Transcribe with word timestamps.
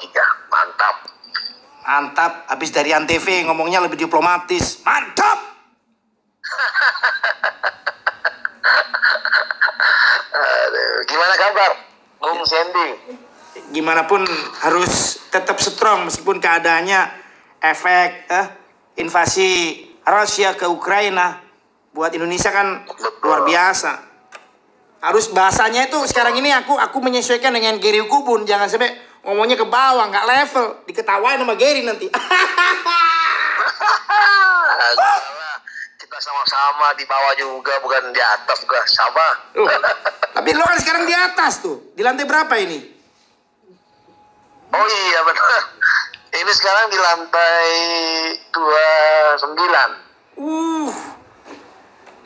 tiga. 0.00 0.24
Mantap. 0.48 0.96
Mantap. 1.84 2.32
Habis 2.50 2.70
dari 2.70 2.90
Antv 2.94 3.26
ngomongnya 3.46 3.82
lebih 3.82 3.98
diplomatis. 3.98 4.82
Mantap. 4.82 5.38
Aduh, 10.38 10.96
gimana 11.04 11.34
kabar, 11.36 11.70
Bung 12.22 12.44
Sandy? 12.46 12.88
Gimana 13.74 14.08
pun 14.08 14.24
harus 14.64 15.20
tetap 15.28 15.60
strong 15.60 16.08
meskipun 16.08 16.40
keadaannya 16.40 17.00
efek 17.60 18.30
eh, 18.32 18.46
invasi 18.96 19.82
Rusia 20.08 20.56
ke 20.56 20.64
Ukraina 20.64 21.42
buat 21.92 22.14
Indonesia 22.16 22.48
kan 22.48 22.86
luar 23.20 23.44
biasa. 23.44 24.08
Harus 24.98 25.30
bahasanya 25.30 25.86
itu 25.86 25.98
sekarang 26.10 26.34
ini 26.38 26.50
aku 26.50 26.74
aku 26.74 26.98
menyesuaikan 26.98 27.54
dengan 27.54 27.78
Gary 27.78 28.02
Kubun 28.08 28.42
jangan 28.48 28.66
sampai 28.66 28.90
ngomongnya 29.28 29.60
ke 29.60 29.68
bawah 29.68 30.08
nggak 30.08 30.24
level 30.24 30.88
diketawain 30.88 31.36
sama 31.36 31.52
Gary 31.60 31.84
nanti. 31.84 32.08
Kita 36.00 36.16
sama-sama 36.24 36.96
di 36.96 37.04
bawah 37.04 37.36
juga, 37.36 37.76
bukan 37.84 38.08
di 38.08 38.22
atas 38.24 38.64
juga. 38.64 38.80
Sama. 38.88 39.28
Tapi 40.32 40.48
lo 40.56 40.64
kan 40.64 40.80
sekarang 40.80 41.04
di 41.04 41.12
atas 41.12 41.60
tuh. 41.60 41.92
Di 41.92 42.00
lantai 42.00 42.24
berapa 42.24 42.56
ini? 42.56 42.80
Oh 44.72 44.86
iya 44.88 45.20
benar. 45.28 45.62
Ini 46.28 46.52
sekarang 46.56 46.86
di 46.88 46.96
lantai 46.96 47.68
29. 48.56 50.40
Uh. 50.40 50.88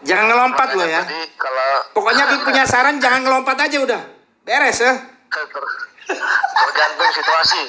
Jangan 0.02 0.26
ngelompat 0.30 0.68
lo 0.78 0.86
ya. 0.86 1.02
Kalau 1.38 1.70
Pokoknya 1.94 2.30
punya 2.46 2.62
saran 2.66 3.02
jangan 3.02 3.26
ngelompat 3.26 3.58
aja 3.66 3.78
udah. 3.82 4.02
Beres 4.46 4.78
ya. 4.78 4.94
ter- 5.30 5.90
tergantung 6.08 7.10
situasi. 7.14 7.62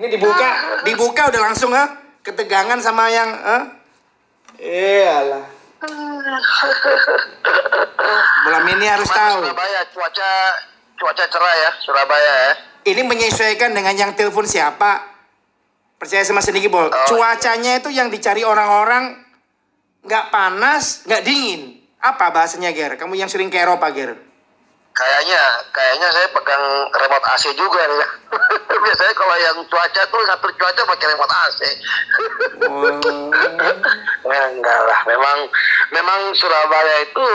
Ini 0.00 0.06
dibuka, 0.08 0.50
dibuka 0.86 1.22
udah 1.28 1.40
langsung 1.52 1.70
ha. 1.76 2.00
Ketegangan 2.24 2.80
sama 2.80 3.08
yang 3.12 3.30
ha. 3.32 3.58
Iyalah. 4.60 5.44
Malam 8.44 8.64
ini 8.76 8.86
harus 8.88 9.08
Gimana 9.08 9.20
tahu. 9.24 9.40
Surabaya 9.48 9.80
cuaca 9.92 10.30
cuaca 11.00 11.24
cerah 11.24 11.54
ya 11.56 11.70
Surabaya 11.80 12.32
ya. 12.48 12.52
Ini 12.92 13.02
menyesuaikan 13.04 13.72
dengan 13.76 13.92
yang 13.96 14.12
telepon 14.16 14.44
siapa. 14.48 15.04
Percaya 16.00 16.24
sama 16.24 16.40
sedikit 16.40 16.72
bol. 16.72 16.88
Cuacanya 16.88 17.76
itu 17.76 17.92
yang 17.92 18.08
dicari 18.08 18.40
orang-orang 18.40 19.20
nggak 20.04 20.24
panas, 20.32 21.04
nggak 21.04 21.22
dingin. 21.24 21.80
Apa 22.00 22.32
bahasanya 22.32 22.72
Ger? 22.72 22.96
Kamu 22.96 23.12
yang 23.12 23.28
sering 23.28 23.52
ke 23.52 23.60
Eropa 23.60 23.92
Ger? 23.92 24.16
Kayaknya 24.90 25.42
kayaknya 25.70 26.08
saya 26.10 26.28
pegang 26.34 26.64
remote 26.92 27.26
AC 27.30 27.44
juga 27.54 27.78
nih. 27.78 28.08
Biasanya 28.84 29.14
kalau 29.14 29.36
yang 29.38 29.56
cuaca 29.68 30.02
tuh 30.08 30.22
satu 30.26 30.48
cuaca 30.56 30.82
pakai 30.82 31.06
remote 31.14 31.34
AC. 31.34 31.60
Ya, 34.24 34.40
enggak 34.56 34.80
lah, 34.84 35.00
memang 35.06 35.38
memang 35.94 36.20
Surabaya 36.34 37.06
itu 37.06 37.26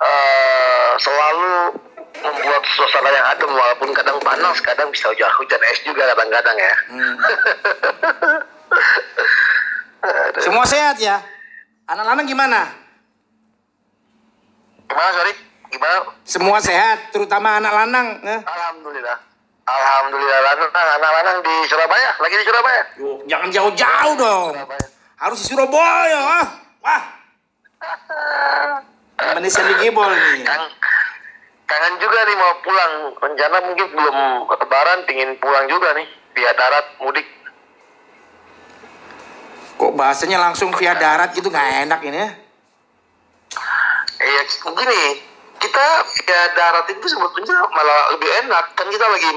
eh, 0.00 0.90
selalu 1.00 1.76
membuat 2.14 2.62
suasana 2.72 3.10
yang 3.10 3.26
adem 3.26 3.50
walaupun 3.52 3.90
kadang 3.90 4.16
panas, 4.22 4.62
kadang 4.62 4.88
bisa 4.94 5.10
hujan 5.10 5.28
hujan 5.34 5.60
es 5.66 5.80
juga 5.82 6.08
kadang-kadang 6.14 6.56
ya. 6.56 6.74
Semua 10.40 10.64
sehat 10.68 10.96
ya? 11.02 11.33
Anak-anak 11.84 12.24
gimana? 12.24 12.60
Gimana 14.88 15.10
sorry? 15.12 15.32
Gimana? 15.68 15.96
Semua 16.24 16.58
sehat, 16.60 17.12
terutama 17.12 17.60
anak 17.60 17.72
lanang. 17.72 18.06
eh? 18.24 18.40
Alhamdulillah. 18.40 19.18
Alhamdulillah 19.64 20.38
lanang 20.44 20.70
anak-anak 20.72 21.36
di 21.40 21.54
Surabaya, 21.68 22.10
lagi 22.20 22.34
di 22.36 22.44
Surabaya. 22.44 22.82
Yuk, 23.00 23.18
jangan 23.28 23.48
jauh-jauh 23.52 24.14
dong. 24.16 24.52
Surabaya. 24.56 24.86
Harus 25.20 25.38
di 25.40 25.46
Surabaya. 25.48 26.20
Ah. 26.20 26.46
Wah. 26.84 27.02
Temennya 29.14 29.50
Sandy 29.52 29.74
Gibol 29.80 30.08
nih. 30.08 30.44
Kang, 30.44 30.64
kangen 31.64 31.94
juga 32.00 32.18
nih 32.24 32.36
mau 32.36 32.52
pulang. 32.60 32.92
Rencana 33.20 33.56
mungkin 33.60 33.86
belum 33.92 34.16
lebaran, 34.48 34.98
pingin 35.04 35.36
pulang 35.36 35.64
juga 35.68 35.92
nih 35.96 36.06
via 36.32 36.52
darat 36.56 36.84
mudik. 37.00 37.24
Kok 39.74 39.92
bahasanya 39.98 40.38
langsung 40.38 40.70
via 40.78 40.94
darat 40.94 41.34
gitu 41.34 41.50
nggak 41.50 41.90
enak 41.90 42.00
ini 42.06 42.18
ya? 42.18 42.30
Iya, 44.24 44.42
gini, 44.46 45.02
kita 45.58 45.86
via 46.06 46.42
darat 46.54 46.86
itu 46.88 47.06
sebetulnya 47.10 47.58
malah 47.74 48.14
lebih 48.14 48.30
enak. 48.46 48.64
Kan 48.78 48.88
kita 48.88 49.06
lagi 49.10 49.30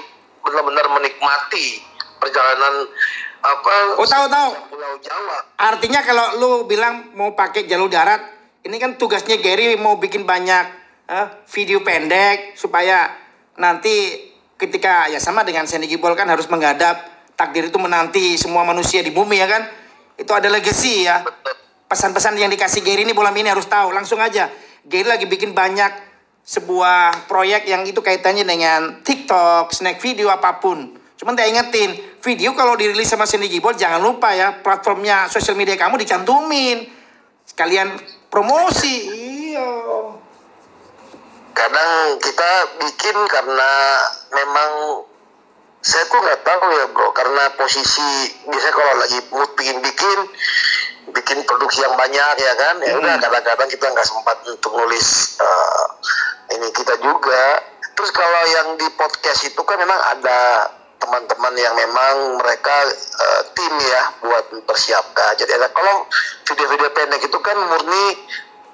benar-benar 0.46 0.86
menikmati 0.94 1.82
perjalanan 2.22 2.88
apa? 3.42 3.74
Oh 3.98 4.08
tahu 4.08 4.26
tahu. 4.30 4.50
Pulau 4.72 4.96
Jawa. 5.02 5.38
Artinya 5.58 6.02
kalau 6.06 6.26
lu 6.40 6.52
bilang 6.70 7.12
mau 7.18 7.34
pakai 7.34 7.66
jalur 7.66 7.90
darat, 7.90 8.22
ini 8.64 8.78
kan 8.78 8.96
tugasnya 8.96 9.42
Gary 9.42 9.76
mau 9.76 9.98
bikin 9.98 10.24
banyak 10.24 10.66
eh, 11.10 11.28
video 11.52 11.82
pendek 11.82 12.54
supaya 12.60 13.12
nanti 13.58 14.28
ketika 14.58 15.10
ya 15.10 15.22
sama 15.22 15.46
dengan 15.46 15.70
Sandy 15.70 15.90
Gibol 15.90 16.18
kan 16.18 16.30
harus 16.30 16.50
menghadap 16.50 17.06
takdir 17.38 17.70
itu 17.70 17.78
menanti 17.78 18.34
semua 18.36 18.66
manusia 18.66 19.06
di 19.06 19.14
bumi 19.14 19.38
ya 19.38 19.48
kan? 19.48 19.64
Itu 20.18 20.34
ada 20.34 20.50
legacy 20.50 21.06
ya. 21.06 21.22
Pesan-pesan 21.88 22.36
yang 22.36 22.52
dikasih 22.52 22.84
Gary 22.84 23.08
ini 23.08 23.14
bolam 23.16 23.32
ini 23.38 23.48
harus 23.48 23.70
tahu 23.70 23.94
langsung 23.94 24.20
aja. 24.20 24.50
Gary 24.84 25.08
lagi 25.08 25.30
bikin 25.30 25.54
banyak 25.54 25.94
sebuah 26.48 27.28
proyek 27.30 27.68
yang 27.68 27.84
itu 27.84 28.00
kaitannya 28.00 28.44
dengan 28.44 29.06
TikTok, 29.06 29.72
snack 29.72 30.02
video 30.02 30.34
apa 30.34 30.58
pun. 30.64 30.96
Cuman 31.18 31.34
tak 31.34 31.50
ingetin, 31.50 31.98
video 32.22 32.54
kalau 32.54 32.78
dirilis 32.78 33.10
sama 33.10 33.26
Sandy 33.26 33.50
Gibol 33.50 33.74
jangan 33.74 34.00
lupa 34.00 34.32
ya 34.32 34.62
platformnya 34.62 35.28
sosial 35.28 35.58
media 35.58 35.74
kamu 35.76 36.02
dicantumin. 36.02 36.88
Sekalian 37.48 37.96
promosi. 38.28 38.96
Iya. 39.08 39.70
kadang 41.58 42.22
kita 42.22 42.52
bikin 42.78 43.18
karena 43.34 43.74
memang 44.30 44.72
saya 45.88 46.04
tuh 46.12 46.20
nggak 46.20 46.44
tahu 46.44 46.68
ya 46.76 46.86
bro. 46.92 47.08
Karena 47.16 47.44
posisi 47.56 48.36
biasanya 48.44 48.76
kalau 48.76 48.94
lagi 49.00 49.20
mood 49.32 49.52
bikin 49.56 49.80
bikin 49.80 50.20
bikin 51.16 51.40
produksi 51.48 51.80
yang 51.80 51.96
banyak 51.96 52.36
ya 52.44 52.54
kan? 52.60 52.76
Ya 52.84 53.00
udah 53.00 53.16
kadang-kadang 53.24 53.72
kita 53.72 53.88
nggak 53.96 54.04
sempat 54.04 54.36
untuk 54.52 54.76
nulis 54.76 55.40
eh, 55.40 55.86
ini 56.60 56.68
kita 56.76 57.00
juga. 57.00 57.64
Terus 57.96 58.12
kalau 58.12 58.42
yang 58.52 58.68
di 58.76 58.88
podcast 59.00 59.48
itu 59.48 59.62
kan 59.64 59.80
memang 59.80 59.96
ada 59.96 60.70
teman-teman 61.00 61.54
yang 61.56 61.72
memang 61.80 62.36
mereka 62.36 62.76
eh, 62.92 63.42
tim 63.56 63.74
ya 63.80 64.02
buat 64.28 64.44
mempersiapkan. 64.52 65.40
Jadi 65.40 65.56
ada 65.56 65.72
kalau 65.72 66.04
video-video 66.52 66.92
pendek 66.92 67.24
itu 67.24 67.40
kan 67.40 67.56
murni 67.56 68.06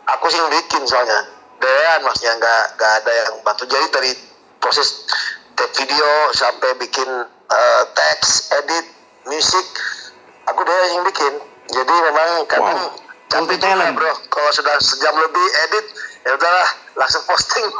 aku 0.09 0.33
sih 0.33 0.41
yang 0.41 0.49
bikin 0.49 0.81
soalnya. 0.89 1.29
Dean 1.61 2.01
maksudnya 2.01 2.41
nggak 2.41 2.63
nggak 2.75 2.93
ada 3.05 3.11
yang 3.13 3.33
bantu. 3.45 3.69
Jadi 3.69 3.85
dari 3.93 4.11
proses 4.57 5.07
take 5.55 5.73
video 5.85 6.09
sampai 6.33 6.69
bikin 6.81 7.09
eh, 7.29 7.83
teks 7.93 8.53
edit 8.63 8.85
musik 9.27 9.67
aku 10.49 10.61
Dean 10.65 10.99
yang 10.99 11.03
bikin 11.07 11.33
jadi 11.71 11.93
memang 12.11 12.29
kadang 12.51 12.79
Wow, 12.79 12.99
capek 13.31 13.57
juga 13.57 13.89
bro 13.95 14.13
kalau 14.29 14.51
sudah 14.53 14.75
sejam 14.77 15.15
lebih 15.17 15.47
edit 15.69 15.85
ya 16.23 16.31
udahlah 16.37 16.69
langsung 16.93 17.23
posting 17.25 17.65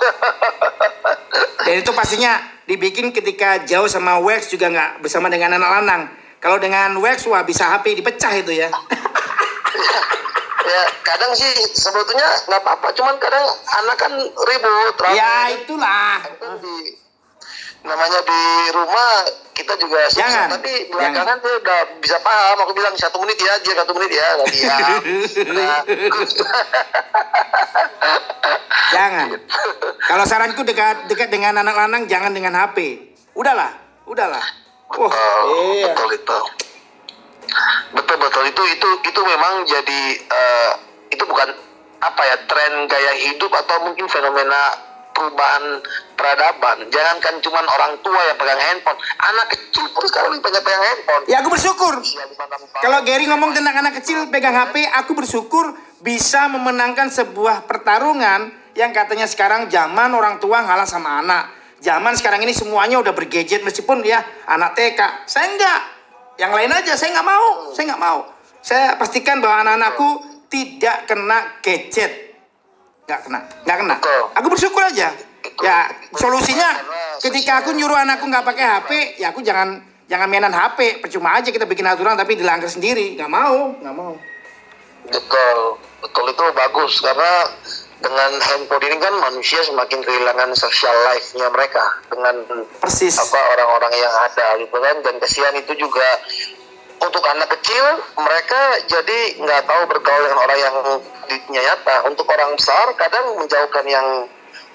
Dan 1.64 1.80
itu 1.80 1.92
pastinya 1.96 2.44
dibikin 2.68 3.16
ketika 3.16 3.64
jauh 3.64 3.88
sama 3.88 4.20
Wax 4.20 4.52
juga 4.52 4.68
nggak 4.68 4.92
bersama 5.00 5.32
dengan 5.32 5.56
anak 5.56 5.70
lanang. 5.80 6.02
Kalau 6.44 6.60
dengan 6.60 6.92
Wax 7.00 7.24
wah 7.32 7.40
bisa 7.48 7.72
HP 7.72 8.04
dipecah 8.04 8.34
itu 8.36 8.52
ya. 8.52 8.68
ya 10.74 10.84
kadang 11.08 11.32
sih 11.32 11.54
sebetulnya 11.72 12.28
nggak 12.52 12.62
apa-apa 12.68 12.92
cuman 13.00 13.16
kadang 13.20 13.46
anak 13.80 13.96
kan 13.96 14.12
ribut 14.20 14.96
ya 15.16 15.56
itulah. 15.56 16.20
Di 16.60 16.76
namanya 17.84 18.20
di 18.24 18.42
rumah 18.72 19.12
kita 19.54 19.76
juga 19.78 20.08
susah 20.10 20.24
Jangan, 20.24 20.48
tapi 20.58 20.88
belakangan 20.90 21.38
dia 21.44 21.54
udah 21.62 21.80
bisa 22.00 22.18
paham 22.24 22.58
aku 22.64 22.72
bilang 22.74 22.96
satu 22.96 23.20
menit 23.22 23.38
ya 23.38 23.52
aja 23.60 23.72
satu 23.84 23.92
menit 23.96 24.12
ya 24.16 24.28
nggak 24.40 24.50
diam 24.50 25.02
Udah. 25.52 25.78
Jangan. 28.94 29.28
Kalau 30.06 30.26
saranku 30.30 30.62
dekat 30.62 31.10
dekat 31.10 31.34
dengan 31.34 31.58
anak 31.66 31.74
lanang 31.74 32.06
jangan 32.06 32.30
dengan 32.30 32.54
HP. 32.54 33.10
Udahlah, 33.34 33.74
udahlah. 34.06 34.46
Betul 34.94 35.10
iya. 35.74 35.90
betul 35.90 36.10
itu 36.14 36.40
betul 37.94 38.18
betul 38.18 38.44
itu 38.50 38.64
itu 38.74 38.90
itu 39.06 39.22
memang 39.22 39.66
jadi 39.66 40.02
eh, 40.18 40.72
itu 41.14 41.24
bukan 41.26 41.50
apa 42.02 42.22
ya 42.26 42.36
tren 42.50 42.74
gaya 42.90 43.14
hidup 43.30 43.52
atau 43.54 43.88
mungkin 43.88 44.10
fenomena 44.10 44.93
perubahan 45.14 45.80
peradaban 46.18 46.90
jangankan 46.90 47.40
cuman 47.40 47.66
orang 47.70 47.94
tua 48.02 48.22
yang 48.28 48.38
pegang 48.38 48.60
handphone 48.60 49.00
anak 49.22 49.48
kecil 49.54 49.86
pun 49.94 50.06
sekarang 50.10 50.38
banyak 50.42 50.64
pegang 50.66 50.84
handphone 50.84 51.24
Ya 51.30 51.40
aku 51.42 51.50
bersyukur. 51.50 52.04
Tahun. 52.04 52.84
Kalau 52.84 53.00
Gary 53.08 53.26
ngomong 53.26 53.56
tentang 53.56 53.76
anak 53.80 53.98
kecil 54.02 54.28
pegang 54.30 54.54
HP, 54.54 54.86
aku 54.86 55.18
bersyukur 55.18 55.74
bisa 56.04 56.52
memenangkan 56.52 57.08
sebuah 57.10 57.66
pertarungan 57.66 58.52
yang 58.76 58.92
katanya 58.92 59.30
sekarang 59.30 59.72
zaman 59.72 60.12
orang 60.14 60.38
tua 60.38 60.62
ngalah 60.62 60.86
sama 60.86 61.22
anak. 61.24 61.50
Zaman 61.84 62.16
sekarang 62.16 62.40
ini 62.44 62.56
semuanya 62.56 63.00
udah 63.00 63.12
bergadget 63.12 63.66
meskipun 63.66 64.06
ya 64.08 64.24
anak 64.48 64.78
TK. 64.78 65.28
Saya 65.28 65.52
enggak. 65.52 65.82
Yang 66.40 66.52
lain 66.54 66.72
aja 66.72 66.94
saya 66.96 67.10
nggak 67.20 67.28
mau. 67.28 67.48
Saya 67.76 67.84
nggak 67.94 68.04
mau. 68.04 68.20
Saya 68.64 68.86
pastikan 68.96 69.44
bahwa 69.44 69.68
anak-anakku 69.68 70.10
tidak 70.48 71.10
kena 71.10 71.60
gadget. 71.60 72.23
Nggak 73.04 73.20
kena. 73.28 73.40
Nggak 73.68 73.78
kena. 73.84 73.96
Aku 74.40 74.48
bersyukur 74.48 74.82
aja. 74.84 75.12
Ya 75.60 75.78
solusinya 76.16 76.70
ketika 77.20 77.62
aku 77.62 77.76
nyuruh 77.76 78.00
anakku 78.00 78.26
nggak 78.32 78.48
pakai 78.48 78.64
HP, 78.64 78.92
ya 79.20 79.36
aku 79.36 79.44
jangan 79.44 79.84
jangan 80.08 80.28
mainan 80.32 80.56
HP. 80.56 81.04
Percuma 81.04 81.36
aja 81.36 81.52
kita 81.52 81.68
bikin 81.68 81.84
aturan 81.84 82.16
tapi 82.16 82.40
dilanggar 82.40 82.72
sendiri. 82.72 83.20
Nggak 83.20 83.32
mau. 83.32 83.76
Nggak 83.80 83.96
mau. 83.96 84.16
Betul, 85.04 85.58
betul 86.00 86.26
itu 86.32 86.44
bagus 86.56 86.94
karena 87.04 87.32
dengan 88.04 88.32
handphone 88.40 88.84
ini 88.84 88.98
kan 89.00 89.16
manusia 89.16 89.64
semakin 89.64 90.00
kehilangan 90.04 90.52
social 90.56 90.96
life-nya 91.12 91.48
mereka 91.48 91.84
dengan 92.12 92.36
Persis. 92.80 93.16
apa 93.16 93.40
orang-orang 93.56 93.94
yang 93.96 94.12
ada 94.28 94.48
gitu 94.60 94.76
kan 94.76 94.96
dan 95.08 95.16
kesian 95.24 95.56
itu 95.56 95.76
juga 95.80 96.08
untuk 97.02 97.24
anak 97.26 97.50
kecil 97.60 97.86
mereka 98.20 98.62
jadi 98.86 99.20
nggak 99.42 99.62
tahu 99.66 99.82
bergaul 99.90 100.22
dengan 100.28 100.40
orang 100.44 100.60
yang 100.60 100.76
nyata. 101.50 101.96
Untuk 102.10 102.26
orang 102.30 102.54
besar 102.58 102.92
kadang 102.98 103.40
menjauhkan 103.40 103.86
yang 103.88 104.08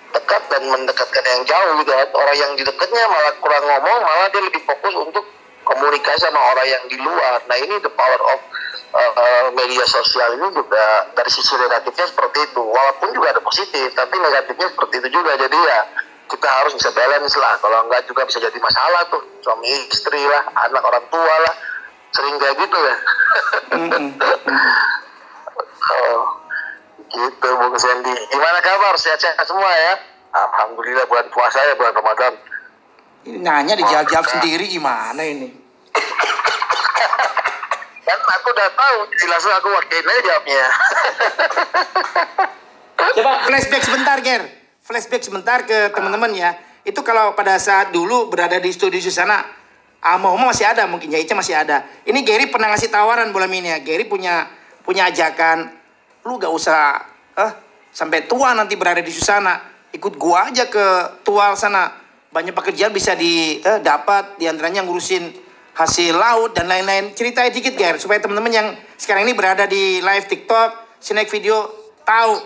dekat 0.09 0.43
dan 0.49 0.63
mendekatkan 0.73 1.25
yang 1.25 1.43
jauh 1.45 1.73
gitu 1.85 1.93
kan 1.93 2.09
orang 2.17 2.37
yang 2.41 2.51
di 2.57 2.65
dekatnya 2.65 3.05
malah 3.13 3.33
kurang 3.45 3.61
ngomong 3.61 3.99
malah 4.01 4.27
dia 4.33 4.41
lebih 4.41 4.65
fokus 4.65 4.95
untuk 4.97 5.21
komunikasi 5.69 6.25
sama 6.25 6.41
orang 6.57 6.65
yang 6.65 6.85
di 6.89 6.97
luar. 6.97 7.45
Nah 7.45 7.57
ini 7.61 7.77
the 7.85 7.93
power 7.93 8.21
of 8.33 8.41
uh, 8.97 9.53
media 9.53 9.85
sosial 9.85 10.33
ini 10.41 10.49
juga 10.57 11.13
dari 11.13 11.29
sisi 11.29 11.53
negatifnya 11.61 12.09
seperti 12.09 12.39
itu. 12.41 12.63
Walaupun 12.65 13.13
juga 13.13 13.37
ada 13.37 13.43
positif 13.45 13.93
tapi 13.93 14.17
negatifnya 14.17 14.73
seperti 14.73 14.95
itu 15.05 15.09
juga. 15.13 15.37
Jadi 15.37 15.59
ya 15.61 15.79
kita 16.29 16.49
harus 16.49 16.73
bisa 16.73 16.89
balance 16.97 17.37
lah. 17.37 17.61
Kalau 17.61 17.79
enggak 17.85 18.09
juga 18.09 18.25
bisa 18.25 18.41
jadi 18.41 18.59
masalah 18.65 19.13
tuh. 19.13 19.21
Suami 19.45 19.69
istri 19.93 20.25
lah 20.25 20.49
anak 20.57 20.81
orang 20.89 21.05
tua 21.13 21.35
lah 21.45 21.55
sering 22.13 22.37
kayak 22.41 22.57
gitu 22.57 22.79
ya? 22.79 22.97
Oh, 25.89 26.21
gitu 27.09 27.49
Bung 27.49 27.73
Sandy. 27.81 28.13
Gimana 28.29 28.61
kabar? 28.61 28.93
Sehat-sehat 29.01 29.41
semua 29.41 29.73
ya? 29.73 29.97
Alhamdulillah 30.37 31.09
bulan 31.09 31.25
puasa 31.33 31.65
ya 31.65 31.73
bulan 31.81 31.97
Ramadan. 31.97 32.37
Ini 33.25 33.41
nanya 33.41 33.73
dijawab-jawab 33.73 34.27
sendiri 34.29 34.69
gimana 34.69 35.25
ini? 35.25 35.49
kan 38.09 38.21
aku 38.21 38.47
udah 38.53 38.69
tahu 38.73 38.99
langsung 39.29 39.53
aku 39.53 39.69
wakilin 39.73 40.09
aja 40.09 40.21
jawabnya. 40.29 40.65
Coba 43.17 43.33
flashback 43.49 43.83
sebentar, 43.85 44.17
Ger. 44.21 44.43
Flashback 44.85 45.23
sebentar 45.25 45.59
ke 45.65 45.93
teman-teman 45.93 46.33
ya. 46.37 46.51
Itu 46.85 47.05
kalau 47.05 47.37
pada 47.37 47.61
saat 47.61 47.93
dulu 47.93 48.33
berada 48.33 48.57
di 48.57 48.73
studio 48.73 48.97
di 48.97 49.13
sana, 49.13 49.45
Amo 49.99 50.39
masih 50.39 50.63
ada, 50.63 50.87
mungkin 50.87 51.11
Jaica 51.11 51.35
masih 51.35 51.59
ada. 51.59 51.83
Ini 52.07 52.23
Gary 52.23 52.47
pernah 52.47 52.71
ngasih 52.71 52.87
tawaran 52.87 53.35
bola 53.35 53.51
ini 53.51 53.67
ya. 53.67 53.83
Gary 53.83 54.07
punya 54.07 54.47
punya 54.87 55.11
ajakan, 55.11 55.75
lu 56.23 56.39
gak 56.39 56.55
usah 56.55 57.03
eh, 57.35 57.53
sampai 57.91 58.31
tua 58.31 58.55
nanti 58.55 58.79
berada 58.79 59.03
di 59.03 59.11
sana. 59.11 59.59
Ikut 59.91 60.15
gua 60.15 60.49
aja 60.55 60.71
ke 60.71 61.19
tua 61.27 61.53
sana. 61.59 61.91
Banyak 62.31 62.55
pekerjaan 62.55 62.95
bisa 62.95 63.19
didapat, 63.19 64.39
eh, 64.39 64.45
di 64.45 64.45
antaranya 64.47 64.87
ngurusin 64.87 65.35
hasil 65.75 66.15
laut 66.15 66.55
dan 66.55 66.71
lain-lain. 66.71 67.11
Ceritain 67.19 67.51
dikit, 67.51 67.75
Ger, 67.75 67.99
supaya 67.99 68.23
teman-teman 68.23 68.55
yang 68.55 68.69
sekarang 68.95 69.27
ini 69.27 69.35
berada 69.35 69.67
di 69.67 69.99
live 69.99 70.27
TikTok, 70.31 71.03
snack 71.03 71.27
video, 71.27 71.71
tahu 72.07 72.39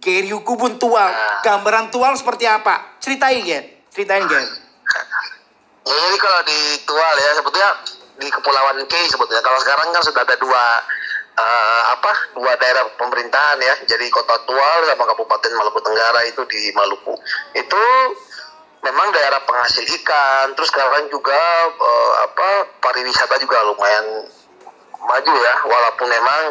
Gary 0.00 0.32
Kubun 0.32 0.80
tual, 0.80 1.12
gambaran 1.44 1.92
tual 1.92 2.16
seperti 2.16 2.48
apa? 2.48 2.96
Ceritain, 3.00 3.40
Ger. 3.44 3.64
Ceritain, 3.92 4.24
Ger. 4.28 4.69
Ya, 5.86 5.96
jadi 5.96 6.18
kalau 6.20 6.40
di 6.44 6.60
Tual 6.84 7.14
ya 7.16 7.30
sebetulnya 7.40 7.70
di 8.20 8.28
Kepulauan 8.28 8.84
K 8.84 8.94
sebetulnya. 9.08 9.40
Kalau 9.40 9.58
sekarang 9.64 9.88
kan 9.96 10.02
sudah 10.04 10.22
ada 10.22 10.36
dua 10.36 10.64
eh, 11.40 11.82
apa 11.96 12.12
dua 12.36 12.52
daerah 12.60 12.84
pemerintahan 13.00 13.58
ya. 13.58 13.74
Jadi 13.88 14.06
kota 14.12 14.36
Tual 14.44 14.78
sama 14.84 15.08
Kabupaten 15.08 15.50
Maluku 15.56 15.80
Tenggara 15.80 16.20
itu 16.28 16.44
di 16.44 16.70
Maluku. 16.76 17.16
Itu 17.56 17.82
memang 18.84 19.08
daerah 19.16 19.40
penghasil 19.48 19.88
ikan. 20.04 20.52
Terus 20.52 20.68
sekarang 20.68 21.08
juga 21.08 21.40
eh, 21.72 22.12
apa 22.28 22.48
pariwisata 22.84 23.40
juga 23.40 23.64
lumayan 23.72 24.28
maju 25.00 25.32
ya. 25.32 25.54
Walaupun 25.64 26.06
memang 26.12 26.42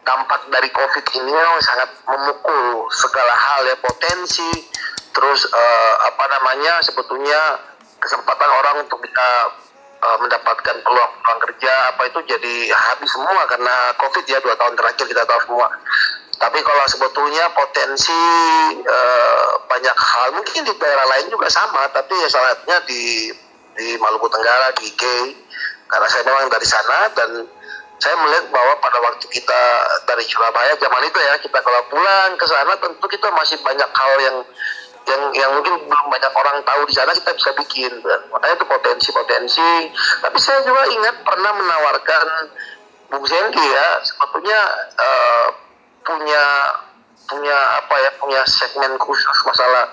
dampak 0.00 0.48
dari 0.48 0.72
covid 0.72 1.04
ini 1.20 1.36
sangat 1.60 1.92
memukul 2.08 2.88
segala 2.96 3.36
hal 3.36 3.68
ya. 3.68 3.76
Potensi 3.76 4.48
terus 5.12 5.44
eh, 5.52 5.94
apa 6.08 6.24
namanya 6.32 6.80
sebetulnya 6.80 7.69
kesempatan 8.00 8.50
orang 8.50 8.88
untuk 8.88 8.98
bisa 9.04 9.26
eh, 10.00 10.18
mendapatkan 10.24 10.76
peluang 10.82 11.12
peluang 11.20 11.40
kerja 11.46 11.72
apa 11.94 12.02
itu 12.08 12.18
jadi 12.26 12.54
habis 12.72 13.10
semua 13.12 13.44
karena 13.46 13.94
covid 14.00 14.24
ya 14.26 14.40
dua 14.40 14.56
tahun 14.56 14.74
terakhir 14.74 15.06
kita 15.06 15.22
tahu 15.28 15.40
semua. 15.46 15.68
Tapi 16.40 16.56
kalau 16.64 16.84
sebetulnya 16.88 17.52
potensi 17.52 18.20
eh, 18.80 19.48
banyak 19.68 19.96
hal 19.96 20.26
mungkin 20.34 20.64
di 20.64 20.72
daerah 20.80 21.06
lain 21.16 21.28
juga 21.28 21.46
sama 21.52 21.86
tapi 21.92 22.16
ya 22.16 22.28
salah 22.32 22.56
satunya 22.56 22.80
di 22.88 23.30
di 23.76 23.96
Maluku 24.00 24.26
Tenggara 24.32 24.72
di 24.80 24.88
G 24.96 25.02
karena 25.90 26.06
saya 26.06 26.22
memang 26.26 26.46
dari 26.48 26.66
sana 26.66 26.98
dan 27.14 27.30
saya 28.00 28.16
melihat 28.16 28.48
bahwa 28.48 28.80
pada 28.80 28.96
waktu 29.04 29.28
kita 29.28 29.62
dari 30.08 30.24
Surabaya 30.24 30.72
zaman 30.80 31.04
itu 31.04 31.18
ya 31.20 31.36
kita 31.36 31.58
kalau 31.60 31.84
pulang 31.92 32.32
ke 32.40 32.46
sana 32.48 32.72
tentu 32.80 33.04
kita 33.04 33.28
masih 33.36 33.60
banyak 33.60 33.90
hal 33.92 34.12
yang 34.24 34.36
yang 35.08 35.22
yang 35.32 35.50
mungkin 35.56 35.74
belum 35.88 36.06
banyak 36.10 36.32
orang 36.34 36.58
tahu 36.64 36.80
di 36.86 36.94
sana 36.94 37.12
kita 37.16 37.32
bisa 37.34 37.50
bikin. 37.56 37.92
Makanya 38.04 38.54
itu 38.56 38.66
potensi-potensi. 38.66 39.70
Tapi 40.20 40.38
saya 40.38 40.60
juga 40.66 40.82
ingat 40.90 41.16
pernah 41.24 41.52
menawarkan 41.56 42.26
Bung 43.10 43.26
Sandy 43.26 43.64
ya 43.64 43.88
sebetulnya 44.06 44.60
eh, 44.94 45.46
punya 46.06 46.44
punya 47.30 47.58
apa 47.78 47.94
ya 48.02 48.10
punya 48.18 48.42
segmen 48.46 48.94
khusus 48.98 49.38
masalah 49.46 49.90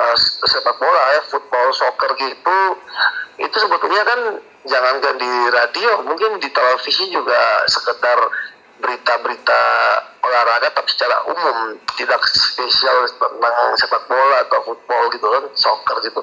eh, 0.00 0.16
sepak 0.48 0.76
bola 0.80 1.02
ya 1.18 1.20
football 1.28 1.68
soccer 1.76 2.10
gitu. 2.16 2.58
Itu 3.36 3.56
sebetulnya 3.58 4.02
kan 4.06 4.20
jangankan 4.64 5.20
di 5.20 5.32
radio 5.52 6.00
mungkin 6.08 6.40
di 6.40 6.48
televisi 6.48 7.12
juga 7.12 7.68
sekedar 7.68 8.16
berita-berita 8.84 9.60
olahraga 10.20 10.68
tapi 10.76 10.92
secara 10.92 11.24
umum 11.24 11.80
tidak 11.96 12.20
spesial 12.28 13.08
tentang 13.08 13.56
sepak 13.80 14.04
bola 14.04 14.44
atau 14.44 14.60
football 14.68 15.08
gitu 15.08 15.24
kan 15.24 15.44
soccer 15.56 15.96
gitu. 16.04 16.20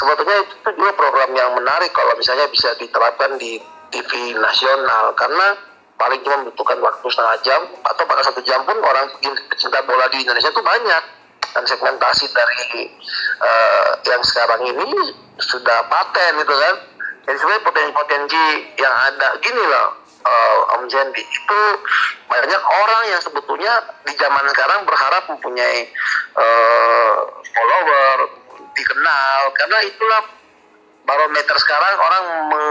Sebetulnya 0.00 0.40
itu 0.48 0.70
juga 0.80 0.92
program 0.96 1.30
yang 1.36 1.52
menarik 1.52 1.92
kalau 1.92 2.16
misalnya 2.16 2.48
bisa 2.48 2.72
diterapkan 2.80 3.36
di 3.36 3.60
TV 3.92 4.32
nasional 4.32 5.12
karena 5.12 5.60
paling 6.00 6.24
cuma 6.24 6.40
membutuhkan 6.40 6.80
waktu 6.80 7.04
setengah 7.12 7.36
jam 7.44 7.60
atau 7.84 8.02
bahkan 8.08 8.24
satu 8.32 8.40
jam 8.48 8.64
pun 8.64 8.80
orang 8.80 9.12
pecinta 9.52 9.84
bola 9.84 10.08
di 10.08 10.24
Indonesia 10.24 10.48
itu 10.48 10.64
banyak. 10.64 11.04
Dan 11.50 11.66
segmentasi 11.66 12.30
dari 12.30 12.94
uh, 13.42 13.98
yang 14.06 14.22
sekarang 14.22 14.70
ini 14.70 14.86
sudah 15.36 15.82
paten 15.90 16.38
gitu 16.38 16.54
kan. 16.54 16.74
Jadi 17.26 17.36
sebenarnya 17.36 17.62
potensi-potensi 17.66 18.44
yang 18.78 18.94
ada 18.94 19.28
gini 19.42 19.60
loh 19.66 19.99
uh, 20.24 20.74
Om 20.78 20.88
Jendi 20.88 21.22
itu 21.22 21.60
banyak 22.28 22.62
orang 22.62 23.02
yang 23.10 23.20
sebetulnya 23.22 23.72
di 24.06 24.12
zaman 24.16 24.44
sekarang 24.52 24.86
berharap 24.86 25.22
mempunyai 25.28 25.88
uh, 26.36 27.16
follower 27.42 28.16
dikenal. 28.76 29.40
Karena 29.56 29.78
itulah 29.84 30.22
barometer 31.04 31.56
sekarang 31.58 31.94
orang 31.98 32.24
meng, 32.48 32.68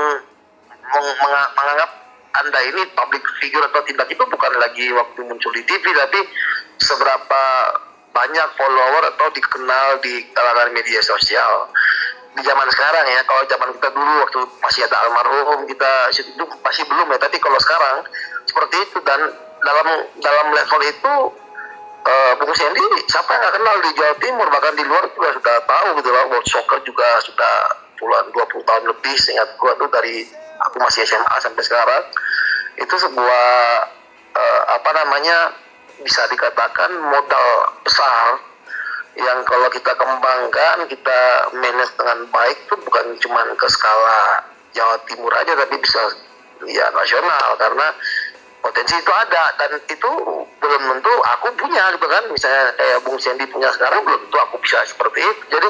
meng, 0.69 1.07
meng, 1.07 1.35
menganggap 1.57 1.91
anda 2.29 2.59
ini 2.61 2.81
public 2.93 3.23
figure 3.41 3.65
atau 3.67 3.81
tidak. 3.83 4.07
Itu 4.09 4.23
bukan 4.25 4.53
lagi 4.61 4.89
waktu 4.93 5.19
muncul 5.25 5.51
di 5.53 5.63
TV 5.65 5.83
tapi 5.95 6.19
seberapa 6.79 7.43
banyak 8.09 8.47
follower 8.57 9.03
atau 9.15 9.27
dikenal 9.31 10.01
di 10.01 10.25
kalangan 10.33 10.73
media 10.73 11.01
sosial 11.05 11.69
di 12.29 12.41
zaman 12.45 12.67
sekarang 12.69 13.05
ya 13.09 13.21
kalau 13.25 13.41
zaman 13.49 13.69
kita 13.73 13.89
dulu 13.89 14.11
waktu 14.21 14.39
masih 14.61 14.81
ada 14.85 14.97
almarhum 15.01 15.65
kita 15.65 15.91
itu 16.13 16.43
masih 16.61 16.83
belum 16.85 17.07
ya 17.09 17.17
tapi 17.17 17.37
kalau 17.41 17.57
sekarang 17.57 18.05
seperti 18.45 18.75
itu. 18.85 18.97
Dan 19.01 19.19
dalam 19.59 19.87
dalam 20.21 20.47
level 20.53 20.81
itu 20.85 21.13
uh, 22.05 22.33
Bung 22.39 22.53
Sandy 22.55 22.85
siapa 23.09 23.27
yang 23.33 23.41
nggak 23.43 23.55
kenal 23.59 23.75
di 23.81 23.89
Jawa 23.97 24.15
Timur 24.21 24.47
bahkan 24.47 24.73
di 24.77 24.83
luar 24.85 25.03
juga 25.11 25.29
sudah 25.35 25.55
tahu 25.67 25.87
gitu 25.99 26.09
loh 26.13 26.23
World 26.31 26.47
Soccer 26.47 26.79
juga 26.87 27.07
sudah 27.25 27.55
puluhan 27.99 28.31
20 28.31 28.63
tahun 28.63 28.83
lebih 28.87 29.15
seingat 29.19 29.49
gua 29.59 29.75
tuh 29.75 29.91
dari 29.91 30.23
aku 30.63 30.77
masih 30.79 31.03
SMA 31.03 31.35
sampai 31.41 31.63
sekarang. 31.65 32.03
Itu 32.79 32.95
sebuah 32.95 33.47
uh, 34.37 34.61
apa 34.79 34.89
namanya 35.03 35.51
bisa 35.99 36.23
dikatakan 36.31 36.95
modal 36.95 37.47
besar 37.83 38.39
yang 39.19 39.43
kalau 39.43 39.67
kita 39.67 39.91
kembangkan 39.95 40.87
kita 40.87 41.19
manage 41.55 41.93
dengan 41.99 42.19
baik 42.31 42.57
itu 42.63 42.75
bukan 42.87 43.05
cuma 43.19 43.41
ke 43.55 43.67
skala 43.67 44.47
Jawa 44.71 44.95
Timur 45.05 45.31
aja 45.35 45.53
tapi 45.59 45.75
bisa 45.81 46.01
ya 46.67 46.87
nasional 46.95 47.55
karena 47.59 47.87
potensi 48.59 48.95
itu 48.95 49.11
ada. 49.11 49.55
Dan 49.55 49.79
itu 49.87 50.11
belum 50.59 50.81
tentu 50.95 51.13
aku 51.35 51.47
punya 51.55 51.91
gitu 51.95 52.07
kan. 52.07 52.23
Misalnya 52.31 52.75
kayak 52.75 52.99
Bung 53.07 53.19
Sandy 53.19 53.47
punya 53.47 53.71
sekarang 53.75 54.03
belum 54.03 54.19
tentu 54.27 54.37
aku 54.39 54.55
bisa 54.63 54.83
seperti 54.87 55.23
itu. 55.23 55.43
Jadi 55.51 55.67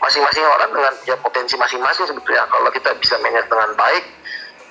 masing-masing 0.00 0.44
orang 0.44 0.70
dengan 0.72 0.92
ya 1.04 1.16
potensi 1.20 1.54
masing-masing 1.56 2.08
sebetulnya. 2.08 2.48
Kalau 2.48 2.68
kita 2.72 2.90
bisa 2.96 3.20
manage 3.20 3.48
dengan 3.48 3.70
baik 3.76 4.04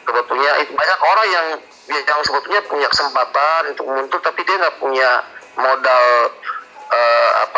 sebetulnya 0.09 0.51
itu 0.65 0.74
banyak 0.74 1.00
orang 1.05 1.27
yang 1.29 1.48
yang 1.89 2.21
sebetulnya 2.25 2.62
punya 2.65 2.89
kesempatan 2.89 3.62
untuk 3.74 3.86
muncul 3.86 4.19
tapi 4.25 4.41
dia 4.41 4.57
nggak 4.57 4.77
punya 4.81 5.21
modal 5.53 6.05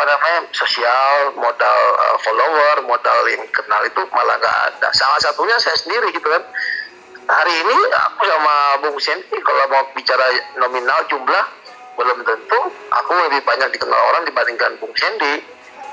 apa 0.02 0.18
namanya 0.18 0.50
sosial 0.50 1.30
modal 1.38 1.80
uh, 1.94 2.18
follower 2.26 2.82
modal 2.90 3.22
yang 3.30 3.46
kenal 3.54 3.78
itu 3.86 4.02
malah 4.10 4.34
nggak 4.34 4.58
ada. 4.74 4.90
Salah 4.98 5.14
satunya 5.22 5.54
saya 5.62 5.78
sendiri 5.78 6.10
gitu 6.10 6.26
kan. 6.26 6.42
Hari 7.22 7.54
ini 7.54 7.78
aku 8.10 8.26
sama 8.26 8.54
Bung 8.82 8.98
Senti 8.98 9.38
kalau 9.46 9.62
mau 9.70 9.86
bicara 9.94 10.26
nominal 10.58 11.06
jumlah 11.06 11.44
belum 11.94 12.18
tentu 12.26 12.60
aku 12.90 13.10
lebih 13.30 13.46
banyak 13.46 13.70
dikenal 13.78 14.00
orang 14.10 14.26
dibandingkan 14.26 14.74
Bung 14.82 14.90
Sendi 14.98 15.38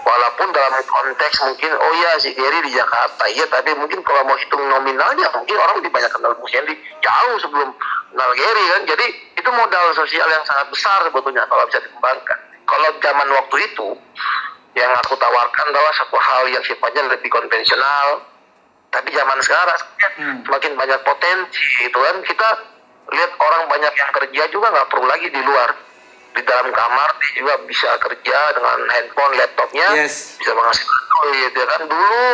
walaupun 0.02 0.58
dalam 0.58 0.74
konteks 0.90 1.46
mungkin 1.46 1.70
oh 1.78 1.94
ya 2.02 2.18
si 2.18 2.34
Gary 2.34 2.66
di 2.66 2.74
Jakarta 2.74 3.30
iya 3.30 3.46
tapi 3.46 3.78
mungkin 3.78 4.02
kalau 4.02 4.26
mau 4.26 4.34
hitung 4.42 4.64
nominalnya 4.74 5.30
mungkin 5.38 5.54
orang 5.54 5.86
lebih 5.86 5.94
banyak 5.94 6.10
kenal 6.10 6.34
Bung 6.34 6.50
Sendi 6.50 6.74
jauh 7.06 7.38
sebelum 7.46 7.78
kenal 8.10 8.32
Gary 8.34 8.64
kan. 8.74 8.82
Jadi 8.90 9.06
itu 9.38 9.50
modal 9.54 9.94
sosial 9.94 10.26
yang 10.34 10.42
sangat 10.50 10.66
besar 10.74 10.98
sebetulnya 11.06 11.46
kalau 11.46 11.62
bisa 11.70 11.78
dikembangkan 11.78 12.49
kalau 12.70 12.90
zaman 13.02 13.28
waktu 13.34 13.58
itu 13.66 13.88
yang 14.78 14.92
aku 15.02 15.18
tawarkan 15.18 15.66
adalah 15.74 15.94
satu 15.98 16.18
hal 16.22 16.44
yang 16.54 16.62
sifatnya 16.62 17.10
lebih 17.10 17.30
konvensional. 17.34 18.24
Tapi 18.90 19.14
zaman 19.14 19.38
sekarang 19.46 19.80
hmm. 20.18 20.38
semakin 20.46 20.74
banyak 20.78 21.00
potensi 21.06 21.66
itu 21.86 21.98
kan. 21.98 22.16
Kita 22.26 22.48
lihat 23.10 23.32
orang 23.38 23.64
banyak 23.70 23.94
yang 23.94 24.12
kerja 24.14 24.44
juga 24.54 24.68
nggak 24.74 24.90
perlu 24.90 25.06
lagi 25.10 25.28
di 25.30 25.42
luar. 25.42 25.74
Di 26.30 26.42
dalam 26.46 26.70
kamar 26.70 27.10
dia 27.18 27.32
juga 27.42 27.54
bisa 27.66 27.90
kerja 27.98 28.40
dengan 28.54 28.80
handphone 28.94 29.34
laptopnya 29.38 29.88
yes. 29.98 30.38
bisa 30.38 30.54
menghasilkan 30.54 31.02
duit 31.10 31.52
ya 31.54 31.66
kan. 31.66 31.82
Dulu 31.90 32.26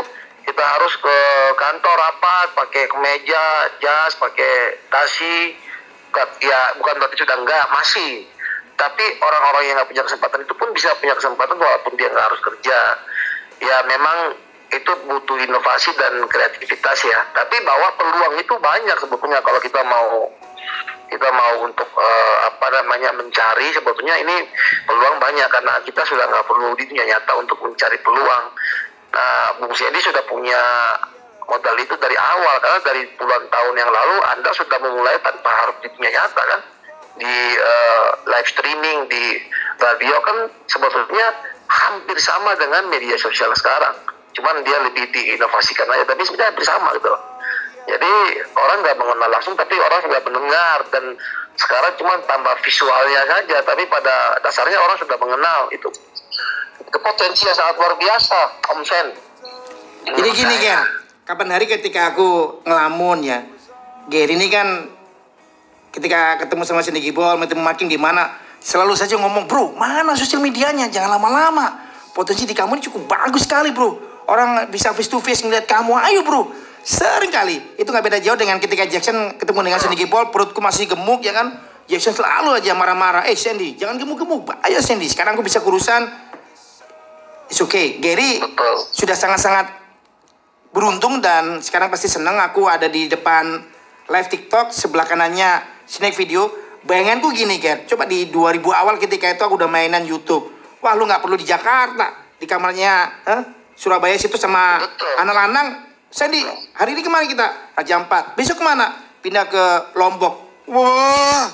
kita 0.46 0.64
harus 0.64 0.94
ke 1.00 1.18
kantor 1.58 1.96
rapat 1.96 2.48
pakai 2.56 2.84
kemeja 2.92 3.44
jas 3.80 4.16
pakai 4.20 4.80
tasi. 4.92 5.56
Ya 6.40 6.60
bukan 6.80 6.96
berarti 7.04 7.20
sudah 7.20 7.36
enggak 7.44 7.64
masih 7.76 8.24
tapi 8.76 9.06
orang-orang 9.24 9.64
yang 9.72 9.76
nggak 9.80 9.90
punya 9.92 10.04
kesempatan 10.04 10.40
itu 10.44 10.54
pun 10.56 10.70
bisa 10.76 10.92
punya 11.00 11.16
kesempatan 11.16 11.56
walaupun 11.56 11.96
dia 11.96 12.12
nggak 12.12 12.28
harus 12.28 12.42
kerja. 12.44 12.80
Ya 13.64 13.78
memang 13.88 14.36
itu 14.68 14.92
butuh 15.08 15.38
inovasi 15.40 15.96
dan 15.96 16.20
kreativitas 16.28 17.00
ya. 17.08 17.20
Tapi 17.32 17.56
bahwa 17.64 17.88
peluang 17.96 18.36
itu 18.36 18.54
banyak 18.60 18.98
sebetulnya 19.00 19.40
kalau 19.40 19.60
kita 19.64 19.80
mau 19.88 20.28
kita 21.08 21.30
mau 21.32 21.64
untuk 21.64 21.88
uh, 21.96 22.38
apa 22.52 22.68
namanya 22.82 23.16
mencari 23.16 23.72
sebetulnya 23.72 24.20
ini 24.20 24.44
peluang 24.84 25.22
banyak 25.24 25.48
karena 25.48 25.80
kita 25.88 26.02
sudah 26.04 26.28
nggak 26.28 26.44
perlu 26.50 26.76
di 26.76 26.84
dunia 26.92 27.16
nyata 27.16 27.32
untuk 27.40 27.56
mencari 27.64 27.96
peluang. 28.04 28.46
Nah 29.16 29.56
Bung 29.64 29.72
Siadi 29.72 30.04
sudah 30.04 30.28
punya 30.28 30.60
modal 31.48 31.80
itu 31.80 31.96
dari 31.96 32.20
awal. 32.20 32.60
Karena 32.60 32.80
dari 32.84 33.08
puluhan 33.16 33.48
tahun 33.48 33.74
yang 33.80 33.88
lalu 33.88 34.16
Anda 34.36 34.52
sudah 34.52 34.84
memulai 34.84 35.16
tanpa 35.24 35.64
harus 35.64 35.80
di 35.80 35.88
dunia 35.96 36.12
nyata 36.12 36.44
kan 36.44 36.75
di 37.16 37.36
uh, 37.56 38.08
live 38.28 38.50
streaming 38.50 39.08
di 39.08 39.40
radio 39.80 40.16
kan 40.24 40.38
sebetulnya 40.68 41.28
hampir 41.68 42.18
sama 42.20 42.56
dengan 42.60 42.88
media 42.92 43.16
sosial 43.18 43.52
sekarang. 43.56 43.96
Cuman 44.36 44.62
dia 44.68 44.78
lebih 44.84 45.08
diinovasikan 45.16 45.88
aja 45.88 46.04
tapi 46.04 46.22
sebenarnya 46.28 46.52
hampir 46.52 46.66
sama 46.68 46.90
gitu 47.00 47.08
loh. 47.08 47.22
Jadi 47.86 48.12
orang 48.58 48.78
nggak 48.82 48.98
mengenal 48.98 49.30
langsung 49.30 49.56
tapi 49.56 49.78
orang 49.80 50.00
sudah 50.04 50.22
mendengar. 50.26 50.80
Dan 50.92 51.04
sekarang 51.56 51.94
cuma 51.96 52.20
tambah 52.28 52.56
visualnya 52.60 53.22
saja 53.32 53.58
tapi 53.64 53.88
pada 53.88 54.36
dasarnya 54.44 54.76
orang 54.76 54.98
sudah 55.00 55.18
mengenal 55.20 55.72
itu. 55.72 55.90
Itu 56.84 56.98
potensi 57.00 57.48
yang 57.48 57.56
sangat 57.56 57.76
luar 57.80 57.96
biasa 57.96 58.40
Om 58.76 58.82
Sen. 58.84 59.08
Jadi 60.06 60.30
gini 60.36 60.56
Ger. 60.62 60.82
kapan 61.26 61.50
hari 61.58 61.66
ketika 61.66 62.14
aku 62.14 62.62
ngelamun 62.62 63.26
ya 63.26 63.42
Ger 64.06 64.30
ini 64.30 64.46
kan 64.54 64.95
ketika 65.96 66.44
ketemu 66.44 66.68
sama 66.68 66.84
Cindy 66.84 67.00
Gibol 67.00 67.40
ketemu 67.40 67.64
makin 67.64 67.88
di 67.88 67.96
mana 67.96 68.36
selalu 68.60 69.00
saja 69.00 69.16
ngomong 69.16 69.48
bro 69.48 69.72
mana 69.80 70.12
sosial 70.20 70.44
medianya? 70.44 70.92
Jangan 70.92 71.16
lama-lama. 71.16 71.88
Potensi 72.12 72.44
di 72.44 72.52
kamu 72.52 72.80
ini 72.80 72.84
cukup 72.92 73.08
bagus 73.08 73.48
sekali 73.48 73.72
bro. 73.72 73.96
Orang 74.28 74.68
bisa 74.68 74.92
face 74.92 75.08
to 75.08 75.24
face 75.24 75.48
ngeliat 75.48 75.64
kamu. 75.64 75.96
Ayo 75.96 76.28
bro. 76.28 76.52
Sering 76.84 77.32
kali. 77.32 77.80
Itu 77.80 77.96
nggak 77.96 78.04
beda 78.04 78.20
jauh 78.20 78.36
dengan 78.36 78.60
ketika 78.60 78.84
Jackson 78.84 79.40
ketemu 79.40 79.72
dengan 79.72 79.80
Sandy 79.80 79.96
Gipol 79.96 80.36
perutku 80.36 80.60
masih 80.60 80.92
gemuk 80.92 81.24
ya 81.24 81.32
kan? 81.32 81.56
Jackson 81.88 82.18
selalu 82.18 82.60
aja 82.60 82.76
marah-marah 82.76 83.24
eh 83.30 83.38
Sandy 83.40 83.80
jangan 83.80 83.96
gemuk-gemuk. 83.96 84.52
Ayo 84.68 84.84
Sandy 84.84 85.08
sekarang 85.08 85.40
aku 85.40 85.48
bisa 85.48 85.64
kurusan. 85.64 86.12
It's 87.48 87.62
okay. 87.62 88.02
Gary 88.04 88.42
sudah 88.92 89.14
sangat-sangat 89.14 89.70
beruntung 90.76 91.24
dan 91.24 91.64
sekarang 91.64 91.88
pasti 91.88 92.12
senang 92.12 92.36
aku 92.36 92.68
ada 92.68 92.92
di 92.92 93.08
depan 93.08 93.64
live 94.12 94.28
TikTok 94.28 94.76
sebelah 94.76 95.08
kanannya 95.08 95.75
snack 95.86 96.18
video 96.18 96.50
bayanganku 96.86 97.34
gini 97.34 97.58
Ger. 97.58 97.84
Coba 97.90 98.06
di 98.06 98.30
2000 98.30 98.62
awal 98.62 98.96
ketika 99.02 99.30
itu 99.34 99.42
aku 99.42 99.58
udah 99.58 99.70
mainan 99.70 100.06
YouTube. 100.06 100.54
Wah 100.82 100.94
lu 100.94 101.10
nggak 101.10 101.22
perlu 101.26 101.36
di 101.36 101.46
Jakarta. 101.46 102.38
Di 102.38 102.46
kamarnya 102.46 103.24
huh? 103.26 103.44
Surabaya 103.76 104.16
situ 104.16 104.38
sama 104.38 104.80
anak 105.20 105.36
lanang. 105.36 105.68
Sandy 106.14 106.40
hari 106.78 106.96
ini 106.96 107.04
ke 107.04 107.12
mana 107.12 107.28
kita? 107.28 107.76
Raja 107.76 108.00
Ampat 108.00 108.40
besok 108.40 108.62
ke 108.62 108.64
mana? 108.64 108.94
Pindah 109.20 109.50
ke 109.50 109.64
Lombok. 110.00 110.64
Wah. 110.72 111.52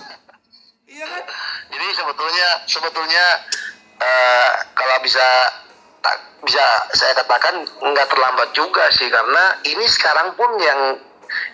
Iya 0.85 1.05
kan? 1.07 1.23
Jadi 1.71 1.87
sebetulnya 1.95 2.47
sebetulnya 2.67 3.25
uh, 3.97 4.51
kalau 4.75 5.01
bisa 5.01 5.23
tak 6.03 6.17
bisa 6.45 6.61
saya 6.93 7.15
katakan 7.17 7.63
nggak 7.63 8.07
terlambat 8.11 8.53
juga 8.53 8.85
sih. 8.93 9.09
Karena 9.09 9.57
ini 9.65 9.85
sekarang 9.87 10.35
pun 10.37 10.51
yang 10.61 10.81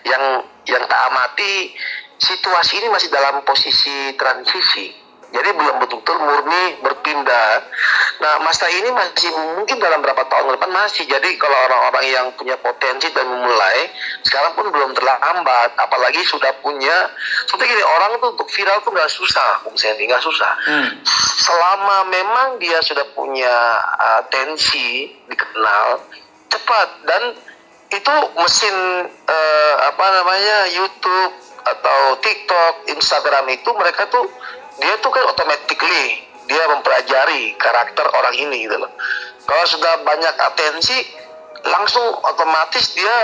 yang 0.04 0.24
yang 0.68 0.82
tak 0.84 1.00
amati 1.08 1.72
situasi 2.18 2.82
ini 2.82 2.88
masih 2.90 3.08
dalam 3.08 3.40
posisi 3.46 4.12
transisi 4.18 5.08
jadi 5.28 5.52
belum 5.52 5.76
betul-betul 5.84 6.16
murni 6.24 6.80
berpindah. 6.80 7.60
Nah, 8.24 8.40
masa 8.48 8.64
ini 8.72 8.88
masih 8.96 9.28
mungkin 9.60 9.76
dalam 9.76 10.00
berapa 10.00 10.24
tahun 10.24 10.48
ke 10.48 10.52
depan 10.56 10.72
masih. 10.72 11.04
Jadi 11.04 11.36
kalau 11.36 11.52
orang-orang 11.68 12.04
yang 12.08 12.26
punya 12.32 12.56
potensi 12.56 13.12
dan 13.12 13.28
memulai, 13.28 13.92
sekarang 14.24 14.56
pun 14.56 14.72
belum 14.72 14.96
terlambat. 14.96 15.76
Apalagi 15.76 16.24
sudah 16.24 16.48
punya, 16.64 17.12
seperti 17.44 17.76
gini, 17.76 17.84
orang 17.84 18.16
tuh 18.24 18.32
untuk 18.32 18.48
viral 18.48 18.80
tuh 18.80 18.88
nggak 18.96 19.12
susah, 19.12 19.68
Bung 19.68 19.76
Sandy, 19.76 20.08
nggak 20.08 20.24
susah. 20.24 20.52
Hmm. 20.64 20.88
Selama 21.44 22.08
memang 22.08 22.56
dia 22.56 22.80
sudah 22.80 23.04
punya 23.12 23.84
uh, 24.00 24.24
tensi, 24.32 25.12
dikenal, 25.28 26.08
cepat. 26.48 26.88
Dan 27.04 27.36
itu 27.92 28.14
mesin 28.32 28.76
uh, 29.12 29.74
apa 29.92 30.04
namanya 30.08 30.72
YouTube 30.72 31.48
atau 31.76 32.16
TikTok, 32.22 32.88
Instagram 32.94 33.48
itu 33.52 33.70
mereka 33.76 34.08
tuh 34.08 34.24
dia 34.78 34.94
tuh 35.02 35.10
kan 35.10 35.24
automatically 35.26 36.24
dia 36.48 36.64
mempelajari 36.72 37.52
karakter 37.60 38.06
orang 38.08 38.34
ini 38.40 38.64
gitu 38.64 38.76
loh. 38.80 38.90
Kalau 39.44 39.64
sudah 39.68 40.00
banyak 40.04 40.34
atensi, 40.38 40.98
langsung 41.64 42.04
otomatis 42.24 42.96
dia 42.96 43.16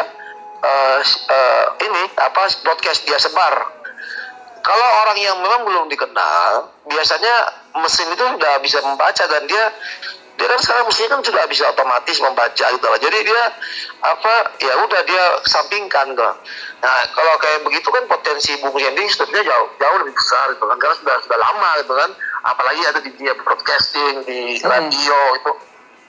uh, 0.61 0.99
uh, 1.05 1.65
ini 1.81 2.03
apa 2.21 2.43
broadcast 2.65 3.09
dia 3.09 3.17
sebar. 3.17 3.73
Kalau 4.65 4.89
orang 5.05 5.19
yang 5.21 5.37
memang 5.45 5.69
belum 5.69 5.85
dikenal, 5.93 6.73
biasanya 6.89 7.53
mesin 7.85 8.09
itu 8.09 8.25
sudah 8.25 8.55
bisa 8.65 8.81
membaca 8.81 9.25
dan 9.29 9.45
dia 9.45 9.65
dia 10.35 10.47
kan 10.51 10.59
sekarang 10.59 10.85
mestinya 10.91 11.11
kan 11.15 11.21
sudah 11.23 11.45
bisa 11.47 11.65
otomatis 11.71 12.17
membaca 12.19 12.67
gitu 12.75 12.87
loh. 12.87 12.99
Jadi 12.99 13.19
dia 13.23 13.43
apa 14.03 14.33
ya 14.59 14.75
udah 14.83 15.01
dia 15.07 15.25
sampingkan 15.47 16.11
gitu. 16.11 16.23
Nah 16.83 16.97
kalau 17.15 17.35
kayak 17.39 17.63
begitu 17.63 17.89
kan 17.89 18.05
potensi 18.11 18.59
buku 18.59 18.83
Sandy 18.83 19.07
sebetulnya 19.07 19.45
jauh 19.47 19.69
jauh 19.79 19.97
lebih 20.03 20.15
besar 20.19 20.51
gitu 20.51 20.65
kan 20.67 20.77
karena 20.83 20.97
sudah 20.99 21.17
sudah 21.23 21.39
lama 21.39 21.71
gitu 21.81 21.95
kan. 21.95 22.11
Apalagi 22.45 22.83
ada 22.83 23.01
di 23.01 23.11
dia 23.15 23.33
broadcasting 23.39 24.27
di 24.27 24.59
hmm. 24.59 24.67
radio 24.67 25.19
itu 25.39 25.51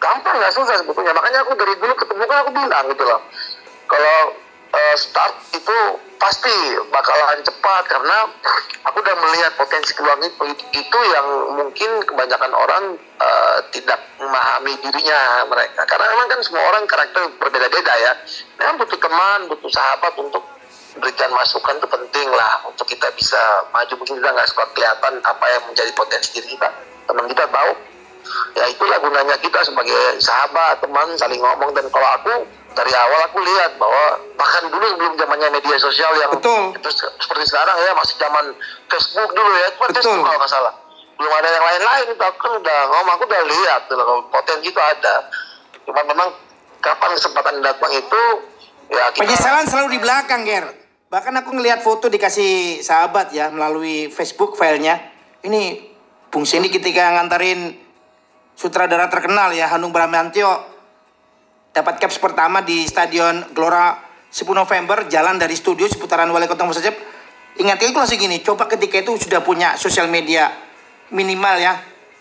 gampang 0.01 0.36
nggak 0.41 0.53
susah 0.58 0.75
sebetulnya. 0.82 1.13
Makanya 1.13 1.46
aku 1.46 1.53
dari 1.53 1.74
dulu 1.77 1.94
ketemu 1.94 2.24
kan 2.25 2.38
aku 2.41 2.51
bilang 2.51 2.86
gitu 2.89 3.03
loh. 3.05 3.22
Kalau 3.86 4.17
uh, 4.74 4.96
start 4.98 5.34
itu 5.53 5.77
pasti 6.17 6.55
bakalan 6.89 7.39
cepat 7.46 7.84
karena 7.86 8.17
aku 8.88 8.98
udah 8.98 9.15
melihat 9.20 9.51
potensi 9.60 9.94
peluang 9.94 10.22
itu, 10.25 10.44
itu 10.74 11.00
yang 11.13 11.27
mungkin 11.53 11.89
kebanyakan 12.08 12.51
orang 12.55 12.84
uh, 13.56 13.64
tidak 13.72 14.00
memahami 14.20 14.76
dirinya 14.84 15.48
mereka. 15.48 15.88
Karena 15.88 16.06
memang 16.12 16.28
kan 16.28 16.40
semua 16.44 16.64
orang 16.68 16.84
karakter 16.88 17.32
berbeda-beda 17.40 17.94
ya. 18.04 18.14
Memang 18.60 18.76
butuh 18.84 19.00
teman 19.00 19.48
butuh 19.48 19.72
sahabat 19.72 20.14
untuk 20.20 20.44
berikan 21.00 21.32
masukan 21.32 21.80
itu 21.80 21.88
penting 21.88 22.28
lah. 22.36 22.68
Untuk 22.68 22.88
kita 22.88 23.08
bisa 23.16 23.40
maju 23.72 23.94
mungkin 23.96 24.20
kita 24.20 24.30
nggak 24.32 24.50
suka 24.52 24.66
kelihatan 24.76 25.14
apa 25.24 25.46
yang 25.52 25.64
menjadi 25.72 25.92
potensi 25.96 26.30
diri 26.36 26.56
kita. 26.56 26.70
Teman 27.08 27.26
kita 27.32 27.48
tahu. 27.48 27.72
Ya 28.58 28.66
itulah 28.66 28.98
gunanya 29.00 29.38
kita 29.38 29.62
sebagai 29.62 30.18
sahabat 30.18 30.82
teman 30.82 31.14
saling 31.16 31.40
ngomong. 31.40 31.72
Dan 31.78 31.86
kalau 31.94 32.10
aku 32.20 32.34
dari 32.76 32.92
awal 32.92 33.22
aku 33.32 33.40
lihat 33.40 33.78
bahwa 33.80 34.20
bahkan 34.36 34.68
dulu 34.68 34.84
sebelum 34.84 35.14
zamannya 35.16 35.48
media 35.54 35.78
sosial 35.80 36.12
yang 36.20 36.32
Betul. 36.34 36.76
itu 36.76 36.90
se- 36.92 37.14
seperti 37.24 37.46
sekarang 37.48 37.78
ya 37.80 37.92
masih 37.96 38.16
zaman 38.20 38.46
Facebook 38.90 39.32
dulu 39.32 39.52
ya. 39.56 39.68
Cuma 39.78 39.88
Betul. 39.88 39.96
Facebook 40.02 40.24
kalau 40.26 40.40
nggak 40.42 40.52
salah 40.52 40.74
belum 41.16 41.32
ada 41.32 41.48
yang 41.48 41.66
lain-lain 41.66 42.06
aku 42.20 42.38
kan 42.40 42.54
udah 42.60 42.80
ngomong 42.92 43.14
aku 43.16 43.24
udah 43.28 43.44
lihat 43.48 43.82
kalau 43.88 44.28
potensi 44.28 44.68
itu 44.68 44.82
ada 44.82 45.32
cuma 45.88 46.04
memang 46.04 46.30
kapan 46.84 47.10
kesempatan 47.16 47.64
datang 47.64 47.92
itu 47.96 48.24
ya 48.92 49.10
kita 49.16 49.22
Penyesalan 49.26 49.66
selalu 49.66 49.98
di 49.98 50.00
belakang, 50.02 50.42
Ger. 50.46 50.66
Bahkan 51.10 51.34
aku 51.42 51.50
ngelihat 51.58 51.82
foto 51.82 52.12
dikasih 52.12 52.82
sahabat 52.82 53.32
ya 53.32 53.50
melalui 53.50 54.12
Facebook 54.14 54.58
filenya. 54.60 55.00
Ini 55.46 55.80
Bung 56.30 56.44
Sendi 56.44 56.68
ketika 56.68 57.16
nganterin 57.16 57.78
sutradara 58.58 59.08
terkenal 59.08 59.54
ya 59.54 59.70
Hanung 59.72 59.94
Bramantio 59.94 60.66
dapat 61.72 62.02
caps 62.02 62.18
pertama 62.20 62.64
di 62.64 62.88
Stadion 62.88 63.52
Gelora 63.54 64.00
10 64.32 64.48
November 64.52 65.08
jalan 65.08 65.40
dari 65.40 65.56
studio 65.56 65.88
seputaran 65.88 66.28
Wali 66.28 66.50
Kota 66.50 66.68
Musajab. 66.68 66.96
Ingat 67.56 67.80
itu 67.80 67.96
langsung 67.96 68.20
gini, 68.20 68.44
coba 68.44 68.68
ketika 68.68 69.00
itu 69.00 69.16
sudah 69.16 69.40
punya 69.40 69.80
sosial 69.80 70.12
media 70.12 70.52
minimal 71.14 71.56
ya, 71.60 71.74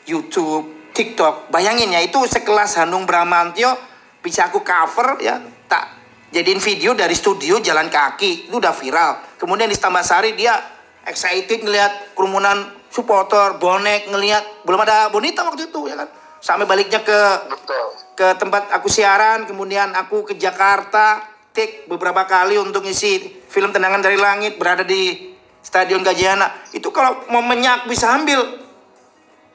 YouTube, 0.04 0.92
TikTok. 0.92 1.48
Bayangin 1.48 1.92
ya 1.92 2.00
itu 2.04 2.20
sekelas 2.24 2.80
Hanung 2.82 3.08
Bramantio 3.08 3.76
bisa 4.24 4.48
aku 4.48 4.64
cover 4.64 5.20
ya, 5.20 5.36
tak 5.68 5.84
jadiin 6.32 6.58
video 6.58 6.96
dari 6.96 7.12
studio 7.12 7.60
jalan 7.60 7.92
kaki 7.92 8.48
itu 8.48 8.56
udah 8.56 8.72
viral. 8.72 9.36
Kemudian 9.36 9.68
di 9.68 9.76
Sari 9.76 10.32
dia 10.32 10.56
excited 11.04 11.60
ngelihat 11.60 12.16
kerumunan 12.16 12.72
supporter, 12.88 13.60
bonek 13.60 14.08
ngelihat 14.08 14.64
belum 14.64 14.80
ada 14.82 15.12
bonita 15.12 15.44
waktu 15.44 15.68
itu 15.68 15.92
ya 15.92 16.00
kan. 16.00 16.08
Sampai 16.40 16.68
baliknya 16.68 17.00
ke 17.00 17.20
betul 17.48 17.84
ke 18.14 18.26
tempat 18.38 18.70
aku 18.70 18.86
siaran, 18.86 19.44
kemudian 19.44 19.90
aku 19.92 20.22
ke 20.22 20.38
Jakarta, 20.38 21.20
take 21.50 21.84
beberapa 21.90 22.24
kali 22.24 22.56
untuk 22.56 22.86
ngisi 22.86 23.42
film 23.50 23.74
Tendangan 23.74 24.00
dari 24.00 24.14
Langit 24.14 24.54
berada 24.56 24.86
di 24.86 25.34
Stadion 25.60 26.06
Gajayana. 26.06 26.70
Itu 26.70 26.94
kalau 26.94 27.26
momennya 27.26 27.82
aku 27.82 27.90
bisa 27.90 28.14
ambil, 28.14 28.63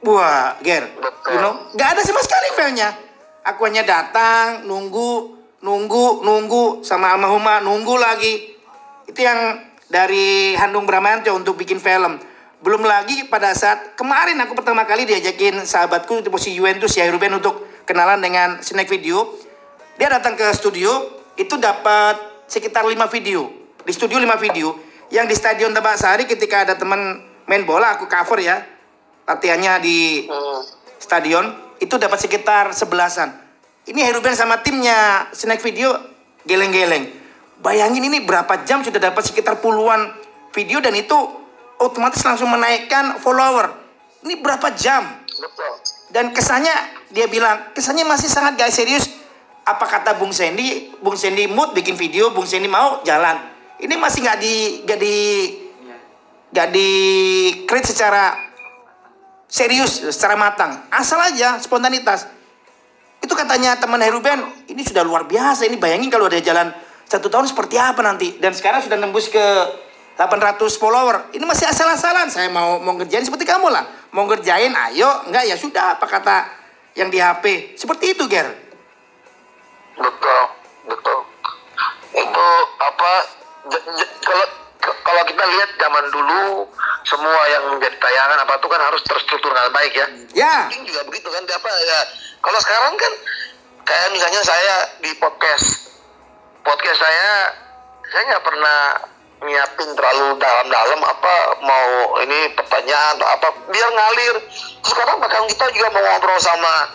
wah, 0.03 0.55
ger, 0.63 0.87
Betul. 0.95 1.29
you 1.35 1.39
know, 1.39 1.53
nggak 1.75 1.89
ada 1.97 2.01
sama 2.03 2.21
sekali 2.23 2.47
filenya. 2.55 2.89
Aku 3.43 3.65
hanya 3.65 3.81
datang, 3.87 4.67
nunggu, 4.67 5.39
nunggu, 5.63 6.21
nunggu 6.21 6.85
sama 6.85 7.15
almarhumah, 7.15 7.63
nunggu 7.63 7.95
lagi. 7.97 8.55
Itu 9.07 9.19
yang 9.25 9.63
dari 9.89 10.53
Handung 10.55 10.85
Bramantyo 10.85 11.33
untuk 11.33 11.57
bikin 11.57 11.81
film. 11.81 12.21
Belum 12.59 12.83
lagi 12.83 13.25
pada 13.31 13.55
saat 13.55 13.95
kemarin 13.95 14.35
aku 14.43 14.53
pertama 14.53 14.83
kali 14.83 15.07
diajakin 15.07 15.63
sahabatku 15.63 16.19
di 16.19 16.27
posisi 16.27 16.59
Juventus 16.59 16.91
ya 16.91 17.07
Ruben 17.07 17.39
untuk 17.39 17.65
kenalan 17.87 18.19
dengan 18.19 18.59
snack 18.59 18.91
video. 18.91 19.33
Dia 19.95 20.11
datang 20.11 20.35
ke 20.35 20.45
studio 20.53 21.07
itu 21.39 21.55
dapat 21.55 22.19
sekitar 22.45 22.83
5 22.83 22.95
video. 23.09 23.47
Di 23.83 23.91
studio 23.95 24.19
5 24.19 24.35
video. 24.43 24.75
Yang 25.09 25.25
di 25.33 25.35
Stadion 25.39 25.71
Tebak 25.73 25.97
Sari 25.97 26.29
ketika 26.29 26.67
ada 26.67 26.77
teman 26.77 27.23
main 27.49 27.63
bola 27.65 27.97
aku 27.97 28.05
cover 28.05 28.37
ya. 28.43 28.61
Latihannya 29.29 29.73
di 29.85 30.25
Hmm. 30.25 30.65
stadion 30.97 31.45
itu 31.77 31.95
dapat 32.01 32.17
sekitar 32.17 32.73
sebelasan. 32.73 33.29
Ini 33.85 34.09
Heruben 34.09 34.33
sama 34.33 34.65
timnya 34.65 35.29
snack 35.29 35.61
video 35.61 35.93
geleng-geleng. 36.49 37.05
Bayangin 37.61 38.09
ini 38.09 38.25
berapa 38.25 38.65
jam 38.65 38.81
sudah 38.81 38.97
dapat 38.97 39.21
sekitar 39.21 39.61
puluhan 39.61 40.09
video 40.49 40.81
dan 40.81 40.97
itu 40.97 41.13
otomatis 41.77 42.25
langsung 42.25 42.49
menaikkan 42.49 43.21
follower. 43.21 43.69
Ini 44.25 44.41
berapa 44.41 44.73
jam? 44.73 45.05
betul 45.29 45.73
Dan 46.09 46.33
kesannya 46.33 46.73
dia 47.13 47.29
bilang 47.29 47.69
kesannya 47.77 48.03
masih 48.09 48.27
sangat 48.27 48.57
gak 48.57 48.73
serius. 48.73 49.05
Apa 49.61 49.85
kata 49.85 50.17
Bung 50.17 50.33
Sandy? 50.33 50.89
Bung 51.05 51.13
Sandy 51.13 51.45
mood 51.45 51.77
bikin 51.77 51.93
video, 51.93 52.33
Bung 52.33 52.49
Sandy 52.49 52.65
mau 52.65 53.05
jalan. 53.05 53.37
Ini 53.77 53.93
masih 53.95 54.25
nggak 54.25 54.37
di 54.41 54.55
nggak 54.83 54.99
di 54.99 55.15
nggak 56.49 56.67
di 56.73 56.89
create 57.69 57.93
secara 57.93 58.48
serius, 59.49 60.05
secara 60.13 60.37
matang. 60.37 60.85
Asal 60.93 61.17
aja 61.19 61.57
spontanitas. 61.57 62.29
Itu 63.19 63.35
katanya 63.35 63.75
teman 63.75 63.99
Heruben, 63.99 64.45
ini 64.69 64.79
sudah 64.85 65.03
luar 65.03 65.27
biasa. 65.27 65.67
Ini 65.67 65.75
bayangin 65.75 66.07
kalau 66.07 66.29
ada 66.29 66.39
jalan 66.39 66.71
satu 67.09 67.27
tahun 67.27 67.49
seperti 67.49 67.75
apa 67.75 67.99
nanti. 67.99 68.37
Dan 68.37 68.55
sekarang 68.55 68.85
sudah 68.85 68.95
nembus 68.95 69.27
ke 69.27 69.45
800 70.15 70.61
follower. 70.79 71.33
Ini 71.35 71.43
masih 71.43 71.67
asal-asalan. 71.67 72.31
Saya 72.31 72.47
mau 72.47 72.79
mau 72.79 72.95
ngerjain 72.95 73.25
seperti 73.25 73.43
kamu 73.43 73.67
lah. 73.73 73.83
Mau 74.15 74.23
ngerjain, 74.29 74.71
ayo. 74.71 75.27
Enggak 75.27 75.43
ya 75.49 75.59
sudah. 75.59 75.99
Apa 75.99 76.05
kata 76.07 76.37
yang 76.95 77.11
di 77.11 77.19
HP. 77.19 77.75
Seperti 77.75 78.15
itu, 78.15 78.23
Ger. 78.29 78.69
betul 79.99 80.41
betul 80.87 81.19
itu 82.15 82.45
apa 82.79 83.11
kalau 84.23 84.47
kalau 85.03 85.23
kita 85.25 85.43
lihat 85.43 85.69
zaman 85.79 86.05
dulu 86.13 86.67
semua 87.05 87.41
yang 87.49 87.63
menjadi 87.73 87.97
tayangan 87.97 88.37
apa 88.43 88.53
itu 88.59 88.67
kan 88.69 88.81
harus 88.81 89.01
terstruktur 89.05 89.51
dengan 89.51 89.71
baik 89.73 89.93
ya. 89.95 90.07
Ya, 90.35 90.55
Mungkin 90.69 90.83
juga 90.85 91.01
begitu 91.09 91.27
kan 91.31 91.43
apa 91.43 91.69
ya. 91.85 91.99
Kalau 92.39 92.59
sekarang 92.61 92.93
kan 92.95 93.13
kayak 93.83 94.09
misalnya 94.13 94.41
saya 94.45 94.75
di 95.01 95.11
podcast 95.17 95.97
podcast 96.61 96.99
saya 97.01 97.29
saya 98.09 98.21
nggak 98.29 98.45
pernah 98.45 98.79
nyiapin 99.39 99.89
terlalu 99.95 100.35
dalam-dalam 100.35 100.99
apa 100.99 101.35
mau 101.63 101.87
ini 102.21 102.51
pertanyaan 102.53 103.15
atau 103.17 103.27
apa 103.27 103.47
biar 103.71 103.89
ngalir. 103.89 104.35
Sekarang 104.83 105.17
bahkan 105.23 105.47
kita 105.47 105.65
juga 105.73 105.87
mau 105.95 106.03
ngobrol 106.03 106.39
sama 106.43 106.93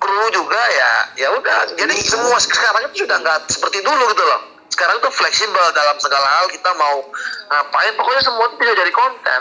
kru 0.00 0.24
juga 0.34 0.62
ya 0.74 0.92
ya 1.16 1.28
udah. 1.32 1.74
Jadi 1.78 1.96
semua 2.02 2.36
sekarang 2.42 2.90
itu 2.90 3.06
sudah 3.06 3.16
nggak 3.22 3.38
seperti 3.48 3.78
dulu 3.80 4.04
gitu 4.12 4.24
loh 4.26 4.59
sekarang 4.70 4.96
itu 5.02 5.10
fleksibel 5.10 5.64
dalam 5.74 5.96
segala 5.98 6.26
hal 6.40 6.46
kita 6.48 6.70
mau 6.78 7.04
ngapain 7.50 7.92
pokoknya 7.98 8.22
semua 8.22 8.46
itu 8.48 8.56
bisa 8.56 8.72
jadi 8.72 8.92
konten 8.94 9.40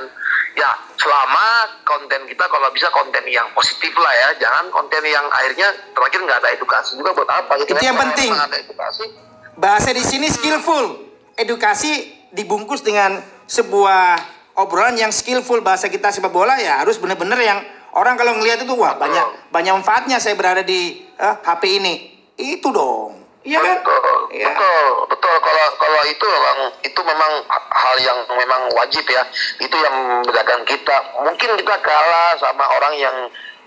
ya 0.58 0.72
selama 0.98 1.48
konten 1.86 2.26
kita 2.28 2.46
kalau 2.50 2.68
bisa 2.74 2.89
konten 2.92 3.24
yang 3.30 3.48
positif 3.54 3.94
lah 3.96 4.12
ya 4.12 4.30
jangan 4.42 4.68
konten 4.74 5.06
yang 5.06 5.24
akhirnya 5.30 5.72
terakhir 5.94 6.20
nggak 6.26 6.39
ada 6.44 6.50
edukasi 6.58 6.98
juga 6.98 7.13
buat 7.13 7.30
apa 7.30 7.54
gitu 7.63 7.72
Itu 7.72 7.80
kan. 7.80 7.86
yang 7.86 7.98
penting. 7.98 8.32
ada 8.34 8.58
edukasi 8.58 9.30
bahasa 9.60 9.92
di 9.92 10.02
sini 10.02 10.32
skillful. 10.32 11.12
Edukasi 11.36 12.15
dibungkus 12.32 12.80
dengan 12.84 13.20
sebuah 13.46 14.20
obrolan 14.56 14.96
yang 14.96 15.12
skillful. 15.12 15.60
Bahasa 15.60 15.92
kita 15.92 16.10
sepak 16.15 16.32
bola 16.32 16.56
ya 16.60 16.80
harus 16.80 16.96
bener-bener 16.96 17.38
yang 17.44 17.60
orang 17.94 18.15
kalau 18.15 18.39
ngelihat 18.39 18.63
itu 18.63 18.74
wah 18.76 18.96
banyak 18.96 19.52
banyak 19.52 19.76
manfaatnya 19.76 20.18
saya 20.18 20.39
berada 20.39 20.63
di 20.63 21.04
eh, 21.15 21.36
HP 21.44 21.84
ini. 21.84 21.94
Itu 22.39 22.72
dong. 22.72 23.09
Iya 23.39 23.60
kan? 23.63 23.78
Betul, 23.80 24.19
Iya. 24.36 24.45
betul, 24.52 24.84
betul. 25.08 25.36
Kalau 25.39 25.65
kalau 25.80 26.02
itu 26.04 26.25
memang 26.28 26.58
itu 26.84 27.02
memang 27.08 27.32
hal 27.71 27.95
yang 28.04 28.19
memang 28.36 28.62
wajib 28.75 29.08
ya. 29.08 29.23
Itu 29.63 29.75
yang 29.80 29.95
membedakan 29.95 30.67
kita. 30.67 30.95
Mungkin 31.23 31.49
kita 31.56 31.75
kalah 31.80 32.36
sama 32.36 32.67
orang 32.67 32.99
yang 32.99 33.15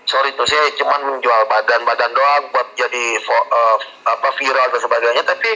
sorry 0.05 0.29
tuh 0.37 0.45
saya 0.45 0.69
cuma 0.77 0.99
menjual 1.01 1.41
badan-badan 1.49 2.11
doang 2.13 2.43
buat 2.53 2.67
jadi 2.77 3.17
eh, 3.17 3.77
apa 4.05 4.29
viral 4.37 4.67
dan 4.69 4.81
sebagainya. 4.81 5.23
Tapi 5.25 5.51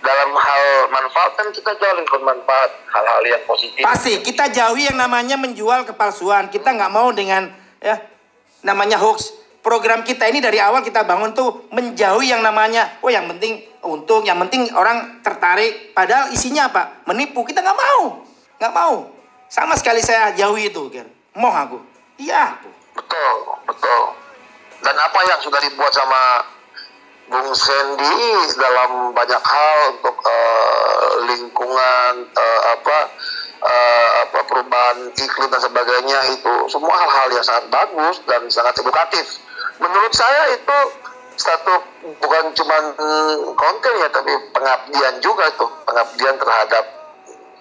dalam 0.00 0.32
hal 0.32 0.62
manfaat 0.88 1.36
kan 1.36 1.52
kita 1.52 1.76
jauh 1.76 1.94
lebih 2.00 2.08
bermanfaat 2.08 2.70
hal-hal 2.88 3.22
yang 3.28 3.42
positif. 3.44 3.84
Pasti 3.84 4.24
kita 4.24 4.48
jauhi 4.48 4.88
yang 4.88 4.96
namanya 4.96 5.36
menjual 5.36 5.84
kepalsuan. 5.84 6.48
Kita 6.48 6.72
nggak 6.72 6.92
mau 6.92 7.12
dengan 7.12 7.52
ya 7.84 8.00
namanya 8.64 8.96
hoax. 8.96 9.39
Program 9.60 10.00
kita 10.00 10.24
ini 10.24 10.40
dari 10.40 10.56
awal 10.56 10.80
kita 10.80 11.04
bangun 11.04 11.36
tuh 11.36 11.68
menjauhi 11.68 12.32
yang 12.32 12.40
namanya 12.40 12.96
oh 13.04 13.12
yang 13.12 13.28
penting 13.28 13.60
untung, 13.84 14.24
yang 14.24 14.40
penting 14.46 14.68
orang 14.72 15.20
tertarik. 15.20 15.92
Padahal 15.92 16.32
isinya 16.32 16.72
apa? 16.72 17.04
Menipu. 17.08 17.44
Kita 17.44 17.60
nggak 17.60 17.78
mau, 17.78 18.24
nggak 18.60 18.72
mau. 18.72 18.94
Sama 19.50 19.74
sekali 19.76 20.00
saya 20.00 20.32
jauhi 20.32 20.70
itu, 20.70 20.82
Ger. 20.88 21.08
Mau 21.36 21.50
aku. 21.50 21.82
Iya. 22.20 22.56
Betul, 22.94 23.34
betul. 23.66 24.02
Dan 24.80 24.96
apa 24.96 25.20
yang 25.28 25.40
sudah 25.44 25.60
dibuat 25.60 25.92
sama 25.92 26.44
Bung 27.30 27.54
Sandy 27.54 28.16
dalam 28.58 29.14
banyak 29.14 29.42
hal 29.44 29.78
untuk 29.94 30.16
eh, 30.18 31.10
lingkungan 31.30 32.12
eh, 32.26 32.60
apa 32.74 32.98
eh, 33.62 34.10
apa 34.26 34.38
perubahan 34.50 34.98
iklim 35.14 35.46
dan 35.46 35.62
sebagainya 35.62 36.18
itu 36.34 36.54
semua 36.66 36.90
hal-hal 36.90 37.28
yang 37.30 37.44
sangat 37.46 37.70
bagus 37.70 38.18
dan 38.26 38.50
sangat 38.50 38.74
edukatif. 38.82 39.38
Menurut 39.80 40.12
saya 40.12 40.42
itu 40.54 40.78
satu 41.40 41.72
bukan 42.20 42.52
cuma 42.52 42.76
konten 43.56 43.92
ya 43.96 44.08
tapi 44.12 44.32
pengabdian 44.52 45.14
juga 45.24 45.48
tuh 45.56 45.72
pengabdian 45.88 46.36
terhadap 46.36 46.84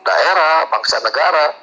daerah, 0.04 0.68
bangsa 0.68 1.00
negara, 1.00 1.56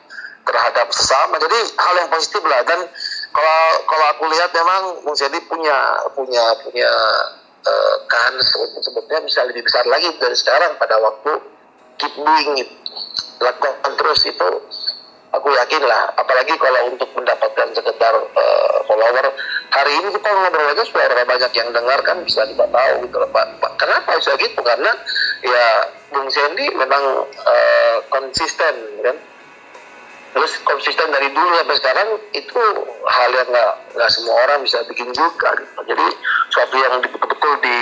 terhadap 0.46 0.86
sesama. 0.94 1.36
Jadi 1.36 1.58
hal 1.76 1.94
yang 2.00 2.08
positif 2.08 2.40
lah. 2.46 2.62
Dan 2.64 2.88
kalau 3.34 3.60
kalau 3.84 4.06
aku 4.16 4.24
lihat 4.32 4.50
memang 4.56 4.82
Bung 5.04 5.18
Sedi 5.18 5.42
punya 5.44 5.76
punya 6.16 6.44
punya 6.64 6.90
eh, 7.66 7.96
kans 8.08 8.46
sebetulnya 8.80 9.20
bisa 9.26 9.44
lebih 9.44 9.66
besar 9.66 9.84
lagi 9.84 10.08
dari 10.16 10.36
sekarang 10.38 10.78
pada 10.80 10.96
waktu 11.02 11.32
keep 12.00 12.14
doing 12.16 12.64
it. 12.64 12.70
Lakukan 13.44 13.92
terus 14.00 14.24
itu 14.24 14.50
aku 15.34 15.48
yakin 15.50 15.82
lah 15.86 16.12
apalagi 16.18 16.54
kalau 16.58 16.92
untuk 16.92 17.10
mendapatkan 17.16 17.68
sekedar 17.74 18.14
eh, 18.14 18.76
follower 18.86 19.26
hari 19.76 19.92
ini 19.98 20.08
kita 20.14 20.28
ngobrol 20.30 20.72
aja 20.72 20.84
suara 20.86 21.22
banyak 21.26 21.52
yang 21.52 21.68
dengar 21.74 21.98
kan 22.00 22.16
bisa 22.24 22.46
kita 22.48 22.64
tahu 22.64 22.92
gitu 23.04 23.16
Pak. 23.28 23.46
Kenapa 23.76 24.16
bisa 24.16 24.32
gitu? 24.40 24.60
Karena 24.62 24.92
ya 25.44 25.66
Bung 26.14 26.30
Sandy 26.30 26.66
memang 26.72 27.04
eh, 27.28 27.96
konsisten 28.08 28.74
kan. 29.04 29.16
Terus 30.36 30.52
konsisten 30.68 31.08
dari 31.08 31.32
dulu 31.32 31.48
sampai 31.64 31.76
sekarang 31.80 32.08
itu 32.36 32.62
hal 33.08 33.30
yang 33.32 33.48
nggak 33.48 33.72
nggak 33.96 34.10
semua 34.12 34.36
orang 34.44 34.60
bisa 34.64 34.84
bikin 34.84 35.08
juga 35.16 35.48
gitu. 35.56 35.80
Jadi 35.88 36.06
suatu 36.52 36.76
yang 36.76 37.00
betul-betul 37.00 37.52
di, 37.64 37.78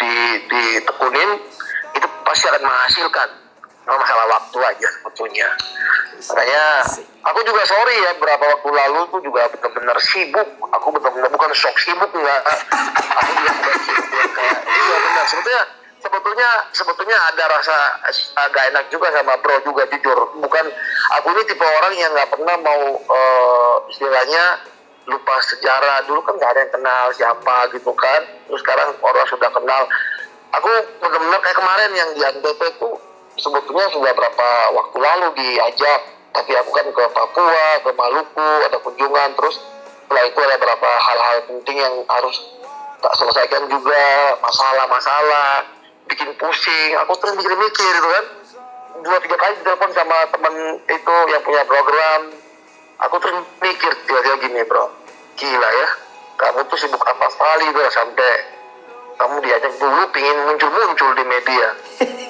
di 0.00 0.14
ditekunin 0.48 1.30
itu 1.92 2.06
pasti 2.24 2.44
akan 2.48 2.62
menghasilkan. 2.64 3.28
Cuma 3.88 4.04
masalah 4.04 4.28
waktu 4.28 4.58
aja 4.68 4.88
sebetulnya. 5.00 5.48
Makanya 6.20 6.64
aku 7.24 7.40
juga 7.40 7.64
sorry 7.64 7.96
ya 8.04 8.12
beberapa 8.20 8.44
waktu 8.52 8.68
lalu 8.68 9.00
tuh 9.08 9.20
juga 9.24 9.48
benar-benar 9.48 9.96
sibuk. 10.04 10.44
Aku 10.76 10.92
benar-benar 10.92 11.32
bukan 11.32 11.56
shock 11.56 11.72
sibuk 11.80 12.12
enggak. 12.12 12.42
Aku 13.16 13.30
juga 13.32 13.52
sibuk 13.80 14.28
kayak 14.36 14.56
iya 14.68 14.96
benar 15.08 15.24
sebetulnya 15.24 15.62
sebetulnya 16.04 16.50
sebetulnya 16.76 17.16
ada 17.32 17.44
rasa 17.48 17.76
agak 18.44 18.76
enak 18.76 18.84
juga 18.92 19.08
sama 19.08 19.40
bro 19.40 19.56
juga 19.64 19.88
jujur. 19.88 20.36
Bukan 20.36 20.64
aku 21.16 21.26
ini 21.32 21.42
tipe 21.48 21.64
orang 21.64 21.96
yang 21.96 22.12
nggak 22.12 22.28
pernah 22.28 22.60
mau 22.60 22.92
eh, 22.92 23.76
istilahnya 23.88 24.68
lupa 25.08 25.40
sejarah 25.40 26.04
dulu 26.04 26.20
kan 26.28 26.36
nggak 26.36 26.52
ada 26.52 26.60
yang 26.60 26.72
kenal 26.76 27.04
siapa 27.16 27.72
gitu 27.72 27.88
kan 27.96 28.20
terus 28.44 28.60
sekarang 28.60 28.92
orang 29.00 29.24
sudah 29.24 29.48
kenal 29.48 29.88
aku 30.52 30.68
benar-benar 31.00 31.40
kayak 31.40 31.56
kemarin 31.56 31.90
yang 31.96 32.10
di 32.12 32.20
NTP 32.20 32.60
itu 32.76 33.07
sebetulnya 33.38 33.86
sudah 33.94 34.12
berapa 34.12 34.48
waktu 34.74 34.96
lalu 34.98 35.26
diajak 35.38 36.00
tapi 36.34 36.52
aku 36.54 36.70
kan 36.70 36.86
ke 36.86 37.04
Papua 37.14 37.66
ke 37.82 37.90
Maluku 37.94 38.48
ada 38.66 38.78
kunjungan 38.82 39.30
terus 39.34 39.56
setelah 40.04 40.24
itu 40.24 40.38
ada 40.40 40.56
beberapa 40.56 40.88
hal-hal 40.88 41.36
penting 41.46 41.76
yang 41.78 41.94
harus 42.08 42.36
tak 42.98 43.14
selesaikan 43.14 43.68
juga 43.70 44.02
masalah-masalah 44.40 45.68
bikin 46.08 46.32
pusing. 46.40 46.90
Aku 47.04 47.12
terus 47.20 47.36
mikir-mikir 47.36 47.92
gitu 47.92 48.08
kan. 48.08 48.24
Dua 49.04 49.20
tiga 49.20 49.36
kali 49.36 49.54
telepon 49.62 49.92
sama 49.92 50.26
temen 50.32 50.54
itu 50.88 51.14
yang 51.28 51.42
punya 51.44 51.62
program. 51.68 52.20
Aku 53.06 53.20
terus 53.20 53.36
mikir 53.62 53.92
tiba-tiba 54.08 54.36
gini 54.42 54.64
bro. 54.64 54.90
Gila 55.36 55.70
ya 55.76 55.88
kamu 56.38 56.62
tuh 56.70 56.78
sibuk 56.78 57.02
apa 57.02 57.26
sekali 57.34 57.66
tuh 57.74 57.82
sampai 57.90 58.32
kamu 59.18 59.34
diajak 59.42 59.74
dulu 59.82 60.02
pingin 60.14 60.38
muncul-muncul 60.46 61.10
di 61.18 61.24
media. 61.26 61.68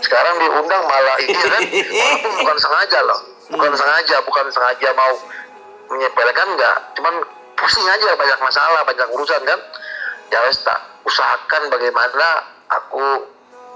Sekarang 0.01 0.41
diundang 0.41 0.83
malah 0.89 1.17
ini 1.21 1.37
kan 1.37 1.63
walaupun 1.69 2.33
bukan 2.41 2.57
sengaja 2.57 2.99
loh. 3.05 3.21
Bukan 3.53 3.73
sengaja 3.77 4.17
bukan 4.25 4.47
sengaja 4.49 4.89
mau 4.97 5.13
menyepelekan 5.93 6.49
enggak. 6.57 6.77
Cuman 6.97 7.15
pusing 7.61 7.85
aja 7.85 8.17
banyak 8.17 8.39
masalah 8.41 8.81
banyak 8.89 9.09
urusan 9.13 9.41
kan. 9.45 9.61
Ya 10.33 10.41
wes 10.49 10.65
tak 10.65 10.81
usahakan 11.05 11.69
bagaimana 11.69 12.45
aku 12.73 13.05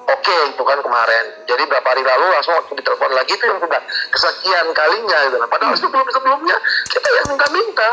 oke 0.09 0.37
itu 0.48 0.62
kan 0.64 0.79
kemarin. 0.81 1.25
Jadi 1.44 1.62
berapa 1.68 1.85
hari 1.85 2.05
lalu 2.05 2.27
langsung 2.33 2.57
waktu 2.57 2.81
ditelepon 2.81 3.12
lagi 3.12 3.33
itu 3.37 3.44
yang 3.44 3.61
sudah 3.61 3.81
kesekian 4.09 4.66
kalinya 4.72 5.18
gitu 5.29 5.37
kan. 5.37 5.48
Padahal 5.53 5.77
sebelum 5.77 6.09
sebelumnya 6.09 6.57
kita 6.88 7.09
yang 7.12 7.27
minta-minta. 7.37 7.90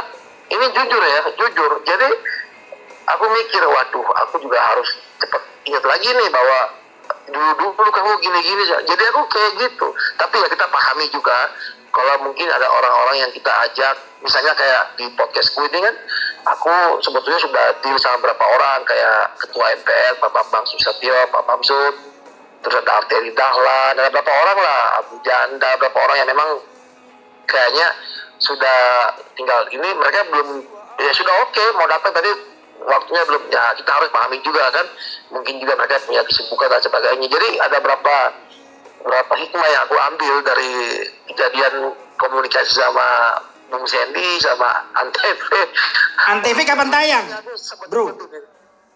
Ini 0.49 0.65
jujur 0.73 1.03
ya 1.03 1.21
jujur. 1.35 1.71
Jadi 1.83 2.09
aku 3.09 3.25
mikir 3.35 3.63
waduh 3.67 4.07
aku 4.25 4.35
juga 4.41 4.63
harus 4.63 5.08
cepat 5.19 5.41
ingat 5.67 5.83
lagi 5.85 6.07
nih 6.09 6.29
bahwa 6.31 6.59
dulu 7.29 7.69
dulu 7.77 7.89
kamu 7.93 8.11
gini 8.21 8.39
gini 8.41 8.63
jadi 8.65 9.03
aku 9.13 9.21
kayak 9.29 9.51
gitu. 9.61 9.87
Tapi 10.17 10.35
ya 10.41 10.47
kita 10.49 10.65
pahami 10.69 11.05
juga 11.13 11.37
kalau 11.89 12.15
mungkin 12.29 12.47
ada 12.49 12.67
orang-orang 12.69 13.27
yang 13.27 13.31
kita 13.33 13.49
ajak. 13.69 13.95
Misalnya 14.19 14.51
kayak 14.51 14.99
di 14.99 15.07
podcastku 15.15 15.63
ini 15.71 15.79
kan 15.79 15.95
aku 16.51 16.99
sebetulnya 16.99 17.39
sudah 17.39 17.65
deal 17.81 17.97
sama 17.97 18.19
beberapa 18.21 18.45
orang. 18.45 18.83
Kayak 18.85 19.39
ketua 19.41 19.65
MPR 19.79 20.13
Pak 20.19 20.29
Bambang 20.33 20.65
Susatyo 20.69 21.15
Pak 21.33 21.43
Bamsud. 21.45 21.95
Terus 22.59 22.75
ada 22.83 22.91
Arteri 22.99 23.31
Dahlan 23.31 23.95
ada 23.95 24.09
beberapa 24.11 24.31
orang 24.31 24.57
lah. 24.59 24.83
Abu 24.99 25.15
Janda 25.23 25.69
beberapa 25.79 25.97
orang 26.03 26.17
yang 26.19 26.29
memang 26.29 26.49
kayaknya 27.47 27.87
sudah 28.39 28.79
tinggal. 29.33 29.65
Ini 29.71 29.87
mereka 29.95 30.27
belum 30.29 30.67
ya 30.99 31.11
sudah 31.15 31.33
oke 31.47 31.63
mau 31.79 31.87
datang. 31.87 32.11
Tadi 32.11 32.58
waktunya 32.89 33.23
belum 33.29 33.43
ya 33.53 33.63
kita 33.77 33.91
harus 33.93 34.09
pahami 34.09 34.41
juga 34.41 34.65
kan. 34.73 34.85
Mungkin 35.29 35.61
juga 35.61 35.77
mereka 35.77 36.01
punya 36.03 36.25
kesibukan 36.25 36.67
dan 36.73 36.81
sebagainya. 36.81 37.27
Jadi 37.29 37.49
ada 37.61 37.77
berapa 37.77 38.15
berapa 38.99 39.33
hikmah 39.37 39.67
yang 39.69 39.81
aku 39.87 39.95
ambil 39.95 40.33
dari 40.43 40.71
kejadian 41.31 41.95
komunikasi 42.19 42.75
sama 42.75 43.39
Bung 43.69 43.85
Sandy 43.85 44.41
sama 44.41 44.83
Antv? 44.97 45.49
Antv 46.33 46.59
kapan 46.65 46.89
tayang? 46.89 47.25
Bro. 47.87 48.17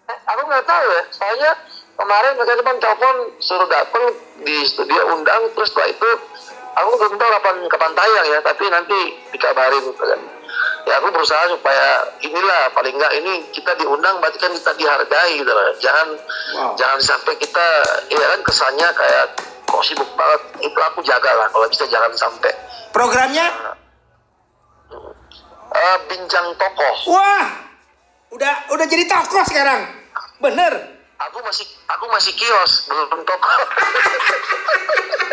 Aku 0.04 0.42
nggak 0.44 0.64
tahu 0.68 0.86
ya. 0.92 1.02
Soalnya 1.14 1.50
kemarin 1.96 2.36
mereka 2.36 2.60
cuma 2.60 2.72
telepon 2.76 3.16
suruh 3.40 3.68
datang 3.70 4.04
di 4.42 4.66
studio 4.68 5.14
undang 5.14 5.48
terus 5.56 5.72
setelah 5.72 5.88
itu 5.88 6.10
aku 6.74 6.88
belum 6.98 7.14
tahu 7.16 7.30
kapan 7.40 7.56
kapan 7.70 7.92
tayang 7.96 8.26
ya. 8.28 8.38
Tapi 8.42 8.64
nanti 8.68 8.98
dikabarin 9.32 9.84
ya 10.84 10.94
aku 10.96 11.08
berusaha 11.10 11.48
supaya 11.48 11.86
inilah 12.20 12.68
paling 12.70 12.92
enggak 12.92 13.12
ini 13.14 13.32
kita 13.50 13.72
diundang 13.74 14.20
berarti 14.20 14.36
kan 14.36 14.52
kita 14.52 14.72
dihargai 14.74 15.32
gitu 15.34 15.48
loh 15.48 15.72
jangan 15.78 16.08
Wow. 16.54 16.76
jangan 16.76 17.00
sampai 17.00 17.34
kita 17.34 17.66
ya 18.08 18.26
kan 18.28 18.40
kesannya 18.40 18.88
kayak 18.90 19.26
kok 19.64 19.82
sibuk 19.82 20.06
banget 20.14 20.38
itu 20.60 20.78
aku 20.78 21.00
jaga 21.02 21.30
lah 21.34 21.48
kalau 21.48 21.66
bisa 21.66 21.82
jangan 21.84 22.12
sampai 22.12 22.52
Programnya? 22.92 23.48
Eh, 25.74 25.96
bincang 26.06 26.54
tokoh 26.54 26.94
Wah, 27.10 27.46
udah 28.30 28.54
udah 28.70 28.86
jadi 28.86 29.02
tokoh 29.04 29.42
sekarang. 29.42 29.82
Bener. 30.38 30.94
aku 31.16 31.38
masih 31.40 31.64
aku 31.88 32.06
masih 32.06 32.30
kios 32.34 32.86
belum 32.86 33.22
tokoh 33.22 33.50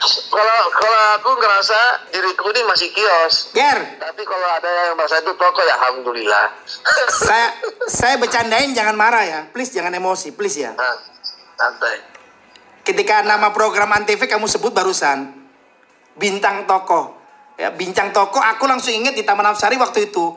kalau 0.00 0.58
kalau 0.72 1.00
aku 1.20 1.30
ngerasa 1.36 1.78
diriku 2.08 2.48
ini 2.56 2.64
masih 2.64 2.88
kios 2.88 3.52
Ger, 3.52 4.00
tapi 4.00 4.24
kalau 4.24 4.48
ada 4.48 4.68
yang 4.88 4.96
merasa 4.96 5.20
itu 5.20 5.36
tokoh 5.36 5.60
ya 5.60 5.76
alhamdulillah 5.76 6.56
saya 7.28 7.52
saya 7.84 8.14
bercandain 8.16 8.72
jangan 8.72 8.96
marah 8.96 9.24
ya. 9.28 9.40
Please 9.52 9.76
jangan 9.76 9.92
emosi, 9.92 10.32
please 10.32 10.56
ya. 10.56 10.72
nah, 10.72 10.96
santai 11.60 12.00
Ketika 12.80 13.20
nama 13.20 13.52
program 13.52 13.92
Antv 13.92 14.24
kamu 14.24 14.48
sebut 14.48 14.72
barusan 14.72 15.36
bintang 16.16 16.64
tokoh. 16.64 17.20
Ya, 17.60 17.68
bincang 17.68 18.08
tokoh 18.16 18.40
aku 18.40 18.64
langsung 18.64 18.96
ingat 18.96 19.12
di 19.12 19.20
Taman 19.20 19.52
Afsari 19.52 19.76
waktu 19.76 20.08
itu. 20.08 20.32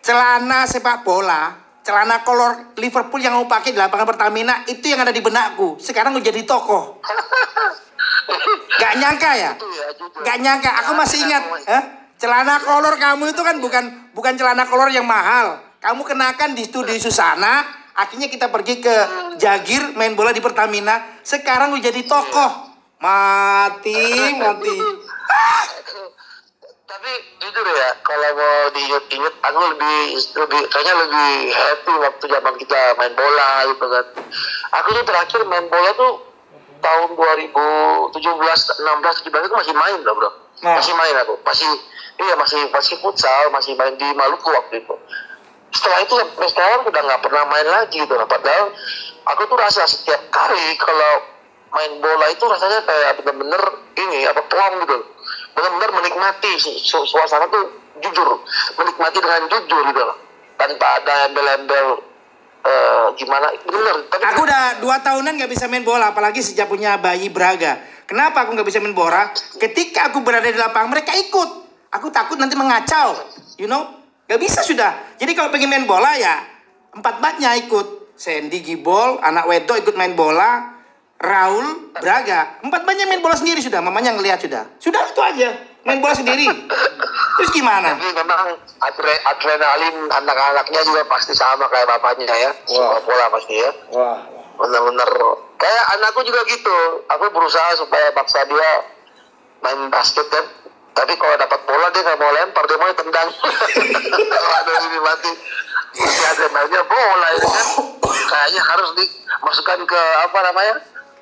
Celana 0.00 0.64
sepak 0.64 1.04
bola, 1.04 1.60
celana 1.84 2.24
kolor 2.24 2.72
Liverpool 2.80 3.20
yang 3.20 3.36
kamu 3.36 3.52
pakai 3.52 3.76
di 3.76 3.78
lapangan 3.78 4.08
Pertamina 4.08 4.64
itu 4.64 4.88
yang 4.88 5.04
ada 5.04 5.12
di 5.12 5.20
benakku. 5.20 5.76
Sekarang 5.76 6.16
udah 6.16 6.24
jadi 6.24 6.40
tokoh. 6.48 6.96
Gak 8.78 8.94
nyangka 9.00 9.30
ya? 9.34 9.50
ya 9.56 9.86
Gak 10.24 10.38
nyangka, 10.40 10.70
aku 10.84 10.92
masih 10.94 11.18
ingat. 11.24 11.42
eh, 11.64 11.82
Celana 12.18 12.58
kolor 12.58 12.98
kamu 12.98 13.30
itu 13.30 13.42
kan 13.46 13.62
bukan 13.62 13.84
bukan 14.10 14.34
celana 14.34 14.66
kolor 14.66 14.90
yang 14.90 15.06
mahal. 15.06 15.62
Kamu 15.78 16.02
kenakan 16.02 16.58
di 16.58 16.66
studio 16.66 16.90
Susana, 16.98 17.62
akhirnya 17.94 18.26
kita 18.26 18.50
pergi 18.50 18.82
ke 18.82 18.94
Jagir 19.38 19.94
main 19.94 20.18
bola 20.18 20.34
di 20.34 20.42
Pertamina. 20.42 21.22
Sekarang 21.22 21.70
udah 21.70 21.84
jadi 21.86 22.02
tokoh. 22.02 22.74
Mati, 22.98 24.34
mati. 24.34 24.76
tapi 26.88 27.12
jujur 27.38 27.66
ya 27.68 27.90
kalau 28.00 28.32
mau 28.32 28.72
diinget-inget 28.74 29.34
aku 29.44 29.60
lebih 29.70 30.18
lebih 30.18 30.60
kayaknya 30.72 30.94
lebih 31.04 31.32
happy 31.52 31.92
waktu 32.00 32.24
zaman 32.26 32.54
kita 32.58 32.80
main 32.96 33.12
bola 33.12 33.50
gitu 33.68 33.86
kan 33.86 34.06
aku 34.72 34.88
tuh 34.96 35.04
terakhir 35.04 35.40
main 35.46 35.68
bola 35.68 35.90
tuh 35.94 36.12
tahun 36.78 37.08
2017 37.14 38.14
16 38.14 39.26
17 39.26 39.48
itu 39.48 39.56
masih 39.56 39.74
main 39.74 39.98
loh 40.02 40.14
bro. 40.14 40.30
Nah. 40.58 40.74
masih 40.78 40.94
main 40.98 41.14
aku. 41.22 41.38
Masih 41.46 41.70
iya 42.18 42.34
masih 42.34 42.60
masih 42.74 42.96
futsal 42.98 43.50
masih 43.54 43.78
main 43.78 43.94
di 43.94 44.08
Maluku 44.14 44.48
waktu 44.50 44.82
itu. 44.82 44.94
Setelah 45.68 45.98
itu 46.02 46.14
sampai 46.16 46.48
sekarang 46.48 46.80
udah 46.88 47.02
nggak 47.04 47.22
pernah 47.22 47.44
main 47.46 47.68
lagi 47.68 48.00
gitu 48.00 48.14
padahal 48.14 48.72
aku 49.28 49.42
tuh 49.46 49.58
rasa 49.60 49.84
setiap 49.84 50.22
kali 50.32 50.74
kalau 50.80 51.12
main 51.68 51.92
bola 52.00 52.26
itu 52.32 52.40
rasanya 52.48 52.80
kayak 52.88 53.20
bener-bener 53.20 53.62
ini 54.00 54.24
apa 54.24 54.40
plong 54.48 54.74
gitu 54.88 54.98
benar-benar 55.52 55.90
menikmati 56.00 56.56
su- 56.56 56.80
su- 56.80 57.06
suasana 57.06 57.44
tuh 57.52 57.68
jujur. 58.00 58.40
Menikmati 58.78 59.18
dengan 59.20 59.42
jujur 59.50 59.82
gitu 59.92 60.00
loh. 60.00 60.16
Tanpa 60.58 60.86
ada 61.02 61.30
embel-embel 61.30 62.07
eh, 62.68 63.06
gimana 63.16 63.48
bener 63.64 63.96
tapi 64.12 64.22
Aku 64.28 64.44
udah 64.44 64.84
dua 64.84 65.00
tahunan 65.00 65.40
nggak 65.40 65.50
bisa 65.50 65.64
main 65.72 65.82
bola, 65.82 66.12
apalagi 66.12 66.44
sejak 66.44 66.68
punya 66.68 67.00
bayi 67.00 67.32
Braga. 67.32 67.80
Kenapa 68.04 68.44
aku 68.44 68.52
nggak 68.52 68.68
bisa 68.68 68.78
main 68.84 68.92
bola? 68.92 69.32
Ketika 69.56 70.12
aku 70.12 70.20
berada 70.20 70.44
di 70.44 70.56
lapangan, 70.56 70.92
mereka 70.92 71.16
ikut. 71.16 71.50
Aku 71.88 72.12
takut 72.12 72.36
nanti 72.36 72.52
mengacau, 72.52 73.16
you 73.56 73.64
know? 73.64 73.98
Gak 74.28 74.36
bisa 74.36 74.60
sudah. 74.60 75.16
Jadi 75.16 75.32
kalau 75.32 75.48
pengen 75.48 75.72
main 75.72 75.88
bola 75.88 76.12
ya 76.12 76.44
empat 76.92 77.20
empatnya 77.20 77.56
ikut. 77.64 77.96
Sandy 78.18 78.66
Gibol, 78.66 79.22
anak 79.22 79.46
Wedo 79.46 79.78
ikut 79.78 79.94
main 79.94 80.12
bola. 80.18 80.76
Raul 81.18 81.90
Braga, 81.94 82.62
empat 82.62 82.86
empatnya 82.86 83.06
main 83.10 83.22
bola 83.22 83.34
sendiri 83.34 83.58
sudah. 83.58 83.82
Mamanya 83.82 84.14
ngelihat 84.14 84.38
sudah. 84.38 84.70
Sudah 84.78 85.02
itu 85.02 85.18
aja, 85.18 85.50
main 85.86 85.98
bola 86.02 86.14
sendiri. 86.14 86.46
Terus 87.38 87.50
gimana? 87.54 87.94
Tapi 87.94 88.10
memang 88.14 88.58
adre, 88.82 89.14
adrenalin 89.26 89.96
anak-anaknya 90.10 90.80
juga 90.82 91.02
pasti 91.06 91.32
sama 91.36 91.70
kayak 91.70 91.86
bapaknya 91.86 92.34
ya. 92.34 92.50
Semua 92.66 92.98
pola 93.02 93.30
pasti 93.30 93.54
ya. 93.54 93.70
Wah. 93.94 94.18
Bener-bener 94.58 95.10
kayak 95.54 95.84
anakku 95.98 96.26
juga 96.26 96.42
gitu. 96.50 97.06
Aku 97.14 97.30
berusaha 97.30 97.78
supaya 97.78 98.10
paksa 98.10 98.42
dia 98.50 98.70
main 99.62 99.86
basket 99.90 100.26
kan. 100.30 100.44
Tapi 100.98 101.14
kalau 101.14 101.38
dapat 101.38 101.60
bola 101.62 101.86
dia 101.94 102.02
nggak 102.02 102.18
mau 102.18 102.32
lempar, 102.34 102.64
dia 102.66 102.74
mau 102.74 102.90
tendang. 102.90 103.28
Kalau 104.34 104.50
ada 104.50 104.72
ini 104.82 104.98
mati. 104.98 105.30
Masih 105.94 106.24
adrenalinnya 106.26 106.82
bola 106.90 107.28
ini 107.38 107.46
kan. 107.46 107.66
Kayaknya 108.28 108.62
harus 108.66 108.90
dimasukkan 108.98 109.78
ke 109.86 110.00
apa 110.26 110.38
namanya? 110.50 110.74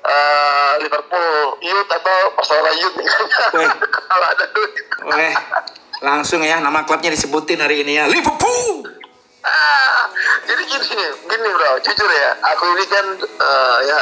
Eh, 0.07 0.71
Liverpool 0.81 1.59
Youth 1.61 1.89
atau 1.91 2.17
Barcelona 2.33 2.71
Youth 2.79 2.97
Weh. 2.97 3.69
kalau 4.07 4.27
ada 4.31 4.45
duit. 4.55 4.73
Oke. 5.03 5.29
Langsung 6.01 6.41
ya 6.45 6.61
nama 6.61 6.85
klubnya 6.85 7.11
disebutin 7.11 7.59
hari 7.59 7.83
ini 7.83 7.99
ya. 7.99 8.05
Liverpool. 8.07 8.87
Ah, 9.47 10.11
jadi 10.43 10.63
gini, 10.67 11.05
gini 11.23 11.47
bro, 11.55 11.79
jujur 11.79 12.09
ya, 12.11 12.35
aku 12.51 12.63
ini 12.75 12.85
kan 12.91 13.05
eh, 13.23 13.77
ya 13.87 13.99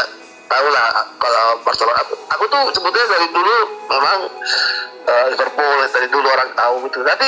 tahu 0.50 0.68
lah 0.74 1.06
kalau 1.22 1.62
Barcelona, 1.62 2.02
aku, 2.02 2.14
aku 2.34 2.44
tuh 2.50 2.64
sebetulnya 2.74 3.08
dari 3.14 3.28
dulu 3.30 3.58
memang 3.86 4.20
eh, 5.06 5.26
Liverpool 5.34 5.76
dari 5.94 6.08
dulu 6.10 6.28
orang 6.34 6.50
tahu 6.58 6.76
gitu. 6.90 7.00
Tapi 7.06 7.28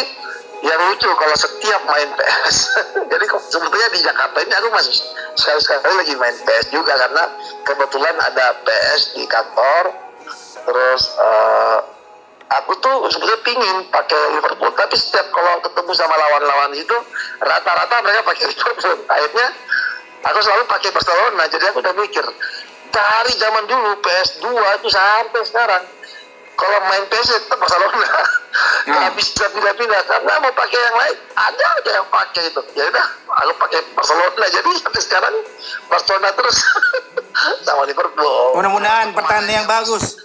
yang 0.65 0.79
lucu 0.89 1.09
kalau 1.13 1.35
setiap 1.37 1.81
main 1.85 2.09
PS, 2.17 2.55
jadi 3.11 3.25
sebetulnya 3.29 3.89
di 3.93 3.99
Jakarta 4.01 4.37
ini 4.41 4.53
aku 4.57 4.69
masih 4.73 4.95
sekali-sekali 5.37 5.93
lagi 6.01 6.13
main 6.17 6.33
PS 6.33 6.65
juga 6.73 6.97
karena 6.97 7.23
kebetulan 7.61 8.15
ada 8.17 8.57
PS 8.65 9.01
di 9.13 9.23
kantor, 9.29 9.83
terus 10.65 11.03
eh, 11.13 11.79
aku 12.51 12.71
tuh 12.79 12.95
sebetulnya 13.11 13.39
pingin 13.43 13.77
pakai 13.91 14.21
Liverpool. 14.39 14.71
Tapi 14.73 14.95
setiap 14.95 15.27
kalau 15.29 15.59
ketemu 15.61 15.91
sama 15.93 16.15
lawan-lawan 16.15 16.71
itu 16.73 16.95
rata-rata 17.43 17.95
mereka 18.01 18.21
pakai 18.25 18.45
Liverpool. 18.51 18.95
Akhirnya 19.07 19.47
aku 20.25 20.39
selalu 20.41 20.63
pakai 20.65 20.89
Barcelona. 20.95 21.43
Jadi 21.51 21.63
aku 21.69 21.77
udah 21.83 21.93
mikir 21.95 22.25
dari 22.87 23.33
zaman 23.37 23.63
dulu 23.67 23.99
PS2 24.01 24.47
itu 24.81 24.89
sampai 24.89 25.41
sekarang 25.45 25.83
kalau 26.57 26.77
main 26.89 27.05
PS 27.13 27.45
tetap 27.45 27.61
Barcelona 27.61 28.09
nggak 28.89 29.13
bisa 29.13 29.45
pindah-pindah 29.53 30.01
karena 30.09 30.33
mau 30.41 30.49
pakai 30.57 30.79
yang 30.81 30.97
lain 30.97 31.15
ada 31.37 31.65
aja 31.77 31.91
yang 32.01 32.07
pakai 32.09 32.43
itu. 32.49 32.61
Ya 32.73 32.83
udah 32.89 33.05
aku 33.29 33.53
pakai 33.61 33.79
Barcelona. 33.93 34.45
Jadi 34.49 34.69
sampai 34.81 35.01
sekarang 35.05 35.33
Barcelona 35.85 36.29
terus. 36.33 36.57
Sama 37.65 37.85
Liverpool. 37.85 38.57
Mudah-mudahan 38.57 39.13
pertandingan 39.13 39.63
yang 39.63 39.69
bagus. 39.69 40.17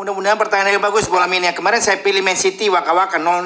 Mudah-mudahan 0.00 0.40
pertandingan 0.40 0.80
yang 0.80 0.84
bagus 0.84 1.04
bola 1.12 1.28
mini. 1.28 1.52
Kemarin 1.52 1.84
saya 1.84 2.00
pilih 2.00 2.24
Man 2.24 2.36
City 2.40 2.72
waka-waka 2.72 3.20
0-0, 3.20 3.44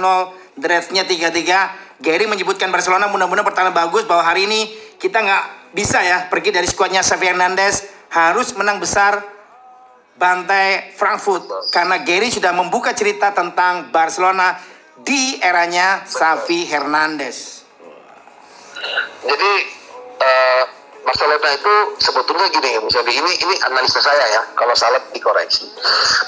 draftnya 0.54 1.02
3-3. 1.02 1.98
Gary 1.98 2.30
menyebutkan 2.30 2.70
Barcelona 2.70 3.10
mudah-mudahan 3.10 3.42
pertandingan 3.42 3.74
bagus 3.74 4.06
bahwa 4.06 4.22
hari 4.22 4.46
ini 4.46 4.70
kita 5.02 5.18
nggak 5.18 5.74
bisa 5.74 5.98
ya 6.06 6.30
pergi 6.30 6.54
dari 6.54 6.70
skuadnya 6.70 7.02
Xavi 7.02 7.26
Hernandez. 7.34 7.90
Harus 8.10 8.54
menang 8.54 8.78
besar 8.78 9.22
bantai 10.20 10.92
Frankfurt 10.92 11.72
karena 11.72 12.04
Gary 12.04 12.28
sudah 12.28 12.52
membuka 12.52 12.92
cerita 12.92 13.32
tentang 13.32 13.88
Barcelona 13.88 14.52
di 15.00 15.40
eranya 15.40 16.04
Xavi 16.04 16.68
Hernandez. 16.68 17.64
Jadi 19.24 19.52
eh, 20.20 20.62
Barcelona 21.00 21.48
itu 21.56 21.74
sebetulnya 22.04 22.52
gini, 22.52 22.84
misalnya 22.84 23.12
ini 23.16 23.32
ini 23.40 23.54
analisa 23.64 24.04
saya 24.04 24.24
ya, 24.28 24.42
kalau 24.52 24.76
salah 24.76 25.00
dikoreksi. 25.08 25.64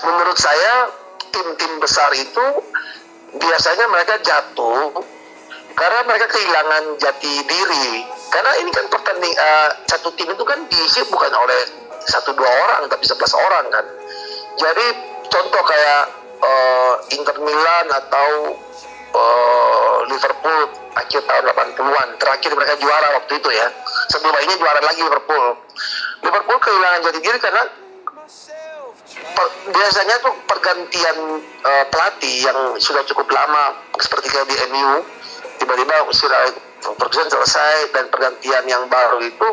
Menurut 0.08 0.40
saya 0.40 0.88
tim-tim 1.28 1.76
besar 1.76 2.08
itu 2.16 2.44
biasanya 3.36 3.88
mereka 3.92 4.16
jatuh 4.24 5.04
karena 5.76 6.00
mereka 6.08 6.32
kehilangan 6.32 6.96
jati 6.96 7.44
diri. 7.44 8.08
Karena 8.32 8.56
ini 8.64 8.72
kan 8.72 8.88
pertanding 8.88 9.32
eh, 9.36 9.70
satu 9.84 10.16
tim 10.16 10.32
itu 10.32 10.44
kan 10.48 10.64
diisi 10.72 11.04
bukan 11.12 11.32
oleh 11.36 11.81
satu 12.08 12.34
dua 12.34 12.50
orang 12.50 12.90
tapi 12.90 13.04
11 13.06 13.18
orang 13.36 13.64
kan. 13.70 13.86
Jadi 14.58 14.86
contoh 15.28 15.62
kayak 15.64 16.02
eh, 16.42 16.94
Inter 17.16 17.36
Milan 17.40 17.86
atau 17.90 18.28
eh, 19.12 19.96
Liverpool 20.10 20.60
akhir 20.92 21.20
tahun 21.24 21.44
80-an 21.56 22.08
terakhir 22.20 22.50
mereka 22.52 22.74
juara 22.76 23.08
waktu 23.16 23.32
itu 23.40 23.48
ya 23.48 23.68
sebelum 24.12 24.36
ini 24.44 24.54
juara 24.60 24.80
lagi 24.84 25.00
Liverpool 25.00 25.56
Liverpool 26.20 26.58
kehilangan 26.60 27.00
jati 27.08 27.20
diri 27.24 27.38
karena 27.40 27.62
per- 29.32 29.56
biasanya 29.72 30.16
tuh 30.20 30.34
pergantian 30.44 31.16
eh, 31.40 31.84
pelatih 31.88 32.36
yang 32.44 32.58
sudah 32.76 33.00
cukup 33.08 33.24
lama 33.32 33.80
seperti 33.96 34.28
kayak 34.28 34.46
di 34.52 34.56
MU 34.68 35.00
tiba-tiba 35.62 35.94
sudah 36.12 36.52
Ferguson 36.82 37.28
selesai 37.30 37.94
dan 37.94 38.10
pergantian 38.10 38.64
yang 38.66 38.82
baru 38.90 39.22
itu 39.22 39.48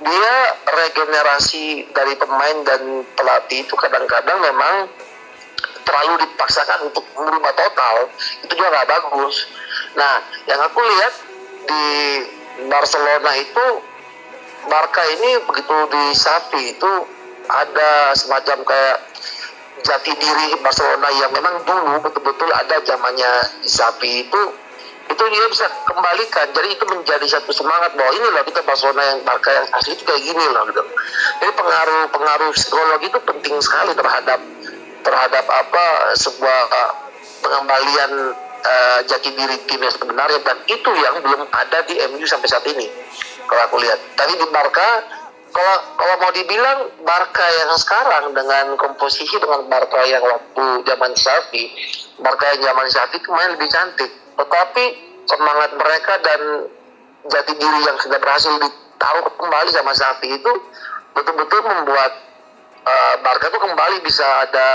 dia 0.00 0.34
regenerasi 0.64 1.92
dari 1.92 2.16
pemain 2.16 2.56
dan 2.64 3.04
pelatih 3.12 3.68
itu 3.68 3.74
kadang-kadang 3.76 4.40
memang 4.40 4.88
terlalu 5.84 6.24
dipaksakan 6.24 6.88
untuk 6.88 7.04
merubah 7.18 7.52
total 7.52 8.08
itu 8.46 8.52
juga 8.56 8.68
nggak 8.72 8.88
bagus. 8.88 9.44
Nah, 9.98 10.24
yang 10.48 10.60
aku 10.64 10.80
lihat 10.80 11.14
di 11.68 11.86
Barcelona 12.70 13.32
itu 13.36 13.66
Barca 14.68 15.02
ini 15.08 15.30
begitu 15.48 15.76
di 15.88 16.04
Sapi 16.12 16.76
itu 16.76 16.92
ada 17.48 18.12
semacam 18.12 18.60
kayak 18.62 18.98
jati 19.80 20.12
diri 20.20 20.52
Barcelona 20.60 21.08
yang 21.16 21.32
memang 21.32 21.64
dulu 21.64 22.04
betul-betul 22.04 22.48
ada 22.52 22.76
zamannya 22.84 23.32
Sapi 23.64 24.28
itu 24.28 24.42
itu 25.08 25.24
dia 25.30 25.46
bisa 25.48 25.66
kembalikan. 25.88 26.46
Jadi 26.52 26.68
itu 26.76 26.84
menjadi 26.84 27.26
satu 27.28 27.50
semangat 27.54 27.96
bahwa 27.96 28.12
ini 28.12 28.26
loh 28.28 28.44
kita 28.44 28.60
Barcelona 28.66 29.02
yang 29.14 29.18
Barca 29.24 29.50
yang 29.50 29.66
asli 29.72 29.96
itu 29.96 30.02
kayak 30.04 30.22
gini 30.22 30.44
loh 30.52 30.62
gitu. 30.68 30.82
Jadi 31.40 31.52
pengaruh 31.56 32.02
pengaruh 32.12 32.50
psikologi 32.52 33.06
itu 33.08 33.20
penting 33.24 33.54
sekali 33.64 33.92
terhadap 33.96 34.40
terhadap 35.00 35.44
apa 35.48 35.84
sebuah 36.18 36.60
pengembalian 37.40 38.36
uh, 38.60 38.98
jati 39.08 39.32
diri 39.32 39.56
tim 39.64 39.80
yang 39.80 39.94
sebenarnya. 39.94 40.40
Dan 40.44 40.56
itu 40.68 40.90
yang 41.00 41.16
belum 41.24 41.48
ada 41.48 41.78
di 41.88 41.96
MU 42.12 42.24
sampai 42.28 42.48
saat 42.48 42.64
ini 42.68 42.86
kalau 43.48 43.62
aku 43.66 43.76
lihat. 43.80 43.98
Tapi 44.14 44.36
di 44.36 44.46
Barca 44.52 44.88
kalau 45.50 45.76
kalau 45.98 46.14
mau 46.22 46.30
dibilang 46.30 46.94
Barca 47.02 47.42
yang 47.42 47.74
sekarang 47.74 48.30
dengan 48.30 48.78
komposisi 48.78 49.34
dengan 49.42 49.66
Barca 49.66 50.06
yang 50.06 50.22
waktu 50.22 50.86
zaman 50.86 51.12
Xavi 51.18 51.64
Barca 52.22 52.44
yang 52.54 52.70
zaman 52.70 52.86
Xavi 52.86 53.18
main 53.34 53.50
lebih 53.58 53.68
cantik 53.70 54.10
tetapi 54.40 54.84
semangat 55.28 55.70
mereka 55.76 56.16
dan 56.24 56.40
jati 57.28 57.52
diri 57.60 57.80
yang 57.84 57.96
sudah 58.00 58.16
berhasil 58.16 58.56
ditaruh 58.56 59.28
kembali 59.36 59.70
sama 59.70 59.92
Xavi 59.92 60.28
itu 60.40 60.52
betul-betul 61.12 61.60
membuat 61.68 62.12
uh, 62.88 63.14
Barca 63.20 63.52
tuh 63.52 63.60
kembali 63.60 64.00
bisa 64.00 64.24
ada 64.48 64.68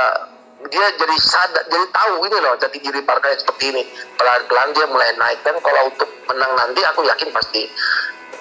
dia 0.69 0.85
jadi 0.97 1.15
sadar 1.17 1.63
jadi 1.69 1.85
tahu 1.93 2.25
ini 2.29 2.37
loh 2.41 2.53
jati 2.61 2.77
diri 2.77 3.01
Barca 3.01 3.33
yang 3.33 3.41
seperti 3.41 3.73
ini 3.73 3.83
pelan-pelan 4.17 4.69
dia 4.77 4.85
mulai 4.89 5.09
naik 5.17 5.41
dan 5.41 5.57
kalau 5.61 5.89
untuk 5.89 6.09
menang 6.29 6.53
nanti 6.53 6.81
aku 6.85 7.01
yakin 7.05 7.29
pasti 7.33 7.65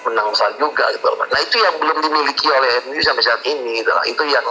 menang 0.05 0.29
besar 0.29 0.53
juga 0.61 0.85
gitu 0.93 1.09
loh. 1.09 1.25
Nah 1.25 1.41
itu 1.41 1.57
yang 1.57 1.81
belum 1.81 1.97
dimiliki 2.05 2.45
oleh 2.53 2.85
MU 2.85 3.01
sampai 3.01 3.25
saat 3.25 3.41
ini 3.49 3.81
gitu 3.81 3.89
loh. 3.89 4.05
Itu 4.05 4.21
yang 4.29 4.45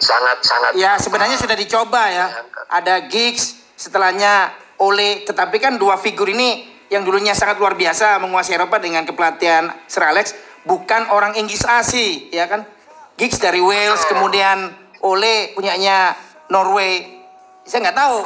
sangat-sangat 0.00 0.72
Ya 0.80 0.96
sebenarnya 0.96 1.36
sudah 1.36 1.52
dicoba 1.52 2.08
ya. 2.08 2.26
Ada 2.72 3.04
Giggs, 3.04 3.60
setelahnya 3.76 4.63
Ole, 4.82 5.22
tetapi 5.22 5.62
kan 5.62 5.78
dua 5.78 5.98
figur 6.00 6.26
ini 6.26 6.66
yang 6.90 7.06
dulunya 7.06 7.32
sangat 7.32 7.58
luar 7.58 7.78
biasa 7.78 8.18
menguasai 8.22 8.58
Eropa 8.58 8.78
dengan 8.78 9.06
kepelatihan 9.06 9.70
Sir 9.86 10.04
Alex 10.04 10.34
bukan 10.66 11.10
orang 11.10 11.38
Inggris 11.38 11.62
asli, 11.64 12.28
ya 12.34 12.48
kan? 12.50 12.66
Giggs 13.14 13.38
dari 13.38 13.62
Wales, 13.62 14.02
kemudian 14.10 14.74
Ole 15.04 15.54
punyanya 15.54 16.16
Norway. 16.50 17.22
Saya 17.62 17.88
nggak 17.88 17.98
tahu 17.98 18.16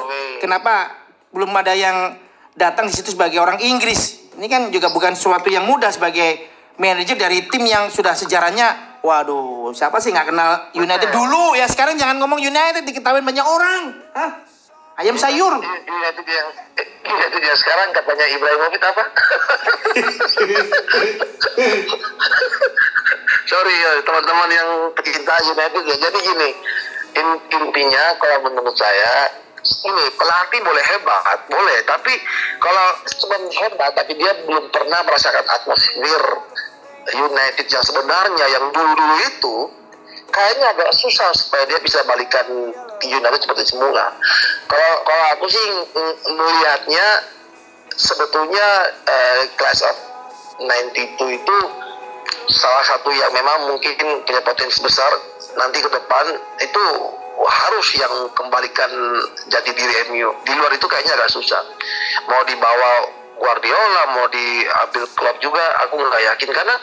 kenapa 0.41 0.91
belum 1.31 1.53
ada 1.53 1.77
yang 1.77 2.17
datang 2.57 2.89
di 2.89 2.95
situ 2.97 3.13
sebagai 3.13 3.39
orang 3.39 3.61
Inggris. 3.61 4.33
Ini 4.39 4.47
kan 4.49 4.71
juga 4.73 4.89
bukan 4.89 5.13
sesuatu 5.13 5.51
yang 5.51 5.67
mudah 5.67 5.91
sebagai 5.93 6.59
manajer 6.79 7.19
dari 7.19 7.45
tim 7.51 7.67
yang 7.67 7.91
sudah 7.91 8.15
sejarahnya 8.15 9.01
waduh 9.03 9.71
siapa 9.75 9.99
sih 9.99 10.15
nggak 10.15 10.31
kenal 10.31 10.51
United 10.79 11.11
dulu 11.11 11.59
ya 11.59 11.67
sekarang 11.67 11.99
jangan 11.99 12.19
ngomong 12.23 12.39
United 12.39 12.87
diketahui 12.87 13.23
banyak 13.23 13.43
orang 13.43 13.83
Hah? 14.15 14.31
Ayam 14.99 15.17
sayur 15.17 15.55
United 15.63 16.27
yang 16.27 16.49
United 17.09 17.43
yang 17.43 17.59
sekarang 17.59 17.89
katanya 17.95 18.27
Ibrahimovic 18.29 18.83
apa? 18.85 19.05
Sorry 23.49 23.75
ya 23.81 23.91
teman-teman 24.05 24.51
yang 24.53 24.93
pecinta 24.93 25.41
United 25.41 25.83
ya. 25.89 25.97
Jadi 25.97 26.19
gini, 26.21 26.51
in- 27.17 27.43
intinya 27.49 28.05
kalau 28.21 28.45
menurut 28.45 28.77
saya 28.77 29.33
ini 29.65 30.05
pelatih 30.15 30.61
boleh 30.61 30.85
hebat, 30.85 31.39
boleh. 31.49 31.79
Tapi 31.89 32.13
kalau 32.61 32.87
cuma 33.25 33.37
hebat, 33.41 33.91
tapi 33.97 34.13
dia 34.21 34.33
belum 34.45 34.69
pernah 34.69 35.01
merasakan 35.09 35.47
atmosfer 35.49 36.25
United 37.09 37.67
yang 37.73 37.85
sebenarnya 37.85 38.47
yang 38.53 38.65
dulu-dulu 38.69 39.17
itu 39.25 39.57
kayaknya 40.33 40.67
agak 40.77 40.91
susah 40.95 41.33
supaya 41.35 41.65
dia 41.67 41.81
bisa 41.81 42.05
balikan 42.05 42.73
United 43.03 43.41
seperti 43.41 43.75
semula. 43.75 44.13
Kalau 44.67 44.93
kalau 45.07 45.25
aku 45.39 45.47
sih 45.49 45.67
melihatnya 46.29 47.07
sebetulnya 47.95 48.67
uh, 49.07 49.41
class 49.59 49.83
of 49.83 49.97
92 50.59 51.39
itu 51.39 51.57
salah 52.49 52.85
satu 52.87 53.13
yang 53.13 53.31
memang 53.31 53.71
mungkin 53.71 53.95
punya 54.25 54.41
potensi 54.43 54.81
besar 54.81 55.13
nanti 55.59 55.79
ke 55.85 55.91
depan 55.91 56.27
itu 56.59 56.85
harus 57.39 57.89
yang 57.95 58.15
kembalikan 58.35 58.91
jati 59.47 59.71
diri 59.71 60.11
MU. 60.11 60.35
Di 60.43 60.53
luar 60.59 60.75
itu 60.75 60.87
kayaknya 60.91 61.15
agak 61.15 61.31
susah. 61.31 61.63
Mau 62.27 62.43
dibawa 62.43 62.91
Guardiola, 63.39 64.03
mau 64.19 64.27
diambil 64.27 65.05
klub 65.15 65.37
juga, 65.39 65.63
aku 65.87 65.95
nggak 66.03 66.23
yakin 66.35 66.51
karena 66.51 66.75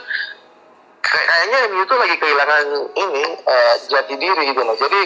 kayaknya 1.05 1.59
MU 1.69 1.81
itu 1.85 1.95
lagi 1.95 2.15
kehilangan 2.17 2.65
ini 2.97 3.25
uh, 3.45 3.73
jati 3.89 4.15
diri 4.17 4.41
gitu 4.49 4.61
loh. 4.65 4.75
Jadi 4.77 5.01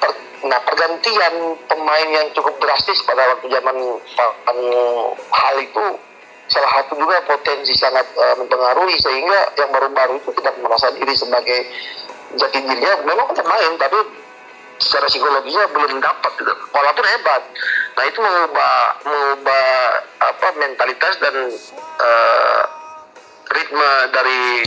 per, 0.00 0.10
nah 0.48 0.60
pergantian 0.64 1.34
pemain 1.68 2.08
yang 2.08 2.26
cukup 2.32 2.56
drastis 2.60 3.04
pada 3.04 3.36
waktu 3.36 3.46
zaman 3.52 3.76
hal 5.32 5.56
itu 5.60 5.84
salah 6.48 6.70
satu 6.80 7.00
juga 7.00 7.24
potensi 7.24 7.72
sangat 7.72 8.04
uh, 8.16 8.36
mempengaruhi 8.36 9.00
sehingga 9.00 9.56
yang 9.56 9.72
baru-baru 9.72 10.20
itu 10.20 10.30
tidak 10.36 10.54
merasa 10.60 10.92
diri 10.92 11.14
sebagai 11.16 11.58
jati 12.36 12.58
dirinya 12.60 13.00
memang 13.08 13.32
pemain 13.32 13.72
tapi 13.80 13.98
secara 14.76 15.06
psikologinya 15.06 15.64
belum 15.70 16.02
dapat 16.02 16.32
gitu. 16.36 16.52
walaupun 16.74 17.04
hebat 17.06 17.42
nah 17.94 18.04
itu 18.04 18.18
mengubah 18.18 18.74
mengubah 19.06 19.66
apa 20.18 20.48
mentalitas 20.58 21.14
dan 21.22 21.34
uh, 22.02 22.62
ritme 23.50 23.90
dari 24.12 24.64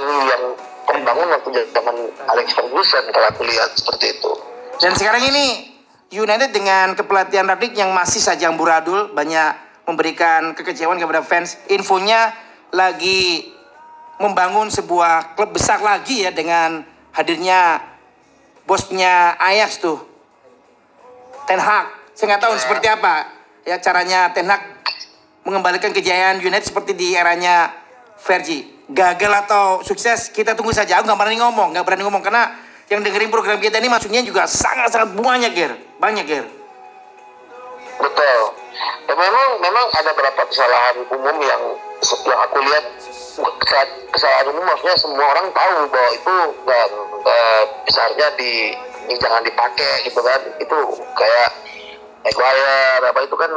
MU 0.00 0.16
yang 0.26 0.42
terbangun 0.90 1.28
waktu 1.30 1.48
zaman 1.70 1.96
Alex 2.26 2.46
Ferguson 2.54 3.04
kalau 3.10 3.26
aku 3.30 3.42
lihat 3.46 3.70
seperti 3.78 4.18
itu. 4.18 4.32
Dan 4.80 4.92
sekarang 4.96 5.22
ini 5.28 5.70
United 6.10 6.50
dengan 6.50 6.98
kepelatihan 6.98 7.46
Radik 7.46 7.78
yang 7.78 7.94
masih 7.94 8.18
saja 8.18 8.50
amburadul 8.50 9.14
banyak 9.14 9.54
memberikan 9.86 10.54
kekecewaan 10.58 10.98
kepada 10.98 11.22
fans. 11.22 11.58
Infonya 11.70 12.34
lagi 12.74 13.50
membangun 14.18 14.68
sebuah 14.70 15.38
klub 15.38 15.54
besar 15.54 15.78
lagi 15.82 16.26
ya 16.26 16.30
dengan 16.34 16.82
hadirnya 17.14 17.82
bosnya 18.66 19.38
Ajax 19.38 19.82
tuh. 19.82 19.98
Ten 21.46 21.58
Hag. 21.58 21.90
Saya 22.14 22.36
nggak 22.36 22.42
tahu 22.42 22.54
seperti 22.58 22.86
apa 22.90 23.26
ya 23.64 23.78
caranya 23.78 24.30
Ten 24.34 24.46
Hag 24.50 24.62
mengembalikan 25.46 25.90
kejayaan 25.90 26.38
United 26.38 26.68
seperti 26.68 26.92
di 26.92 27.16
eranya 27.16 27.79
Fergie 28.20 28.80
gagal 28.90 29.32
atau 29.46 29.80
sukses 29.86 30.28
kita 30.34 30.58
tunggu 30.58 30.74
saja. 30.74 30.98
Aku 30.98 31.06
nggak 31.06 31.18
berani 31.18 31.38
ngomong 31.38 31.72
nggak 31.72 31.84
berani 31.86 32.02
ngomong 32.04 32.22
karena 32.22 32.50
yang 32.90 33.06
dengerin 33.06 33.30
program 33.30 33.62
kita 33.62 33.78
ini 33.78 33.86
maksudnya 33.86 34.22
juga 34.26 34.50
sangat-sangat 34.50 35.14
banyak 35.14 35.52
Ger. 35.54 35.72
Banyak 36.02 36.24
Ger. 36.26 36.46
Betul. 38.00 38.40
Ya, 39.06 39.14
memang 39.14 39.46
memang 39.62 39.86
ada 39.94 40.10
beberapa 40.10 40.42
kesalahan 40.50 40.96
umum 41.06 41.36
yang 41.38 41.62
yang 42.02 42.40
aku 42.50 42.58
lihat 42.66 42.84
kesalahan 44.10 44.46
umum 44.50 44.64
maksudnya 44.66 44.96
semua 44.98 45.26
orang 45.30 45.46
tahu 45.54 45.76
bahwa 45.86 46.10
itu 46.10 46.36
dan 46.66 46.90
uh, 47.22 47.62
besarnya 47.86 48.26
di, 48.34 48.74
di 49.06 49.14
jangan 49.22 49.42
dipakai 49.46 49.92
gitu 50.02 50.18
kan. 50.18 50.40
Itu 50.58 50.78
kayak 51.14 51.50
Maguire 52.20 53.00
apa 53.00 53.20
itu 53.24 53.32
kan 53.32 53.48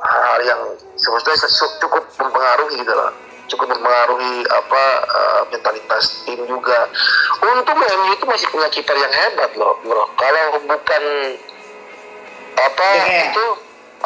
hal 0.00 0.40
yang 0.46 0.60
sebetulnya 0.94 1.48
cukup 1.82 2.06
mempengaruhi 2.22 2.78
gitu 2.78 2.94
loh 2.94 3.10
cukup 3.50 3.74
mempengaruhi 3.74 4.46
apa 4.46 4.84
uh, 5.10 5.42
mentalitas 5.50 6.22
tim 6.24 6.40
juga. 6.46 6.88
Untung 7.42 7.78
MU 7.82 8.14
itu 8.14 8.24
masih 8.24 8.46
punya 8.54 8.70
kiper 8.70 8.94
yang 8.94 9.12
hebat 9.12 9.50
loh, 9.58 9.76
bro. 9.82 10.06
Kalau 10.14 10.62
bukan 10.64 11.04
apa 12.60 12.86
itu, 13.26 13.46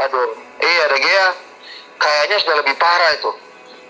aduh, 0.00 0.28
iya 0.62 0.84
De 0.88 0.98
Gea 0.98 1.26
kayaknya 2.00 2.36
sudah 2.40 2.56
lebih 2.64 2.74
parah 2.80 3.12
itu. 3.14 3.30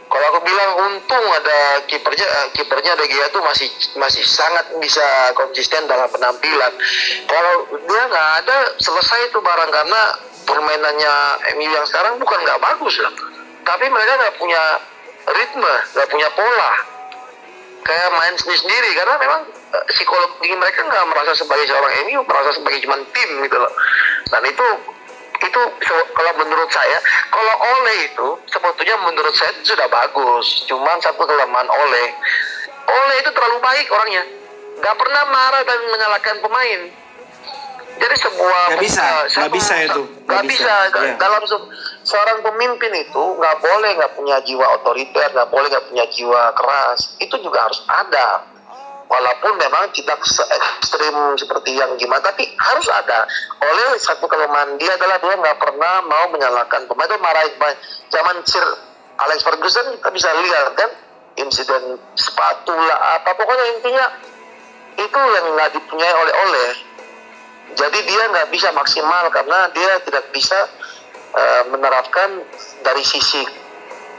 Kalau 0.04 0.26
aku 0.30 0.40
bilang 0.46 0.70
untung 0.78 1.26
ada 1.32 1.82
kipernya 1.90 2.26
uh, 2.28 2.48
kipernya 2.54 2.92
De 2.94 3.06
Gea 3.08 3.26
tuh 3.32 3.42
masih 3.42 3.66
masih 3.98 4.22
sangat 4.22 4.68
bisa 4.78 5.02
konsisten 5.34 5.86
dalam 5.90 6.06
penampilan. 6.10 6.72
Kalau 7.26 7.54
dia 7.88 8.02
nggak 8.10 8.30
ada 8.44 8.58
selesai 8.78 9.32
itu 9.32 9.38
barang 9.40 9.70
karena 9.72 10.02
permainannya 10.44 11.14
MU 11.56 11.70
yang 11.72 11.86
sekarang 11.88 12.20
bukan 12.20 12.38
nggak 12.44 12.60
bagus 12.62 13.00
lah. 13.00 13.14
Tapi 13.64 13.88
mereka 13.88 14.12
nggak 14.20 14.36
punya 14.36 14.62
ritme, 15.28 15.74
nggak 15.96 16.08
punya 16.10 16.28
pola. 16.36 16.72
Kayak 17.84 18.08
main 18.16 18.34
sendiri-sendiri 18.40 18.90
karena 18.96 19.14
memang 19.20 19.40
uh, 19.76 19.84
psikologi 19.92 20.56
mereka 20.56 20.88
nggak 20.88 21.04
merasa 21.04 21.36
sebagai 21.36 21.68
seorang 21.68 21.92
MU, 22.08 22.20
merasa 22.24 22.50
sebagai 22.56 22.80
cuma 22.80 22.96
tim 23.12 23.30
gitu 23.44 23.56
loh. 23.60 23.72
Dan 24.32 24.42
itu 24.48 24.66
itu 25.44 25.60
kalau 26.16 26.32
menurut 26.40 26.70
saya 26.72 26.98
kalau 27.28 27.54
oleh 27.76 27.96
itu 28.08 28.28
sebetulnya 28.48 28.96
menurut 29.04 29.34
saya 29.36 29.52
itu 29.52 29.76
sudah 29.76 29.88
bagus 29.92 30.64
cuman 30.64 30.96
satu 31.04 31.20
kelemahan 31.20 31.68
oleh 31.68 32.06
oleh 32.88 33.16
itu 33.20 33.30
terlalu 33.34 33.58
baik 33.60 33.86
orangnya 33.92 34.24
nggak 34.80 34.96
pernah 34.96 35.22
marah 35.28 35.62
dan 35.66 35.78
menyalahkan 35.90 36.36
pemain 36.40 36.80
jadi 37.94 38.16
sebuah 38.18 38.62
nggak 38.74 38.82
bisa 38.82 39.04
nggak 39.30 39.52
bisa 39.52 39.74
itu 39.84 40.02
nggak 40.26 40.44
bisa, 40.48 40.74
bisa. 40.88 41.00
Yeah. 41.02 41.16
dalam 41.20 41.42
seorang 42.04 42.44
pemimpin 42.44 42.92
itu 42.94 43.22
nggak 43.40 43.56
boleh 43.64 43.90
nggak 43.96 44.12
punya 44.14 44.36
jiwa 44.44 44.78
otoriter 44.80 45.28
nggak 45.32 45.50
boleh 45.50 45.66
nggak 45.72 45.86
punya 45.88 46.04
jiwa 46.12 46.52
keras. 46.52 47.16
Itu 47.18 47.40
juga 47.40 47.66
harus 47.66 47.80
ada. 47.88 48.44
Walaupun 49.04 49.60
memang 49.60 49.92
tidak 49.92 50.20
se 50.24 50.40
ekstrim 50.48 51.36
seperti 51.36 51.76
yang 51.76 51.92
gimana 52.00 52.24
tapi 52.24 52.48
harus 52.56 52.88
ada. 52.88 53.28
Oleh 53.60 54.00
satu 54.00 54.24
kelemahan 54.28 54.76
dia 54.80 54.96
adalah 54.96 55.20
dia 55.20 55.34
nggak 55.36 55.58
pernah 55.60 56.04
mau 56.08 56.24
menyalahkan 56.32 56.88
pemain. 56.88 57.08
Itu 57.08 57.16
pemain 57.20 57.76
zaman 58.12 58.36
Sir 58.44 58.64
Alex 59.14 59.46
Ferguson 59.46 59.98
kita 60.00 60.10
bisa 60.10 60.28
lihat 60.32 60.74
kan 60.74 60.90
insiden 61.38 61.98
sepatu 62.14 62.74
lah 62.74 63.18
apa 63.18 63.30
pokoknya 63.34 63.64
intinya 63.78 64.06
itu 64.94 65.18
yang 65.18 65.46
nggak 65.54 65.70
dipunyai 65.74 66.14
oleh 66.14 66.34
oleh 66.34 66.70
jadi 67.74 67.98
dia 68.06 68.22
nggak 68.30 68.48
bisa 68.54 68.70
maksimal 68.70 69.26
karena 69.34 69.66
dia 69.74 69.98
tidak 70.06 70.30
bisa 70.30 70.58
uh, 71.34 71.62
menerapkan 71.74 72.42
dari 72.86 73.02
sisi 73.02 73.42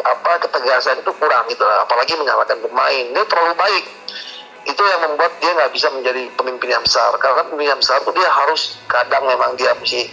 apa 0.05 0.37
ketegasan 0.45 1.01
itu 1.01 1.11
kurang 1.17 1.49
gitu 1.49 1.65
apalagi 1.65 2.13
menyalahkan 2.19 2.61
pemain. 2.61 3.05
Dia 3.09 3.25
terlalu 3.25 3.53
baik. 3.57 3.85
Itu 4.65 4.81
yang 4.81 5.01
membuat 5.09 5.33
dia 5.41 5.53
nggak 5.53 5.71
bisa 5.73 5.89
menjadi 5.93 6.29
pemimpin 6.37 6.69
yang 6.77 6.83
besar. 6.85 7.13
Karena 7.17 7.41
pemimpin 7.47 7.73
yang 7.73 7.81
besar 7.81 8.01
itu 8.01 8.11
dia 8.13 8.29
harus 8.29 8.77
kadang 8.85 9.23
memang 9.25 9.57
dia 9.57 9.73
mesti 9.77 10.05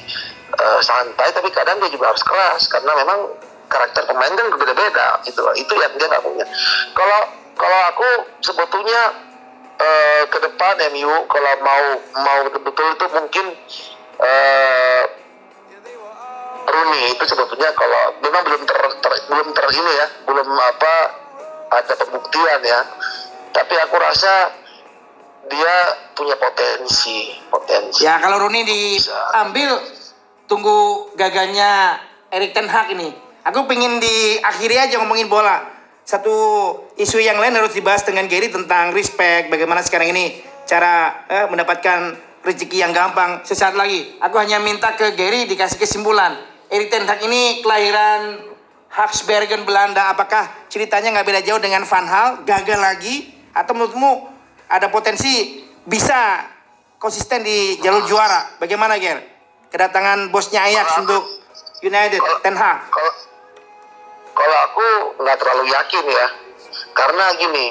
uh, 0.57 0.81
santai 0.81 1.29
tapi 1.37 1.49
kadang 1.53 1.77
dia 1.83 1.91
juga 1.93 2.13
harus 2.13 2.25
keras. 2.25 2.69
Karena 2.73 2.93
memang 2.97 3.37
karakter 3.73 4.05
pemain 4.05 4.33
kan 4.37 4.47
berbeda-beda 4.53 5.25
gitu 5.25 5.41
itu 5.57 5.73
yang 5.77 5.93
dia 5.97 6.07
nggak 6.09 6.25
punya. 6.25 6.45
Kalau 6.93 7.21
kalau 7.57 7.81
aku 7.93 8.09
sebetulnya 8.45 9.03
uh, 9.81 10.23
ke 10.29 10.39
depan 10.41 10.75
MU 10.93 11.15
kalau 11.29 11.53
mau 11.65 11.85
mau 12.21 12.39
betul-betul 12.49 12.87
itu 12.97 13.07
mungkin 13.17 13.47
uh, 14.21 15.03
Rooney 16.73 17.13
itu 17.13 17.25
sebetulnya 17.29 17.71
kalau 17.77 18.17
memang 18.25 18.43
belum 18.49 18.63
ter, 18.65 18.79
ter 19.05 19.13
belum 19.29 19.49
ter 19.53 19.67
ini 19.77 19.93
ya 19.93 20.07
belum 20.25 20.49
apa 20.49 20.95
ada 21.73 21.95
pembuktian 22.01 22.61
ya. 22.65 22.81
Tapi 23.53 23.75
aku 23.77 23.97
rasa 24.01 24.49
dia 25.53 25.75
punya 26.17 26.37
potensi 26.41 27.37
potensi. 27.53 28.09
Ya 28.09 28.17
kalau 28.17 28.41
Rooney 28.41 28.65
diambil 28.65 29.77
tunggu 30.49 31.13
gagalnya 31.13 32.01
Erik 32.33 32.57
Ten 32.57 32.69
Hag 32.73 32.89
ini. 32.97 33.13
Aku 33.43 33.69
pengen 33.69 34.01
diakhiri 34.01 34.81
aja 34.81 34.97
ngomongin 35.03 35.29
bola. 35.29 35.69
Satu 36.09 36.35
isu 36.97 37.21
yang 37.21 37.37
lain 37.37 37.55
harus 37.55 37.77
dibahas 37.77 38.03
dengan 38.03 38.27
Gary 38.27 38.49
tentang 38.49 38.91
respect 38.97 39.53
bagaimana 39.53 39.85
sekarang 39.85 40.11
ini 40.15 40.41
cara 40.65 41.27
eh, 41.29 41.47
mendapatkan 41.53 42.17
rezeki 42.43 42.81
yang 42.81 42.97
gampang. 42.97 43.45
Sesaat 43.45 43.77
lagi 43.77 44.17
aku 44.25 44.41
hanya 44.41 44.57
minta 44.57 44.97
ke 44.97 45.13
Gary 45.13 45.45
dikasih 45.45 45.77
kesimpulan 45.77 46.52
Erik 46.73 46.89
Ten 46.89 47.05
Hag 47.05 47.21
ini 47.21 47.61
kelahiran 47.61 48.49
Habsbergen 48.89 49.69
Belanda 49.69 50.09
apakah 50.09 50.49
ceritanya 50.73 51.13
nggak 51.13 51.29
beda 51.29 51.41
jauh 51.45 51.61
dengan 51.61 51.85
Van 51.85 52.09
Hal 52.09 52.49
gagal 52.49 52.81
lagi 52.81 53.29
atau 53.53 53.77
menurutmu 53.77 54.33
ada 54.73 54.89
potensi 54.89 55.61
bisa 55.85 56.49
konsisten 56.97 57.45
di 57.45 57.77
jalur 57.85 58.09
juara? 58.09 58.57
Bagaimana 58.57 58.97
Ger? 58.97 59.21
Kedatangan 59.69 60.33
bosnya 60.33 60.65
Ajax 60.65 60.97
untuk 61.05 61.29
United, 61.85 62.25
kalau, 62.25 62.41
Ten 62.41 62.57
Hag. 62.57 62.89
Kalau, 62.89 63.13
kalau 64.33 64.57
aku 64.73 64.87
nggak 65.21 65.37
terlalu 65.45 65.65
yakin 65.77 66.05
ya, 66.09 66.27
karena 66.97 67.25
gini, 67.37 67.67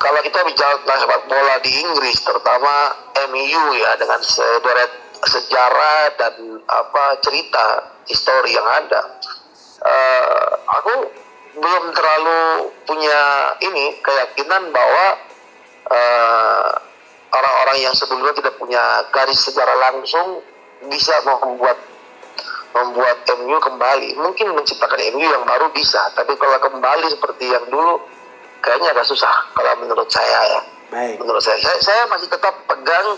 kalau 0.00 0.20
kita 0.24 0.40
bicara 0.48 0.80
tentang 0.80 0.98
sepak 1.04 1.22
bola 1.28 1.60
di 1.60 1.72
Inggris, 1.76 2.24
terutama 2.24 2.96
MU 3.28 3.64
ya 3.76 4.00
dengan 4.00 4.20
sederet 4.24 4.92
sejarah 5.28 6.16
dan 6.16 6.64
apa 6.64 7.20
cerita 7.20 7.99
histori 8.10 8.52
yang 8.58 8.66
ada, 8.66 9.00
uh, 9.86 10.50
aku 10.66 10.94
belum 11.56 11.84
terlalu 11.94 12.70
punya 12.86 13.20
ini 13.58 13.98
keyakinan 13.98 14.70
bahwa 14.70 15.06
eh, 15.90 16.70
orang-orang 17.34 17.78
yang 17.82 17.94
sebelumnya 17.94 18.34
tidak 18.38 18.54
punya 18.58 19.02
garis 19.10 19.40
sejarah 19.50 19.76
langsung 19.90 20.42
bisa 20.86 21.14
membuat 21.26 21.78
membuat 22.70 23.26
MU 23.42 23.58
kembali. 23.58 24.14
Mungkin 24.14 24.54
menciptakan 24.54 25.00
MU 25.10 25.26
yang 25.26 25.42
baru 25.42 25.74
bisa 25.74 25.98
tapi 26.14 26.38
kalau 26.38 26.58
kembali 26.62 27.06
seperti 27.10 27.50
yang 27.50 27.66
dulu 27.66 27.98
kayaknya 28.62 28.94
agak 28.94 29.10
susah 29.10 29.34
kalau 29.58 29.74
menurut 29.82 30.06
saya 30.06 30.40
ya. 30.46 30.62
Baik. 30.90 31.22
menurut 31.22 31.38
saya. 31.38 31.54
Saya, 31.62 31.78
saya 31.78 32.02
masih 32.10 32.26
tetap 32.26 32.50
pegang 32.66 33.08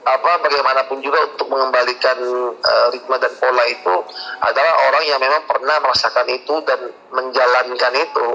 apa 0.00 0.30
bagaimanapun 0.40 1.04
juga 1.04 1.20
untuk 1.28 1.52
mengembalikan 1.52 2.16
uh, 2.56 2.86
ritme 2.88 3.16
dan 3.20 3.32
pola 3.36 3.64
itu 3.68 3.94
adalah 4.40 4.72
orang 4.88 5.04
yang 5.04 5.20
memang 5.20 5.44
pernah 5.44 5.76
merasakan 5.84 6.24
itu 6.32 6.54
dan 6.64 6.80
menjalankan 7.12 7.92
itu 8.00 8.28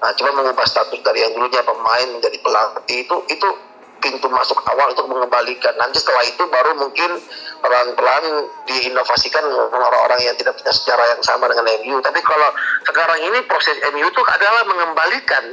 nah 0.00 0.10
cuma 0.16 0.32
mengubah 0.32 0.64
status 0.64 0.96
dari 1.04 1.20
yang 1.20 1.36
dulunya 1.36 1.60
pemain 1.60 2.08
menjadi 2.08 2.38
pelatih 2.40 3.04
itu 3.04 3.16
itu 3.28 3.48
pintu 4.00 4.26
masuk 4.32 4.56
awal 4.66 4.90
untuk 4.90 5.06
mengembalikan. 5.06 5.76
Nanti 5.76 6.00
setelah 6.00 6.24
itu 6.24 6.42
baru 6.48 6.72
mungkin 6.80 7.20
pelan-pelan 7.60 8.24
diinovasikan 8.64 9.44
orang-orang 9.70 10.24
yang 10.24 10.34
tidak 10.40 10.56
punya 10.56 10.72
sejarah 10.72 11.06
yang 11.14 11.22
sama 11.22 11.46
dengan 11.52 11.68
MU. 11.84 12.00
Tapi 12.00 12.20
kalau 12.24 12.48
sekarang 12.88 13.20
ini 13.28 13.38
proses 13.46 13.76
MU 13.92 14.08
itu 14.08 14.22
adalah 14.24 14.64
mengembalikan 14.66 15.44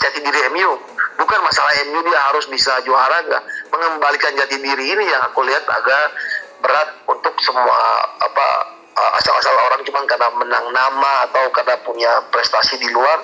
jati 0.00 0.18
diri 0.24 0.40
MU. 0.56 0.72
Bukan 1.20 1.38
masalah 1.44 1.72
MU 1.92 2.00
dia 2.02 2.20
harus 2.32 2.48
bisa 2.48 2.72
juara 2.82 3.22
enggak. 3.22 3.44
Mengembalikan 3.72 4.36
jati 4.36 4.56
diri 4.56 4.84
ini 4.86 5.04
yang 5.04 5.22
aku 5.24 5.40
lihat 5.42 5.64
agak 5.64 6.04
berat 6.60 6.88
untuk 7.08 7.32
semua 7.40 7.78
apa 8.20 8.46
asal-asal 9.16 9.56
orang 9.56 9.80
cuma 9.82 10.04
karena 10.04 10.28
menang 10.36 10.66
nama 10.70 11.24
atau 11.24 11.48
karena 11.50 11.80
punya 11.80 12.12
prestasi 12.28 12.76
di 12.76 12.92
luar 12.92 13.18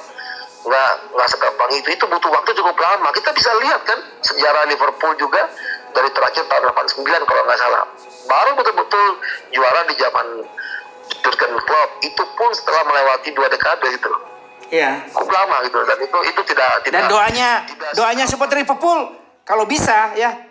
nggak 0.59 0.93
nggak 1.13 1.29
segampang 1.29 1.71
itu. 1.71 1.89
Itu 1.93 2.09
butuh 2.09 2.33
waktu 2.33 2.51
cukup 2.57 2.75
lama. 2.75 3.13
Kita 3.13 3.31
bisa 3.31 3.53
lihat 3.61 3.85
kan 3.85 4.01
sejarah 4.25 4.65
Liverpool 4.67 5.13
juga 5.15 5.47
dari 5.93 6.09
terakhir 6.11 6.45
tahun 6.45 6.65
89 6.73 7.05
kalau 7.25 7.43
nggak 7.45 7.61
salah. 7.61 7.85
Baru 8.25 8.51
betul-betul 8.57 9.07
juara 9.53 9.85
di 9.85 9.95
zaman 9.97 10.27
Jurgen 11.21 11.53
Klopp. 11.61 11.91
Itu 12.03 12.25
pun 12.35 12.51
setelah 12.53 12.83
melewati 12.85 13.31
dua 13.33 13.47
dekade 13.49 13.87
gitu. 13.93 14.11
Iya. 14.69 15.01
cukup 15.13 15.33
lama 15.33 15.65
gitu. 15.65 15.81
Dan 15.81 15.97
itu 15.97 16.19
itu 16.25 16.41
tidak 16.49 16.85
tidak 16.85 17.01
Dan 17.01 17.09
doanya 17.09 17.51
tidak- 17.65 17.93
doanya 17.97 18.25
supporter 18.25 18.57
Liverpool 18.57 19.28
kalau 19.49 19.65
bisa 19.65 20.13
ya 20.15 20.45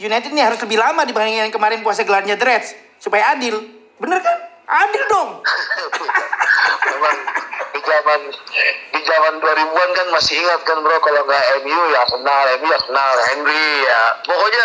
United 0.00 0.32
ini 0.32 0.40
harus 0.40 0.56
lebih 0.64 0.80
lama 0.80 1.04
dibandingin 1.04 1.50
yang 1.50 1.54
kemarin 1.54 1.84
puasa 1.84 2.06
gelarnya 2.06 2.40
The 2.40 2.46
Reds 2.48 2.68
supaya 2.96 3.36
adil. 3.36 3.60
Bener 4.00 4.22
kan? 4.24 4.36
Adil 4.68 5.04
dong. 5.10 5.30
memang 6.98 7.16
di 7.72 7.80
zaman 7.84 8.20
di 8.92 9.00
zaman 9.04 9.34
2000-an 9.40 9.90
kan 9.96 10.06
masih 10.12 10.34
ingat 10.40 10.60
kan 10.64 10.76
bro 10.80 10.96
kalau 11.00 11.22
nggak 11.24 11.44
MU 11.64 11.80
ya 11.92 11.98
Arsenal, 12.04 12.42
MU 12.60 12.66
ya 12.68 12.76
Arsenal, 12.76 13.12
Henry 13.32 13.68
ya 13.84 14.00
pokoknya 14.24 14.64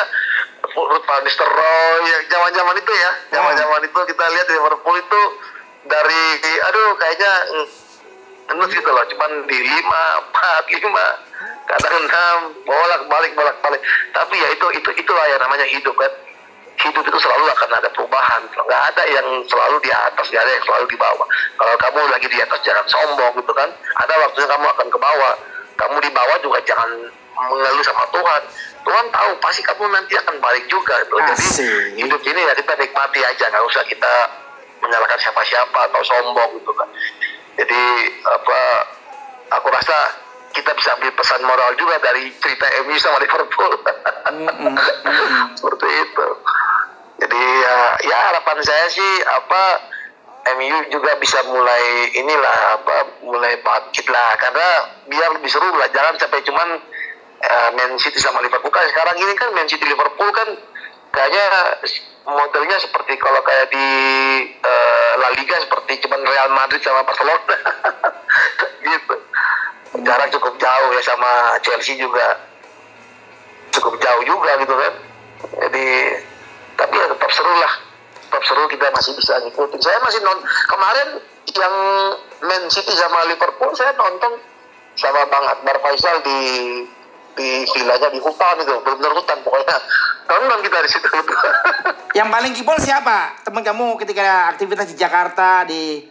Ruth 0.73 1.05
Van 1.05 1.21
Nistelrooy 1.23 2.03
ya 2.07 2.17
zaman-zaman 2.31 2.75
itu 2.79 2.93
ya 2.95 3.11
zaman-zaman 3.36 3.81
itu 3.84 3.99
kita 4.07 4.25
lihat 4.31 4.47
di 4.47 4.55
Liverpool 4.55 4.97
itu 4.99 5.21
dari 5.88 6.23
aduh 6.71 6.89
kayaknya 6.99 7.31
mm, 7.51 7.67
endus 8.55 8.71
gitu 8.71 8.89
loh 8.91 9.03
cuman 9.07 9.31
di 9.47 9.57
lima 9.59 10.03
empat 10.23 10.63
lima 10.71 11.05
kadang 11.64 11.96
enam 12.06 12.38
bolak 12.68 13.02
balik 13.08 13.32
bolak 13.34 13.58
balik 13.64 13.82
tapi 14.14 14.36
ya 14.38 14.48
itu 14.52 14.66
itu 14.78 14.89
itulah 15.00 15.26
yang 15.30 15.41
namanya 15.41 15.66
hidup 15.68 15.96
kan. 15.98 16.12
Hidup 16.74 17.06
itu 17.06 17.20
selalu 17.22 17.46
akan 17.54 17.70
ada 17.70 17.89
perubahan. 17.94 18.41
Nggak 18.50 18.84
ada 18.94 19.04
yang 19.06 19.28
selalu 19.46 19.78
di 19.86 19.94
atas 19.94 20.26
nggak 20.26 20.41
ada 20.41 20.54
yang 20.58 20.66
selalu 20.66 20.86
di 20.89 20.98
bawah. 20.98 21.28
Kalau 21.54 21.76
kamu 21.78 22.00
lagi 22.10 22.28
di 22.28 22.39
atas 22.41 22.60
jangan 22.66 22.86
sombong 22.89 23.34
gitu 23.38 23.54
kan. 23.54 23.70
Ada 24.02 24.14
waktunya 24.26 24.48
kamu 24.50 24.66
akan 24.74 24.88
ke 24.89 24.98
bawah. 24.98 25.34
Kamu 25.78 25.96
di 26.02 26.10
bawah 26.10 26.38
juga 26.41 26.60
jangan 26.66 26.89
mengeluh 27.34 27.86
sama 27.86 28.04
Tuhan. 28.10 28.41
Tuhan 28.84 29.06
tahu 29.14 29.30
pasti 29.39 29.62
kamu 29.64 29.86
nanti 29.89 30.14
akan 30.18 30.36
balik 30.44 30.66
juga 30.68 30.98
gitu. 31.08 31.16
jadi 31.24 31.46
hidup 32.04 32.22
ini 32.26 32.41
ya 32.41 32.54
kita 32.58 32.74
nikmati 32.76 33.20
aja. 33.22 33.46
Nggak 33.54 33.66
usah 33.70 33.84
kita 33.86 34.14
menyalahkan 34.82 35.20
siapa-siapa 35.22 35.80
atau 35.94 36.02
sombong 36.04 36.58
gitu 36.58 36.74
kan. 36.74 36.89
Jadi 37.54 37.82
apa 38.26 38.60
aku 39.62 39.68
rasa 39.70 40.22
kita 40.54 40.72
bisa 40.78 40.93
ambil 40.95 41.12
pesan 41.18 41.41
moral 41.43 41.74
juga 41.76 41.97
dari 41.99 42.30
cerita 42.38 42.70
MU 42.86 42.95
sama 43.01 43.18
Liverpool. 43.20 43.74
Seperti 45.60 45.88
itu. 45.89 46.28
Jadi 47.26 47.41
ya, 47.41 47.78
ya 48.06 48.18
harapan 48.32 48.58
saya 48.62 48.86
sih 48.93 49.12
apa 49.26 49.64
MU 50.54 50.78
juga 50.93 51.18
bisa 51.18 51.41
mulai 51.49 52.14
inilah 52.14 52.58
apa 52.78 52.95
mulai 53.26 53.58
bangkit 53.66 54.06
lah. 54.14 54.38
Karena 54.38 54.68
biar 55.10 55.30
lebih 55.41 55.49
seru 55.49 55.74
lah 55.74 55.89
jangan 55.89 56.22
sampai 56.22 56.45
cuman 56.45 56.70
eh, 57.41 57.70
Man 57.74 57.97
City 57.97 58.22
sama 58.22 58.45
Liverpool. 58.45 58.70
Kan 58.70 58.86
sekarang 58.93 59.18
ini 59.18 59.34
kan 59.34 59.49
Man 59.58 59.66
City 59.66 59.89
Liverpool 59.89 60.30
kan 60.38 60.54
kayaknya 61.14 61.45
modelnya 62.24 62.78
seperti 62.78 63.18
kalau 63.18 63.41
kayak 63.41 63.74
di 63.74 63.88
eh, 64.54 65.12
La 65.18 65.34
Liga 65.34 65.58
seperti 65.58 65.97
cuman 66.06 66.22
Real 66.22 66.49
Madrid 66.54 66.82
sama 66.86 67.01
Barcelona. 67.01 67.58
Gitu 68.86 69.22
jarak 70.04 70.30
cukup 70.36 70.54
jauh 70.60 70.89
ya 70.93 71.01
sama 71.01 71.58
Chelsea 71.64 71.95
juga. 71.97 72.39
Cukup 73.74 73.97
jauh 73.97 74.24
juga 74.28 74.51
gitu 74.62 74.76
kan. 74.76 74.93
Jadi 75.68 75.88
tapi 76.78 76.93
ya 76.95 77.06
tetap 77.10 77.32
seru 77.32 77.54
lah. 77.58 77.74
Tetap 78.30 78.43
seru 78.45 78.64
kita 78.70 78.86
masih 78.93 79.12
bisa 79.18 79.34
ngikutin. 79.43 79.80
Saya 79.82 79.97
masih 80.04 80.20
non 80.22 80.39
kemarin 80.70 81.08
yang 81.54 81.76
Man 82.43 82.64
City 82.72 82.93
sama 82.95 83.28
Liverpool 83.30 83.72
saya 83.76 83.93
nonton 83.95 84.39
sama 84.93 85.26
Bang 85.28 85.45
Akbar 85.49 85.80
Faisal 85.82 86.22
di 86.22 86.39
di 87.34 87.66
villanya 87.74 88.14
di 88.14 88.22
hutan 88.22 88.62
itu 88.62 88.74
benar 88.86 89.12
hutan 89.18 89.38
pokoknya. 89.41 89.78
Nonton 90.30 90.60
kita 90.62 90.78
di 90.86 90.89
situ. 90.89 91.08
Yang 92.18 92.30
paling 92.30 92.54
kibol 92.54 92.78
siapa? 92.78 93.41
Teman 93.41 93.66
kamu 93.66 93.97
ketika 93.97 94.54
aktivitas 94.54 94.93
di 94.93 94.95
Jakarta 94.95 95.66
di 95.66 96.06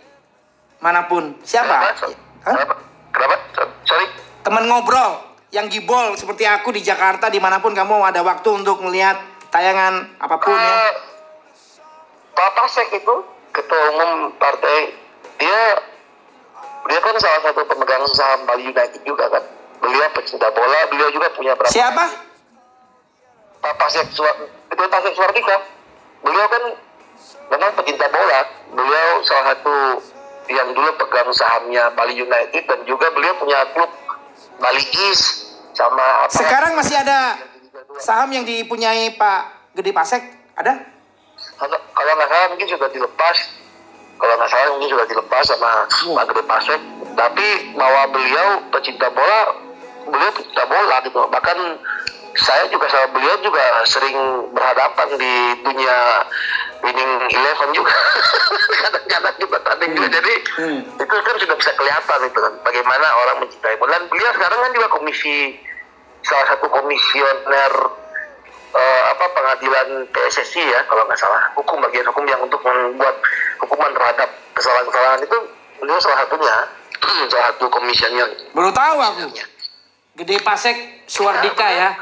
mana 0.82 1.07
pun. 1.07 1.38
Siapa? 1.47 1.95
kenapa? 1.95 2.07
Hah? 2.43 2.55
kenapa? 2.59 2.74
Kenapa 3.14 3.34
sorry? 3.87 4.07
Teman 4.43 4.66
ngobrol 4.66 5.33
yang 5.53 5.68
gibol 5.68 6.16
seperti 6.16 6.49
aku 6.49 6.72
di 6.72 6.80
Jakarta 6.80 7.28
di 7.28 7.37
mana 7.37 7.61
pun 7.61 7.76
kamu 7.76 8.01
ada 8.03 8.24
waktu 8.24 8.49
untuk 8.51 8.80
melihat 8.83 9.20
tayangan 9.53 10.16
apa 10.16 10.37
pun 10.41 10.57
ya. 10.57 10.72
Eh, 10.72 10.93
Pak 12.33 12.51
Pasek 12.57 12.89
itu 12.97 13.14
ketua 13.53 13.83
umum 13.93 14.33
partai. 14.41 14.97
Dia 15.37 15.61
dia 16.89 16.99
kan 16.99 17.14
salah 17.20 17.41
satu 17.45 17.62
pemegang 17.68 18.03
saham 18.16 18.49
Bali 18.49 18.72
United 18.72 19.05
juga 19.05 19.28
kan. 19.28 19.45
Beliau 19.85 20.09
pecinta 20.16 20.49
bola 20.51 20.78
beliau 20.89 21.11
juga 21.12 21.28
punya 21.37 21.53
berapa 21.53 21.68
Siapa? 21.70 22.05
Pak 23.62 23.74
Pasek 23.78 24.09
Suar 24.11 24.35
itu 24.49 24.83
Pasek 24.89 25.12
Suardika 25.14 25.57
beliau 26.24 26.47
kan 26.49 26.62
memang 27.53 27.70
pecinta 27.76 28.09
bola. 28.09 28.41
Beliau 28.72 29.20
salah 29.28 29.53
satu 29.53 29.76
yang 30.51 30.68
dulu 30.74 30.90
pegang 30.99 31.30
sahamnya 31.30 31.93
Bali 31.95 32.18
United 32.18 32.62
dan 32.66 32.80
juga 32.88 33.11
beliau 33.14 33.34
punya 33.38 33.62
klub 33.74 33.90
Bali 34.59 34.82
East 35.11 35.55
sama 35.74 36.26
apa? 36.26 36.34
Sekarang 36.34 36.72
masih 36.74 36.97
ada 36.99 37.38
saham 37.99 38.30
yang 38.32 38.45
dipunyai 38.47 39.14
Pak 39.14 39.74
Gede 39.78 39.93
Pasek? 39.95 40.22
Ada? 40.59 40.93
kalau 41.95 42.12
nggak 42.18 42.30
salah 42.30 42.49
mungkin 42.55 42.68
sudah 42.70 42.88
dilepas. 42.90 43.36
Kalau 44.18 44.34
nggak 44.38 44.51
salah 44.51 44.68
mungkin 44.78 44.90
sudah 44.95 45.07
dilepas 45.07 45.45
sama 45.47 45.70
Pak 45.90 46.24
Gede 46.30 46.43
Pasek. 46.47 46.80
Tapi 47.12 47.49
bahwa 47.74 48.03
beliau 48.14 48.49
pecinta 48.72 49.09
bola 49.11 49.40
beliau 50.07 50.30
pecinta 50.34 50.64
bola 50.66 50.97
gitu. 51.07 51.20
Bahkan 51.30 51.59
saya 52.35 52.64
juga 52.72 52.89
sama 52.89 53.12
beliau 53.12 53.37
juga 53.45 53.61
sering 53.85 54.16
berhadapan 54.57 55.09
di 55.20 55.35
dunia 55.61 55.99
winning 56.80 57.12
eleven 57.28 57.70
juga. 57.76 57.93
Kadang-kadang 58.83 59.37
juga 59.39 59.57
tanding 59.62 59.93
juga. 59.93 60.09
Jadi 60.12 60.35
Hmm. 60.53 60.80
itu 60.85 61.09
kan 61.09 61.37
sudah 61.41 61.57
bisa 61.57 61.72
kelihatan 61.72 62.20
itu 62.28 62.37
kan 62.37 62.53
bagaimana 62.61 63.07
orang 63.24 63.37
mencintai 63.41 63.76
bola. 63.80 63.97
Dan 63.97 64.05
beliau 64.12 64.30
sekarang 64.37 64.59
kan 64.61 64.70
juga 64.76 64.89
komisi 64.93 65.57
salah 66.20 66.47
satu 66.53 66.68
komisioner 66.68 67.72
eh, 68.72 69.03
apa 69.12 69.24
pengadilan 69.33 69.89
PSSI 70.12 70.62
ya 70.62 70.80
kalau 70.85 71.09
nggak 71.09 71.16
salah. 71.16 71.49
Hukum 71.57 71.80
bagian 71.80 72.05
hukum 72.05 72.24
yang 72.28 72.41
untuk 72.41 72.61
membuat 72.61 73.16
hukuman 73.61 73.93
terhadap 73.93 74.28
kesalahan-kesalahan 74.53 75.20
itu 75.24 75.39
beliau 75.80 75.99
salah 76.01 76.18
satunya. 76.20 76.57
Salah 77.28 77.47
satu 77.53 77.66
komisioner. 77.68 78.28
Baru 78.53 78.70
tahu 78.70 78.99
aku. 79.01 79.24
Gede 80.12 80.37
Pasek 80.45 80.76
Suardika 81.09 81.64
ya. 81.64 81.97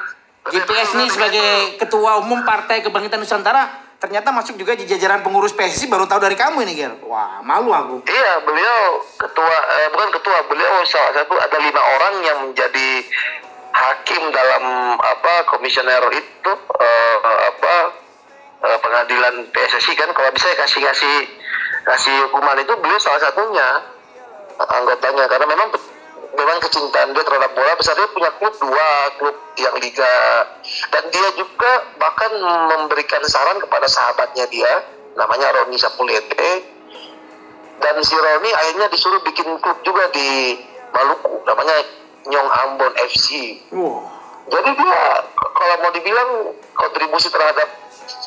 GPS 0.48 0.96
ini 0.96 1.06
sebagai 1.12 1.76
ketua 1.76 2.16
umum 2.24 2.40
Partai 2.48 2.80
Kebangkitan 2.80 3.20
Nusantara 3.20 3.90
ternyata 4.00 4.32
masuk 4.32 4.56
juga 4.56 4.72
di 4.72 4.88
jajaran 4.88 5.20
pengurus 5.20 5.52
PSSI 5.52 5.92
baru 5.92 6.08
tahu 6.08 6.24
dari 6.24 6.32
kamu 6.32 6.64
ini 6.64 6.72
Ger. 6.72 6.96
Wah 7.04 7.44
malu 7.44 7.68
aku. 7.68 8.00
Iya, 8.08 8.40
beliau 8.48 9.04
ketua, 9.20 9.56
eh, 9.76 9.88
bukan 9.92 10.08
ketua, 10.16 10.38
beliau 10.48 10.80
salah 10.88 11.12
satu 11.20 11.36
ada 11.36 11.58
lima 11.60 11.82
orang 12.00 12.14
yang 12.24 12.38
menjadi 12.48 12.88
hakim 13.70 14.22
dalam 14.32 14.96
apa 14.96 15.44
komisioner 15.52 16.00
itu 16.16 16.52
eh, 16.80 17.16
apa 17.52 17.74
eh, 18.64 18.78
pengadilan 18.80 19.52
PSSI 19.52 19.92
kan. 19.92 20.08
Kalau 20.16 20.32
bisa 20.32 20.48
kasih 20.56 20.80
kasih 20.80 21.16
kasih 21.84 22.16
hukuman 22.32 22.56
itu 22.56 22.72
beliau 22.80 22.96
salah 22.96 23.20
satunya 23.20 23.84
anggotanya 24.56 25.24
karena 25.28 25.46
memang 25.48 25.68
memang 26.40 26.58
kecintaan 26.64 27.12
dia 27.12 27.24
terhadap 27.24 27.52
bola 27.52 27.76
besar 27.76 27.92
dia 28.00 28.08
punya 28.08 28.32
klub 28.40 28.54
dua 28.56 28.88
klub 29.20 29.36
yang 29.60 29.76
liga. 29.76 30.14
Dan 30.88 31.04
dia 31.12 31.28
juga 31.36 31.70
bahkan 32.00 32.32
memberikan 32.76 33.20
saran 33.28 33.60
kepada 33.60 33.84
sahabatnya 33.84 34.48
dia 34.48 34.72
namanya 35.20 35.52
Roni 35.60 35.76
Sapulete. 35.76 36.64
Dan 37.80 37.96
si 38.04 38.16
Roni 38.16 38.50
akhirnya 38.52 38.88
disuruh 38.88 39.20
bikin 39.24 39.60
klub 39.60 39.78
juga 39.84 40.08
di 40.12 40.56
Maluku 40.90 41.44
namanya 41.46 41.76
Nyong 42.28 42.50
Ambon 42.50 42.92
FC 43.08 43.28
jadi 44.50 44.70
dia 44.74 45.00
kalau 45.36 45.74
mau 45.78 45.90
dibilang 45.94 46.30
kontribusi 46.74 47.30
terhadap 47.30 47.68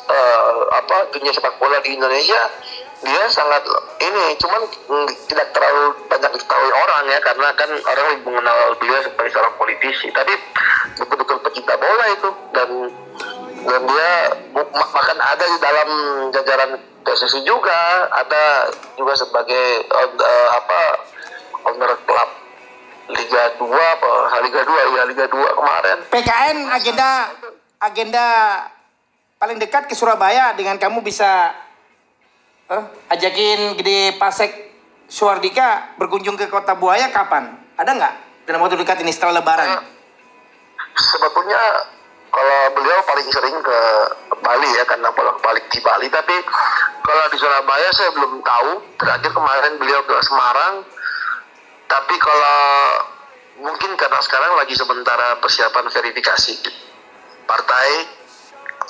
eh, 0.08 0.60
apa 0.72 0.96
dunia 1.12 1.30
sepak 1.30 1.60
bola 1.60 1.78
di 1.84 1.94
Indonesia 1.94 2.40
dia 3.04 3.24
sangat 3.28 3.62
ini 4.00 4.24
cuman 4.34 4.62
tidak 5.24 5.48
terlalu 5.50 5.84
banyak 6.06 6.30
diketahui 6.32 6.72
orang 6.72 7.04
ya 7.06 7.18
karena 7.20 7.48
kan 7.52 7.70
orang 7.70 8.06
lebih 8.10 8.24
mengenal 8.26 8.58
beliau 8.74 9.00
sebagai 9.00 9.30
seorang 9.30 9.54
politisi. 9.54 10.08
Tapi 10.08 10.32
betul-betul 10.94 11.38
pecinta 11.40 11.74
bola 11.74 12.04
itu 12.08 12.28
dan 12.50 12.70
dan 13.64 13.80
dia 13.82 14.10
bu- 14.50 14.70
ma- 14.70 14.90
bahkan 14.90 15.16
ada 15.16 15.44
di 15.44 15.58
dalam 15.58 15.88
jajaran 16.30 16.70
PSSI 17.00 17.40
juga 17.42 17.76
ada 18.10 18.68
juga 18.94 19.12
sebagai 19.14 19.64
eh, 19.84 20.48
apa 20.50 20.80
owner 21.64 21.92
klub 22.02 22.30
Liga 23.06 23.52
2 23.54 23.68
apa 23.68 24.10
Liga 24.40 24.60
2 24.60 24.72
ya 24.90 25.02
Liga 25.04 25.24
2 25.26 25.36
kemarin. 25.54 25.98
PKN 26.08 26.58
agenda 26.70 27.08
agenda 27.78 28.24
paling 29.36 29.56
dekat 29.56 29.84
ke 29.84 29.92
Surabaya 29.92 30.52
dengan 30.52 30.76
kamu 30.76 31.00
bisa 31.00 31.52
eh, 32.70 32.84
ajakin 33.12 33.76
Gede 33.80 34.16
Pasek 34.16 34.52
Suardika 35.10 35.96
berkunjung 36.00 36.38
ke 36.38 36.48
Kota 36.48 36.78
Buaya 36.78 37.12
kapan? 37.12 37.54
Ada 37.76 37.90
nggak? 37.92 38.14
Dalam 38.48 38.60
waktu 38.64 38.76
dekat 38.80 39.00
ini 39.04 39.12
setelah 39.12 39.40
Lebaran? 39.40 39.94
sebetulnya 40.94 41.62
kalau 42.30 42.60
beliau 42.74 42.98
paling 43.06 43.28
sering 43.30 43.56
ke 43.62 43.78
Bali 44.42 44.68
ya 44.74 44.84
karena 44.86 45.10
bolak 45.14 45.38
balik 45.42 45.66
di 45.70 45.78
Bali. 45.78 46.10
Tapi 46.10 46.34
kalau 47.02 47.24
di 47.30 47.36
Surabaya 47.38 47.88
saya 47.94 48.10
belum 48.10 48.42
tahu. 48.42 48.70
Terakhir 48.98 49.30
kemarin 49.30 49.78
beliau 49.78 50.02
ke 50.02 50.16
Semarang. 50.26 50.82
Tapi 51.86 52.14
kalau 52.18 52.58
mungkin 53.62 53.94
karena 53.94 54.18
sekarang 54.18 54.58
lagi 54.58 54.74
sementara 54.74 55.38
persiapan 55.38 55.86
verifikasi 55.86 56.54
partai 57.46 57.88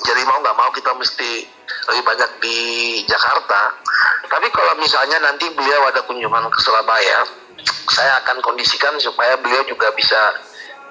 jadi 0.01 0.25
mau 0.25 0.41
nggak 0.41 0.57
mau 0.57 0.73
kita 0.73 0.89
mesti 0.97 1.45
lebih 1.89 2.03
banyak 2.03 2.31
di 2.41 2.57
Jakarta 3.05 3.73
tapi 4.25 4.47
kalau 4.49 4.73
misalnya 4.77 5.21
nanti 5.21 5.49
beliau 5.53 5.85
ada 5.87 6.01
kunjungan 6.05 6.49
ke 6.49 6.59
Surabaya 6.61 7.25
saya 7.89 8.21
akan 8.25 8.41
kondisikan 8.41 8.97
supaya 8.97 9.37
beliau 9.39 9.61
juga 9.65 9.89
bisa 9.93 10.17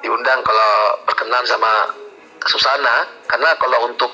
diundang 0.03 0.41
kalau 0.45 1.01
berkenan 1.09 1.45
sama 1.47 1.91
Susana 2.45 3.09
karena 3.25 3.57
kalau 3.57 3.89
untuk 3.89 4.12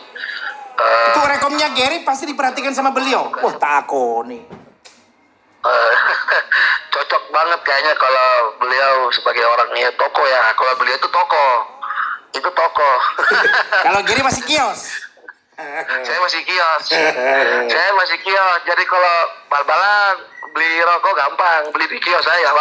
eh, 0.78 1.10
Itu 1.12 1.22
rekomnya 1.26 1.68
Gary 1.74 2.06
pasti 2.06 2.30
diperhatikan 2.30 2.70
sama 2.70 2.94
beliau. 2.94 3.26
Wah 3.42 3.54
tako 3.58 4.22
nih. 4.22 4.38
eh, 5.60 5.94
cocok 6.94 7.22
banget 7.34 7.60
kayaknya 7.66 7.92
kalau 7.98 8.54
beliau 8.62 9.10
sebagai 9.12 9.44
orangnya 9.44 9.90
toko 9.98 10.22
ya 10.24 10.54
kalau 10.54 10.72
beliau 10.78 10.96
itu 10.96 11.08
toko 11.10 11.46
itu 12.30 12.50
toko 12.54 12.90
Kalau 13.90 14.00
Gary 14.06 14.22
masih 14.22 14.46
kios. 14.46 15.09
Saya 16.04 16.18
masih 16.20 16.40
kios. 16.44 16.84
Saya 17.72 17.90
masih 17.96 18.18
kios. 18.24 18.60
Jadi 18.64 18.82
kalau 18.88 19.16
bal-balan 19.52 20.16
beli 20.54 20.80
rokok 20.82 21.14
gampang. 21.16 21.62
Beli 21.72 21.86
di 21.88 21.98
kios 22.00 22.24
saya 22.24 22.50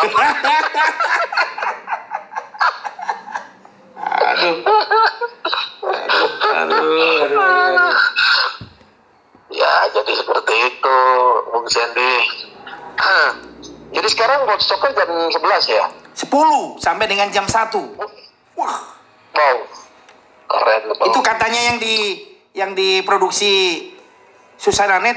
Aduh. 4.30 4.64
Aduh, 6.50 6.80
aduh, 6.80 7.24
aduh, 7.26 7.42
aduh. 7.42 7.96
ya 9.50 9.74
jadi 9.92 10.14
seperti 10.14 10.56
itu 10.72 10.98
Bung 11.52 11.68
Sandy. 11.68 12.14
Jadi 13.90 14.08
sekarang 14.14 14.46
soccer 14.62 14.94
jam 14.94 15.10
11 15.10 15.42
ya? 15.66 15.86
10 16.14 16.30
sampai 16.78 17.06
dengan 17.10 17.28
jam 17.34 17.44
1. 17.48 17.74
Wah, 18.60 18.80
wow. 19.34 19.58
Keren 20.50 20.82
Bang. 20.98 21.08
itu 21.14 21.20
katanya 21.22 21.62
yang 21.74 21.78
di 21.78 21.96
yang 22.60 22.76
diproduksi 22.76 23.88
Susana 24.60 25.00
Net 25.00 25.16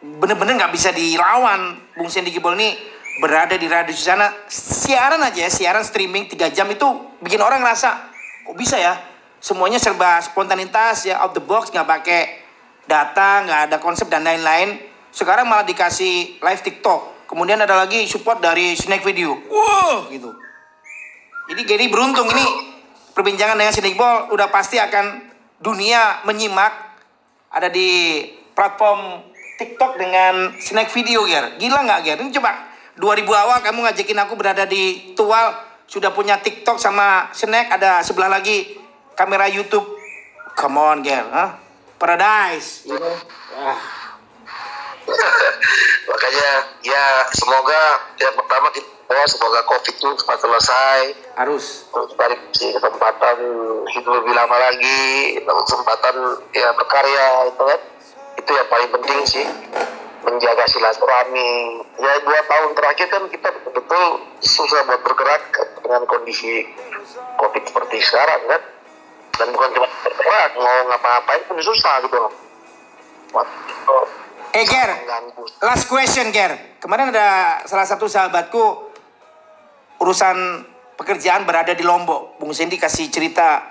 bener-bener 0.00 0.56
nggak 0.56 0.72
bisa 0.72 0.88
dilawan. 0.92 1.76
Bung 1.92 2.08
Sandy 2.08 2.32
Gibol 2.32 2.56
ini 2.56 2.72
berada 3.20 3.56
di 3.60 3.68
radio 3.68 3.92
Susana. 3.92 4.32
Siaran 4.48 5.20
aja 5.20 5.44
ya 5.44 5.50
siaran 5.52 5.84
streaming 5.84 6.28
3 6.32 6.48
jam 6.56 6.64
itu 6.72 6.88
bikin 7.20 7.40
orang 7.44 7.60
ngerasa 7.60 8.12
kok 8.48 8.56
bisa 8.56 8.80
ya? 8.80 8.96
Semuanya 9.44 9.76
serba 9.76 10.24
spontanitas 10.24 11.04
ya 11.04 11.20
out 11.20 11.36
the 11.36 11.44
box 11.44 11.68
nggak 11.68 11.84
pakai 11.84 12.22
data 12.88 13.44
nggak 13.44 13.60
ada 13.68 13.76
konsep 13.76 14.08
dan 14.08 14.24
lain-lain. 14.24 14.80
Sekarang 15.12 15.44
malah 15.44 15.68
dikasih 15.68 16.40
live 16.40 16.62
TikTok. 16.64 17.28
Kemudian 17.28 17.60
ada 17.60 17.76
lagi 17.76 18.04
support 18.08 18.40
dari 18.40 18.72
Snack 18.76 19.04
Video. 19.04 19.36
Wow. 19.48 20.08
Gitu. 20.08 20.32
Jadi 21.44 21.60
Gary 21.68 21.86
beruntung 21.92 22.28
ini 22.32 22.72
perbincangan 23.12 23.56
dengan 23.56 23.72
Sidik 23.72 24.00
Ball 24.00 24.32
udah 24.32 24.48
pasti 24.48 24.80
akan 24.80 25.33
dunia 25.64 26.20
menyimak 26.28 27.00
ada 27.48 27.72
di 27.72 28.20
platform 28.52 29.24
TikTok 29.56 29.96
dengan 29.96 30.52
snack 30.60 30.92
video 30.92 31.24
Ger. 31.24 31.56
Gila 31.56 31.80
nggak 31.88 32.00
Ger? 32.04 32.18
Ini 32.20 32.30
coba 32.36 32.68
2000 33.00 33.24
awal 33.24 33.58
kamu 33.64 33.80
ngajakin 33.88 34.20
aku 34.28 34.34
berada 34.36 34.68
di 34.68 35.16
Tual 35.16 35.56
sudah 35.88 36.12
punya 36.12 36.36
TikTok 36.36 36.76
sama 36.76 37.32
snack 37.32 37.72
ada 37.72 38.04
sebelah 38.04 38.28
lagi 38.28 38.76
kamera 39.16 39.48
YouTube. 39.48 39.88
Come 40.54 40.78
on 40.78 41.00
Ger, 41.00 41.24
huh? 41.32 41.56
Paradise. 41.96 42.84
You 42.84 43.00
know? 43.00 43.16
Wah. 43.56 44.04
makanya 46.08 46.50
ya 46.80 47.28
semoga 47.36 48.00
yang 48.16 48.32
pertama 48.32 48.72
kita 48.72 49.03
doa 49.04 49.24
semoga 49.28 49.60
covid 49.68 49.94
itu 49.94 50.08
cepat 50.16 50.38
selesai. 50.40 51.00
Harus. 51.34 51.90
terus 51.90 52.10
cari 52.16 52.36
si 52.56 52.72
kesempatan 52.72 53.36
hidup 53.90 54.12
lebih 54.22 54.34
lama 54.34 54.56
lagi 54.56 55.02
kesempatan 55.44 56.14
ya 56.56 56.72
berkarya 56.72 57.26
itu 57.52 57.62
kan. 57.62 57.80
Itu 58.40 58.50
yang 58.50 58.68
paling 58.68 58.90
penting 59.00 59.18
sih 59.28 59.46
menjaga 60.24 60.64
silaturahmi. 60.68 61.84
Ya 62.00 62.12
dua 62.24 62.40
tahun 62.48 62.70
terakhir 62.72 63.06
kan 63.12 63.22
kita 63.28 63.48
betul-betul 63.60 64.04
susah 64.40 64.80
buat 64.88 65.00
bergerak 65.04 65.42
dengan 65.84 66.02
kondisi 66.08 66.64
covid 67.36 67.62
seperti 67.66 67.96
sekarang 68.00 68.40
kan. 68.48 68.62
Dan 69.34 69.50
bukan 69.50 69.68
cuma 69.74 69.88
bergerak 70.06 70.50
mau 70.56 70.76
ngapa-ngapain 70.88 71.42
pun 71.50 71.58
susah 71.60 72.00
gitu. 72.06 72.16
Loh 72.16 72.32
Eh 74.54 74.62
Ger, 74.70 74.86
last 75.66 75.90
question 75.90 76.30
Ger. 76.30 76.78
Kemarin 76.78 77.10
ada 77.10 77.58
salah 77.66 77.82
satu 77.82 78.06
sahabatku 78.06 78.93
urusan 80.04 80.36
pekerjaan 81.00 81.48
berada 81.48 81.72
di 81.72 81.80
Lombok. 81.80 82.36
Bung 82.36 82.52
Sendi 82.52 82.76
kasih 82.76 83.08
cerita, 83.08 83.64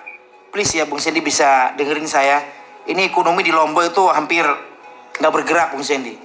please 0.49 0.81
ya 0.81 0.89
Bung 0.89 0.97
Sendi 0.97 1.21
bisa 1.21 1.77
dengerin 1.77 2.09
saya. 2.09 2.41
Ini 2.89 3.05
ekonomi 3.05 3.45
di 3.45 3.53
Lombok 3.53 3.85
itu 3.85 4.03
hampir 4.09 4.41
nggak 5.21 5.29
bergerak 5.29 5.77
Bung 5.77 5.85
Sendi. 5.85 6.17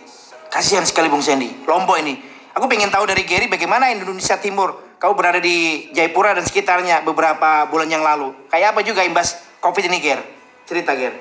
Kasihan 0.49 0.89
sekali 0.89 1.13
Bung 1.13 1.21
Sendi. 1.21 1.53
Lombok 1.69 2.01
ini. 2.01 2.17
Aku 2.57 2.67
pengen 2.67 2.89
tahu 2.89 3.05
dari 3.05 3.29
Gary 3.29 3.53
bagaimana 3.53 3.93
Indonesia 3.93 4.41
Timur. 4.41 4.89
Kau 4.99 5.15
berada 5.15 5.39
di 5.39 5.87
Jayapura 5.95 6.35
dan 6.35 6.43
sekitarnya 6.43 7.07
beberapa 7.07 7.71
bulan 7.71 7.87
yang 7.87 8.03
lalu. 8.03 8.35
Kayak 8.51 8.75
apa 8.75 8.81
juga 8.83 9.07
imbas 9.07 9.39
COVID 9.63 9.87
ini 9.93 10.03
Ger? 10.03 10.19
Cerita 10.67 10.97
Ger. 10.99 11.15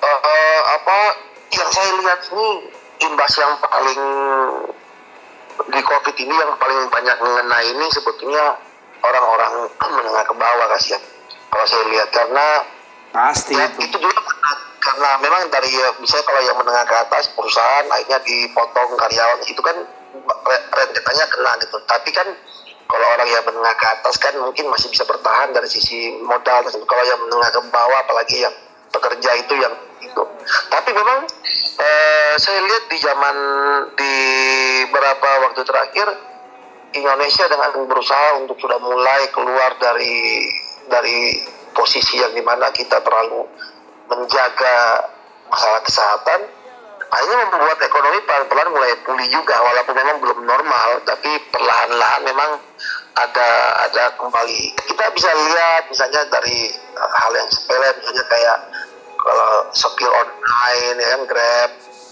kalau 0.00 0.16
eh, 0.24 0.60
apa 0.80 0.98
yang 1.52 1.68
saya 1.68 1.90
lihat 2.00 2.20
ini 2.32 2.48
imbas 3.04 3.32
yang 3.36 3.52
paling 3.60 4.02
di 5.68 5.80
covid 5.84 6.16
ini 6.16 6.34
yang 6.34 6.52
paling 6.56 6.88
banyak 6.88 7.16
mengenai 7.20 7.66
ini 7.68 7.86
sebetulnya 7.92 8.56
orang-orang 9.04 9.68
menengah 9.96 10.24
ke 10.24 10.34
bawah 10.36 10.66
kasihan. 10.76 11.02
Kalau 11.50 11.66
saya 11.66 11.84
lihat 11.90 12.08
karena 12.14 12.46
Pasti 13.10 13.58
ya, 13.58 13.66
itu. 13.66 13.90
itu 13.90 13.96
juga 13.98 14.22
karena, 14.80 15.18
memang 15.18 15.50
dari 15.50 15.74
misalnya 15.98 16.24
kalau 16.24 16.40
yang 16.46 16.56
menengah 16.62 16.86
ke 16.86 16.94
atas 16.94 17.26
perusahaan 17.34 17.84
akhirnya 17.90 18.22
dipotong 18.22 18.94
karyawan 18.94 19.42
itu 19.44 19.58
kan 19.60 19.76
re- 20.46 20.66
rentetannya 20.70 21.26
kena 21.26 21.52
gitu. 21.58 21.76
Tapi 21.90 22.10
kan 22.14 22.28
kalau 22.86 23.06
orang 23.18 23.28
yang 23.28 23.42
menengah 23.46 23.74
ke 23.74 23.86
atas 23.98 24.14
kan 24.18 24.34
mungkin 24.38 24.70
masih 24.70 24.94
bisa 24.94 25.02
bertahan 25.06 25.50
dari 25.50 25.66
sisi 25.66 26.22
modal 26.22 26.62
kalau 26.66 27.04
yang 27.06 27.18
menengah 27.26 27.50
ke 27.50 27.60
bawah 27.70 27.98
apalagi 28.02 28.46
yang 28.46 28.54
pekerja 28.94 29.30
itu 29.38 29.54
yang 29.58 29.74
itu 30.10 30.24
tapi 30.68 30.90
memang 30.90 31.22
eh, 31.78 32.34
saya 32.34 32.60
lihat 32.66 32.84
di 32.90 32.98
zaman 32.98 33.36
di 33.94 34.14
beberapa 34.90 35.48
waktu 35.48 35.62
terakhir 35.64 36.06
Indonesia 36.92 37.46
dengan 37.46 37.86
berusaha 37.86 38.42
untuk 38.42 38.58
sudah 38.58 38.82
mulai 38.82 39.30
keluar 39.30 39.78
dari 39.78 40.50
dari 40.90 41.38
posisi 41.70 42.18
yang 42.18 42.34
di 42.34 42.42
mana 42.42 42.68
kita 42.74 42.98
terlalu 43.00 43.46
menjaga 44.10 45.06
masalah 45.46 45.80
kesehatan. 45.86 46.40
Akhirnya 47.10 47.50
membuat 47.50 47.78
ekonomi 47.82 48.22
pelan-pelan 48.22 48.70
mulai 48.70 48.94
pulih 49.02 49.26
juga 49.34 49.58
walaupun 49.58 49.94
memang 49.98 50.22
belum 50.22 50.46
normal 50.46 51.02
tapi 51.02 51.30
perlahan-lahan 51.50 52.22
memang 52.22 52.50
ada 53.18 53.48
ada 53.90 54.04
kembali. 54.14 54.78
Kita 54.78 55.10
bisa 55.10 55.30
lihat 55.30 55.90
misalnya 55.90 56.22
dari 56.30 56.70
hal 56.94 57.32
yang 57.34 57.50
sepele 57.50 57.88
misalnya 57.98 58.24
kayak 58.30 58.58
kalau 59.20 59.68
sopir 59.76 60.08
online 60.08 60.96
ya 60.96 61.08
kan 61.16 61.22
grab 61.28 61.70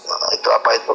Nah, 0.09 0.29
itu 0.33 0.49
apa 0.49 0.69
itu? 0.73 0.93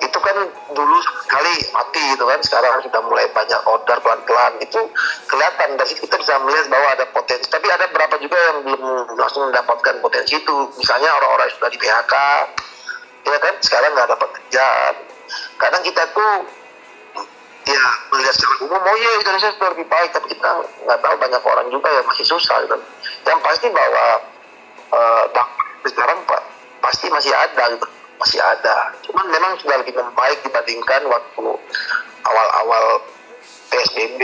Itu 0.00 0.18
kan 0.18 0.36
dulu 0.72 0.96
sekali 1.04 1.54
mati 1.76 2.00
gitu 2.16 2.24
kan 2.24 2.40
sekarang 2.40 2.82
sudah 2.82 3.00
mulai 3.04 3.28
banyak 3.30 3.60
order 3.68 4.00
pelan-pelan. 4.00 4.52
Itu 4.64 4.80
kelihatan 5.28 5.76
dari 5.76 5.94
kita 5.94 6.16
bisa 6.18 6.40
melihat 6.42 6.66
bahwa 6.72 6.88
ada 6.96 7.04
potensi. 7.12 7.46
Tapi 7.46 7.68
ada 7.68 7.86
berapa 7.92 8.16
juga 8.18 8.38
yang 8.50 8.58
belum 8.64 8.82
langsung 9.14 9.52
mendapatkan 9.52 10.00
potensi 10.02 10.40
itu. 10.40 10.56
Misalnya 10.80 11.12
orang-orang 11.14 11.52
sudah 11.54 11.70
di 11.70 11.78
PHK 11.78 12.14
ya 13.20 13.36
kan 13.38 13.54
sekarang 13.60 13.90
nggak 13.92 14.10
dapat 14.16 14.28
kerjaan. 14.40 14.94
Kadang 15.60 15.82
kita 15.84 16.02
tuh 16.16 16.32
ya 17.60 17.84
melihat 18.10 18.34
secara 18.34 18.54
umum 18.66 18.82
oh 18.82 18.96
iya 18.96 19.10
Indonesia 19.20 19.52
sudah 19.52 19.68
lebih 19.76 19.86
baik. 19.86 20.10
Tapi 20.16 20.26
kita 20.32 20.48
nggak 20.88 21.00
tahu 21.04 21.14
banyak 21.20 21.42
orang 21.44 21.66
juga 21.68 21.88
yang 21.92 22.08
masih 22.08 22.24
susah 22.24 22.56
gitu. 22.64 22.76
Yang 23.28 23.40
pasti 23.44 23.68
bahwa 23.68 24.29
uh, 24.92 25.24
sekarang 25.86 26.18
pak 26.28 26.42
pasti 26.80 27.06
masih 27.12 27.32
ada 27.32 27.76
gitu 27.76 27.86
masih 28.20 28.40
ada. 28.44 28.92
Cuman 29.00 29.26
memang 29.32 29.56
sudah 29.64 29.80
lebih 29.80 29.96
membaik 29.96 30.44
dibandingkan 30.44 31.08
waktu 31.08 31.44
awal-awal 32.20 33.00
PSBB 33.72 34.20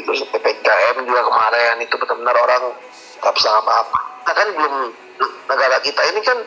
itu 0.00 0.10
PPKM 0.32 0.96
juga 1.04 1.22
kemarin 1.28 1.76
itu 1.84 1.94
benar-benar 1.98 2.36
orang 2.40 2.62
nggak 3.20 3.34
bisa 3.36 3.52
apa-apa. 3.52 4.00
Nah 4.24 4.34
kan 4.34 4.48
belum 4.56 4.74
negara 5.50 5.76
kita 5.84 6.00
ini 6.08 6.20
kan 6.24 6.38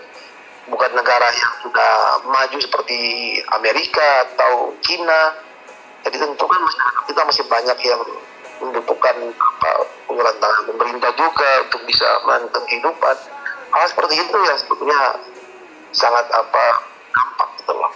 bukan 0.67 0.91
negara 0.97 1.29
yang 1.29 1.53
sudah 1.63 1.93
maju 2.25 2.57
seperti 2.57 2.99
Amerika 3.53 4.25
atau 4.33 4.73
Cina. 4.81 5.37
Jadi 6.01 6.17
tentu 6.17 6.45
kan 6.47 6.61
kita 7.05 7.21
masih 7.27 7.45
banyak 7.45 7.77
yang 7.83 8.01
membutuhkan 8.57 9.15
apa 9.37 9.69
tangan 10.41 10.63
pemerintah 10.65 11.11
juga 11.13 11.49
untuk 11.67 11.81
bisa 11.85 12.07
melanjutkan 12.25 12.63
kehidupan. 12.65 13.15
Hal 13.67 13.85
seperti 13.91 14.15
itu 14.15 14.37
yang 14.47 14.57
sebetulnya 14.57 15.01
sangat 15.91 16.25
apa 16.31 16.65
dampak 17.11 17.49
gitu 17.59 17.73
loh. 17.75 17.91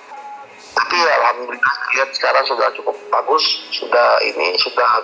Tapi 0.71 0.95
ya, 0.95 1.11
alhamdulillah 1.19 1.75
lihat 1.95 2.09
sekarang 2.15 2.43
sudah 2.47 2.67
cukup 2.75 2.95
bagus 3.11 3.43
sudah 3.75 4.19
ini 4.23 4.55
sudah 4.59 5.03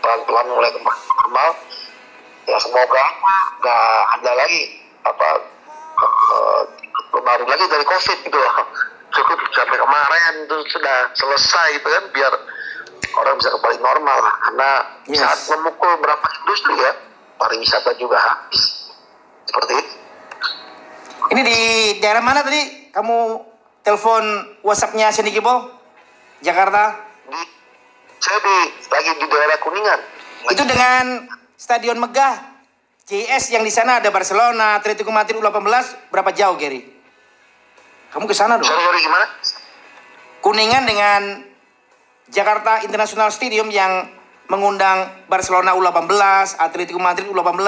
pelan-pelan 0.00 0.46
mulai 0.52 0.70
kembali 0.72 1.02
normal. 1.22 1.48
Ya 2.48 2.58
semoga 2.58 3.04
nggak 3.62 3.98
ada 4.18 4.32
lagi 4.34 4.62
apa 5.06 5.28
uh, 6.02 6.60
baru 7.12 7.44
lagi 7.46 7.64
dari 7.70 7.84
covid 7.86 8.18
gitu 8.24 8.36
loh. 8.36 8.54
Cukup 9.12 9.38
sampai 9.52 9.76
kemarin 9.76 10.32
itu 10.48 10.56
sudah 10.72 11.12
selesai 11.12 11.66
gitu 11.76 11.88
kan 11.88 12.04
biar 12.16 12.32
orang 13.20 13.34
bisa 13.38 13.52
kembali 13.52 13.78
normal. 13.80 14.18
Lah 14.24 14.34
karena 14.48 14.70
yes. 15.08 15.20
saat 15.20 15.40
memukul 15.56 15.92
berapa 16.00 16.26
industri 16.42 16.74
ya 16.80 16.92
pariwisata 17.36 17.92
juga 18.00 18.18
habis. 18.18 18.90
Seperti 19.46 19.72
itu 19.84 20.01
ini 21.32 21.40
di 21.40 21.58
daerah 22.04 22.20
mana 22.20 22.44
tadi 22.44 22.92
kamu 22.92 23.40
telepon 23.80 24.22
WhatsAppnya 24.60 25.08
Sandy 25.08 25.32
Gibol? 25.32 25.64
Jakarta? 26.44 26.92
Di, 27.24 27.40
saya 28.20 28.38
di, 28.38 28.56
lagi 28.92 29.10
di 29.16 29.26
daerah 29.26 29.58
Kuningan. 29.64 30.00
Lagi. 30.44 30.52
Itu 30.52 30.62
dengan 30.68 31.04
Stadion 31.56 31.96
Megah. 31.96 32.52
JS 33.02 33.50
yang 33.50 33.66
di 33.66 33.72
sana 33.72 33.98
ada 33.98 34.12
Barcelona, 34.14 34.78
Atletico 34.78 35.10
Madrid 35.10 35.40
U18, 35.40 36.08
berapa 36.12 36.30
jauh 36.30 36.54
Gary? 36.54 36.86
Kamu 38.14 38.30
ke 38.30 38.34
sana 38.36 38.60
dong. 38.60 38.68
Sorry, 38.68 38.78
sorry, 38.78 39.00
gimana? 39.02 39.26
Kuningan 40.38 40.84
dengan 40.86 41.22
Jakarta 42.30 42.84
International 42.86 43.32
Stadium 43.34 43.72
yang 43.72 44.06
mengundang 44.46 45.10
Barcelona 45.26 45.74
U18, 45.74 46.60
Atletico 46.60 47.00
Madrid 47.02 47.26
U18, 47.26 47.58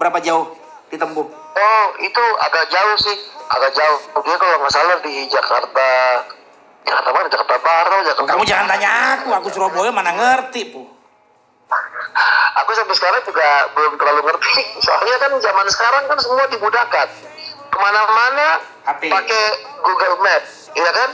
berapa 0.00 0.18
jauh 0.18 0.61
ditempuh? 0.92 1.26
Oh, 1.32 1.86
itu 2.04 2.24
agak 2.44 2.68
jauh 2.68 2.96
sih. 3.00 3.16
Agak 3.48 3.72
jauh. 3.72 3.98
Dia 4.22 4.36
kalau 4.36 4.56
nggak 4.60 4.72
salah 4.72 4.96
di 5.00 5.24
Jakarta. 5.32 5.88
Jakarta 6.84 7.08
mana? 7.14 7.28
Jakarta 7.30 7.56
Barat 7.62 8.02
Jakarta 8.04 8.30
kamu 8.36 8.44
jangan 8.44 8.66
tanya 8.68 8.90
aku. 9.16 9.28
Aku 9.40 9.48
Surabaya 9.48 9.90
mana 9.94 10.12
ngerti 10.12 10.68
bu. 10.68 10.84
Aku 12.60 12.70
sampai 12.76 12.92
sekarang 12.92 13.22
juga 13.24 13.48
belum 13.72 13.96
terlalu 13.96 14.20
ngerti. 14.28 14.60
Soalnya 14.84 15.16
kan 15.16 15.32
zaman 15.40 15.66
sekarang 15.72 16.04
kan 16.04 16.18
semua 16.20 16.44
dimudahkan 16.52 17.08
ke 17.72 17.78
mana-mana 17.80 18.60
pakai 18.84 19.44
Google 19.80 20.16
Map 20.20 20.42
ya 20.76 20.90
kan? 20.92 21.10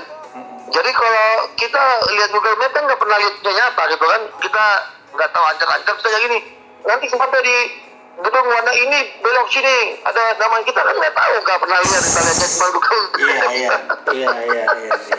Jadi 0.68 0.90
kalau 0.90 1.28
kita 1.54 1.84
lihat 2.10 2.30
Google 2.34 2.58
Map 2.58 2.74
kan 2.74 2.82
nggak 2.90 2.98
pernah 2.98 3.16
lihatnya 3.22 3.64
apa 3.70 3.82
gitu 3.94 4.04
kan. 4.04 4.22
Kita 4.42 4.64
nggak 5.14 5.30
tahu 5.30 5.44
ancam-ancam 5.46 5.94
kita 6.02 6.08
kayak 6.10 6.22
gini. 6.26 6.38
Nanti 6.82 7.04
sampai 7.06 7.40
di 7.46 7.56
gedung 8.18 8.46
warna 8.50 8.72
ini 8.74 8.98
belok 9.22 9.48
sini. 9.50 10.02
Ada 10.02 10.34
nama 10.38 10.58
kita 10.66 10.80
kan 10.82 10.94
nggak 10.94 11.14
tahu 11.14 11.34
nggak 11.42 11.58
pernah 11.62 11.78
lihat 11.78 12.02
kita 12.02 12.20
lihatnya 12.20 12.48
cuma 12.48 12.66
gedung 12.74 13.04
iya 13.18 13.46
iya 13.48 13.76
iya 14.12 14.30
iya 14.34 14.64
iya 14.74 15.18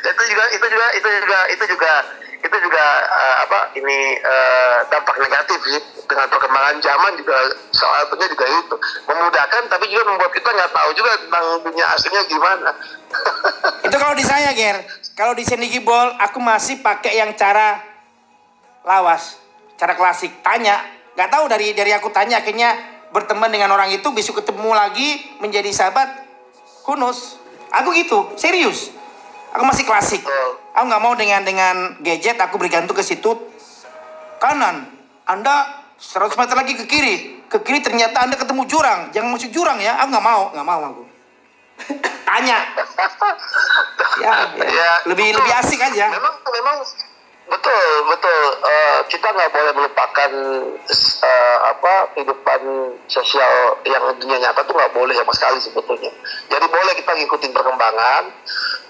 itu 0.10 0.22
juga 0.32 0.44
itu 0.52 0.66
juga 0.66 0.86
itu 0.96 1.08
juga 1.08 1.38
itu 1.52 1.64
juga 1.76 1.92
itu 2.40 2.56
juga 2.56 2.84
uh, 3.04 3.36
apa 3.44 3.60
ini 3.76 4.16
uh, 4.24 4.76
dampak 4.88 5.16
negatif 5.20 5.60
sih. 5.60 5.80
Dengan 6.10 6.26
perkembangan 6.26 6.82
zaman 6.82 7.12
juga 7.20 7.36
soal 7.70 8.02
satunya 8.02 8.26
juga 8.34 8.46
itu. 8.48 8.76
Memudahkan 9.06 9.62
tapi 9.70 9.84
juga 9.92 10.02
membuat 10.10 10.32
kita 10.34 10.48
nggak 10.50 10.72
tahu 10.74 10.90
juga 10.98 11.12
tentang 11.20 11.44
dunia 11.62 11.86
aslinya 11.94 12.22
gimana. 12.26 12.70
Itu 13.86 13.94
kalau 13.94 14.14
di 14.18 14.26
saya 14.26 14.50
Ger. 14.50 14.82
Kalau 15.14 15.38
di 15.38 15.46
sini 15.46 15.70
Gibol 15.70 16.16
aku 16.18 16.42
masih 16.42 16.82
pakai 16.82 17.20
yang 17.20 17.30
cara 17.38 17.78
lawas 18.82 19.38
cara 19.78 19.94
klasik. 19.94 20.42
Tanya 20.42 20.82
nggak 21.20 21.36
tahu 21.36 21.52
dari 21.52 21.76
dari 21.76 21.92
aku 21.92 22.08
tanya 22.08 22.40
akhirnya 22.40 22.72
berteman 23.12 23.52
dengan 23.52 23.68
orang 23.76 23.92
itu 23.92 24.08
besok 24.16 24.40
ketemu 24.40 24.72
lagi 24.72 25.20
menjadi 25.44 25.68
sahabat 25.68 26.08
kunus. 26.80 27.36
Aku 27.76 27.92
gitu 27.92 28.32
serius. 28.40 28.88
Aku 29.52 29.68
masih 29.68 29.84
klasik. 29.84 30.24
Aku 30.72 30.88
nggak 30.88 31.02
mau 31.04 31.12
dengan 31.12 31.44
dengan 31.44 32.00
gadget 32.00 32.40
aku 32.40 32.56
bergantung 32.56 32.96
ke 32.96 33.04
situ. 33.04 33.36
Kanan 34.40 34.88
anda 35.28 35.84
100 36.00 36.40
meter 36.40 36.56
lagi 36.56 36.72
ke 36.72 36.88
kiri. 36.88 37.44
Ke 37.52 37.60
kiri 37.60 37.84
ternyata 37.84 38.24
anda 38.24 38.40
ketemu 38.40 38.64
jurang. 38.64 39.12
Jangan 39.12 39.28
masuk 39.36 39.52
jurang 39.52 39.76
ya 39.76 40.00
aku 40.00 40.08
nggak 40.16 40.24
mau 40.24 40.42
nggak 40.56 40.66
mau 40.66 40.80
aku. 40.88 41.04
Tanya. 42.24 42.58
Ya, 44.20 44.52
ya. 44.52 44.68
ya 44.68 44.90
lebih 45.08 45.32
lebih 45.32 45.52
asik 45.64 45.80
aja. 45.80 46.12
memang 46.12 46.34
memang 46.44 46.76
Betul, 47.50 47.90
betul. 48.06 48.42
Uh, 48.62 48.98
kita 49.10 49.26
nggak 49.34 49.50
boleh 49.50 49.72
melupakan 49.74 50.30
uh, 51.26 51.58
apa 51.66 52.14
kehidupan 52.14 52.60
sosial 53.10 53.74
yang 53.82 54.06
dunia 54.22 54.38
nyata 54.38 54.62
tuh 54.62 54.78
nggak 54.78 54.94
boleh 54.94 55.10
sama 55.18 55.32
sekali 55.34 55.58
sebetulnya. 55.58 56.14
Jadi 56.46 56.66
boleh 56.70 56.94
kita 56.94 57.10
ngikutin 57.10 57.50
perkembangan, 57.50 58.22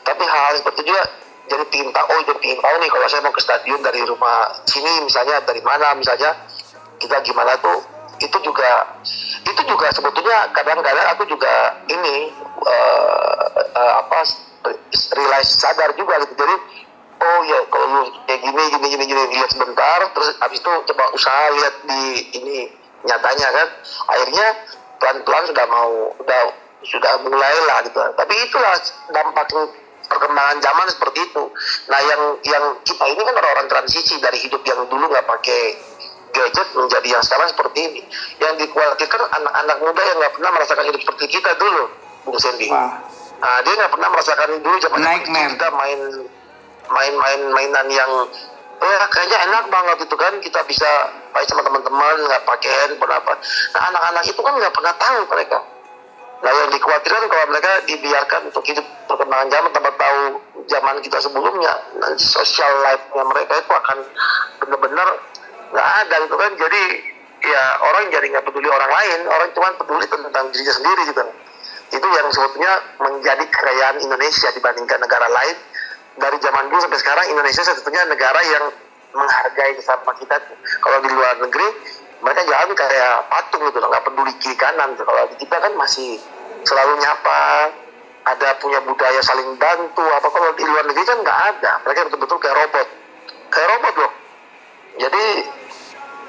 tapi 0.05 0.23
hal-hal 0.29 0.55
seperti 0.61 0.85
juga 0.85 1.09
jadi 1.51 1.65
pingin 1.73 1.91
tahu, 1.91 2.07
oh 2.07 2.21
jadi 2.23 2.39
pingin 2.39 2.61
tahu 2.61 2.75
nih 2.79 2.91
kalau 2.93 3.07
saya 3.09 3.21
mau 3.25 3.35
ke 3.35 3.43
stadion 3.43 3.81
dari 3.83 4.01
rumah 4.07 4.55
sini 4.69 5.03
misalnya 5.03 5.43
dari 5.43 5.65
mana 5.65 5.99
misalnya 5.99 6.31
kita 7.01 7.17
gimana 7.27 7.59
tuh 7.59 7.81
itu 8.21 8.39
juga 8.45 9.01
itu 9.43 9.63
juga 9.65 9.89
sebetulnya 9.91 10.53
kadang-kadang 10.53 11.07
aku 11.17 11.25
juga 11.27 11.81
ini 11.89 12.29
uh, 12.63 13.45
uh, 13.73 13.93
apa 14.05 14.21
realize 15.17 15.51
sadar 15.57 15.91
juga 15.97 16.21
gitu 16.23 16.37
jadi 16.37 16.57
oh 17.21 17.41
ya 17.45 17.61
kalau 17.69 17.87
lu 17.93 18.03
kayak 18.25 18.41
gini 18.41 18.63
gini 18.73 18.87
gini 18.89 19.05
gini 19.05 19.23
lihat 19.37 19.51
sebentar. 19.53 19.99
Terus 20.17 20.29
habis 20.41 20.59
itu 20.61 20.73
coba 20.93 21.05
usaha 21.13 21.45
lihat 21.57 21.75
di 21.87 22.03
ini 22.41 22.57
nyatanya 23.05 23.49
kan. 23.53 23.69
Akhirnya 24.13 24.47
pelan-pelan 25.01 25.45
sudah 25.53 25.67
mau 25.69 25.93
udah 26.17 26.43
sudah 26.85 27.13
mulai 27.25 27.57
lah 27.69 27.79
gitu. 27.85 28.01
Tapi 28.01 28.33
itulah 28.41 28.75
dampak 29.13 29.47
perkembangan 30.11 30.59
zaman 30.65 30.87
seperti 30.89 31.29
itu. 31.29 31.45
Nah 31.93 32.01
yang 32.01 32.23
yang 32.45 32.65
kita 32.83 33.05
ini 33.05 33.21
kan 33.21 33.35
orang-orang 33.37 33.69
transisi 33.69 34.17
dari 34.19 34.41
hidup 34.41 34.65
yang 34.65 34.85
dulu 34.89 35.07
nggak 35.07 35.29
pakai 35.29 35.77
gadget 36.31 36.69
menjadi 36.79 37.09
yang 37.19 37.23
sekarang 37.23 37.49
seperti 37.53 37.79
ini. 37.85 38.03
Yang 38.41 38.67
dikhawatirkan 38.67 39.23
anak-anak 39.29 39.77
muda 39.79 40.03
yang 40.03 40.17
nggak 40.19 40.33
pernah 40.35 40.51
merasakan 40.57 40.85
hidup 40.89 41.01
seperti 41.05 41.27
kita 41.39 41.53
dulu 41.61 41.85
Bung 42.25 42.39
Sandy 42.39 42.69
nah, 42.69 43.59
dia 43.65 43.73
nggak 43.73 43.93
pernah 43.93 44.09
merasakan 44.13 44.49
dulu 44.61 44.77
zaman 44.77 44.99
kita 45.57 45.69
main 45.73 46.01
main-main 46.91 47.41
mainan 47.55 47.87
yang 47.91 48.11
oh 48.81 48.89
ya 48.89 49.05
kayaknya 49.13 49.39
enak 49.49 49.65
banget 49.71 49.97
itu 50.05 50.17
kan. 50.17 50.33
Kita 50.43 50.61
bisa 50.67 50.89
main 51.35 51.47
sama 51.47 51.63
teman-teman 51.65 52.15
nggak 52.27 52.43
pakai 52.45 52.71
handphone 52.87 53.15
apa. 53.15 53.33
Nah 53.77 53.81
anak-anak 53.95 54.25
itu 54.27 54.41
kan 54.41 54.55
nggak 54.59 54.75
pernah 54.75 54.95
tahu 54.99 55.19
mereka. 55.31 55.59
Nah 56.41 56.51
yang 56.57 56.69
dikhawatirkan 56.73 57.25
kalau 57.29 57.45
mereka 57.53 57.71
dibiarkan 57.85 58.41
untuk 58.49 58.65
hidup 58.65 58.87
perkembangan 59.05 59.49
zaman 59.53 59.71
tanpa 59.77 59.93
tahu 60.01 60.21
zaman 60.73 60.97
kita 61.05 61.19
sebelumnya 61.21 61.73
nanti 62.01 62.25
social 62.25 62.73
life-nya 62.81 63.25
mereka 63.29 63.53
itu 63.61 63.73
akan 63.75 63.99
benar-benar 64.65 65.09
nggak 65.71 65.89
ada 66.07 66.15
gitu 66.25 66.37
kan. 66.41 66.51
Jadi 66.57 66.83
ya 67.41 67.63
orang 67.85 68.13
jadi 68.13 68.27
nggak 68.37 68.45
peduli 68.49 68.69
orang 68.69 68.89
lain 68.89 69.21
orang 69.29 69.49
cuma 69.57 69.73
peduli 69.77 70.05
tentang 70.09 70.45
dirinya 70.53 70.75
sendiri 70.75 71.03
gitu. 71.13 71.25
Itu 71.91 72.07
yang 72.07 72.29
sebetulnya 72.31 72.73
menjadi 73.03 73.45
kekayaan 73.51 73.99
Indonesia 73.99 74.49
dibandingkan 74.55 75.03
negara 75.03 75.27
lain 75.27 75.57
dari 76.19 76.37
zaman 76.43 76.65
dulu 76.73 76.81
sampai 76.83 77.01
sekarang 77.01 77.25
Indonesia 77.31 77.63
satu-satunya 77.63 78.03
negara 78.11 78.41
yang 78.43 78.65
menghargai 79.15 79.75
sesama 79.79 80.15
kita. 80.19 80.39
Kalau 80.81 80.99
di 81.03 81.11
luar 81.11 81.39
negeri 81.43 81.67
mereka 82.21 82.41
jalan 82.45 82.71
kayak 82.77 83.15
patung 83.33 83.65
gitu 83.65 83.81
nggak 83.81 84.05
peduli 84.05 84.33
kiri 84.37 84.57
kanan 84.61 84.93
kalau 84.93 85.25
di 85.33 85.37
kita 85.41 85.57
kan 85.57 85.73
masih 85.73 86.21
selalu 86.69 87.01
nyapa 87.01 87.73
ada 88.29 88.49
punya 88.61 88.81
budaya 88.85 89.21
saling 89.25 89.57
bantu. 89.57 90.05
Apa 90.05 90.29
kalau 90.29 90.53
di 90.55 90.65
luar 90.67 90.85
negeri 90.87 91.05
kan 91.07 91.19
nggak 91.23 91.41
ada. 91.57 91.73
Mereka 91.87 92.11
betul-betul 92.11 92.39
kayak 92.39 92.57
robot. 92.67 92.89
Kayak 93.51 93.69
robot 93.79 93.95
loh. 93.99 94.13
Jadi 95.01 95.25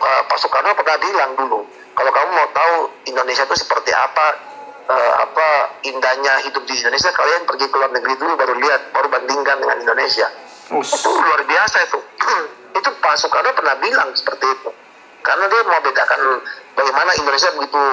uh, 0.02 0.22
Pak 0.26 0.38
Soekarno 0.40 0.74
pernah 0.74 0.98
bilang 1.02 1.32
dulu 1.38 1.60
kalau 1.92 2.12
kamu 2.12 2.30
mau 2.34 2.48
tahu 2.56 2.76
Indonesia 3.06 3.44
itu 3.46 3.56
seperti 3.60 3.92
apa 3.92 4.51
uh, 4.92 5.14
apa 5.24 5.48
indahnya 5.88 6.44
hidup 6.44 6.68
di 6.68 6.76
Indonesia 6.76 7.16
kalian 7.16 7.48
pergi 7.48 7.66
ke 7.72 7.76
luar 7.80 7.92
negeri 7.96 8.14
dulu 8.20 8.36
baru 8.36 8.54
lihat 8.60 8.92
baru 8.92 9.08
bandingkan 9.08 9.58
dengan 9.64 9.78
Indonesia 9.80 10.28
Us. 10.76 10.92
itu 10.92 11.10
luar 11.10 11.42
biasa 11.48 11.78
itu 11.88 12.00
itu 12.80 12.90
Pak 13.00 13.16
Soekarno 13.16 13.56
pernah 13.56 13.76
bilang 13.80 14.12
seperti 14.12 14.46
itu 14.52 14.70
karena 15.24 15.48
dia 15.48 15.62
mau 15.64 15.80
bedakan 15.80 16.22
bagaimana 16.76 17.12
Indonesia 17.16 17.50
begitu 17.56 17.84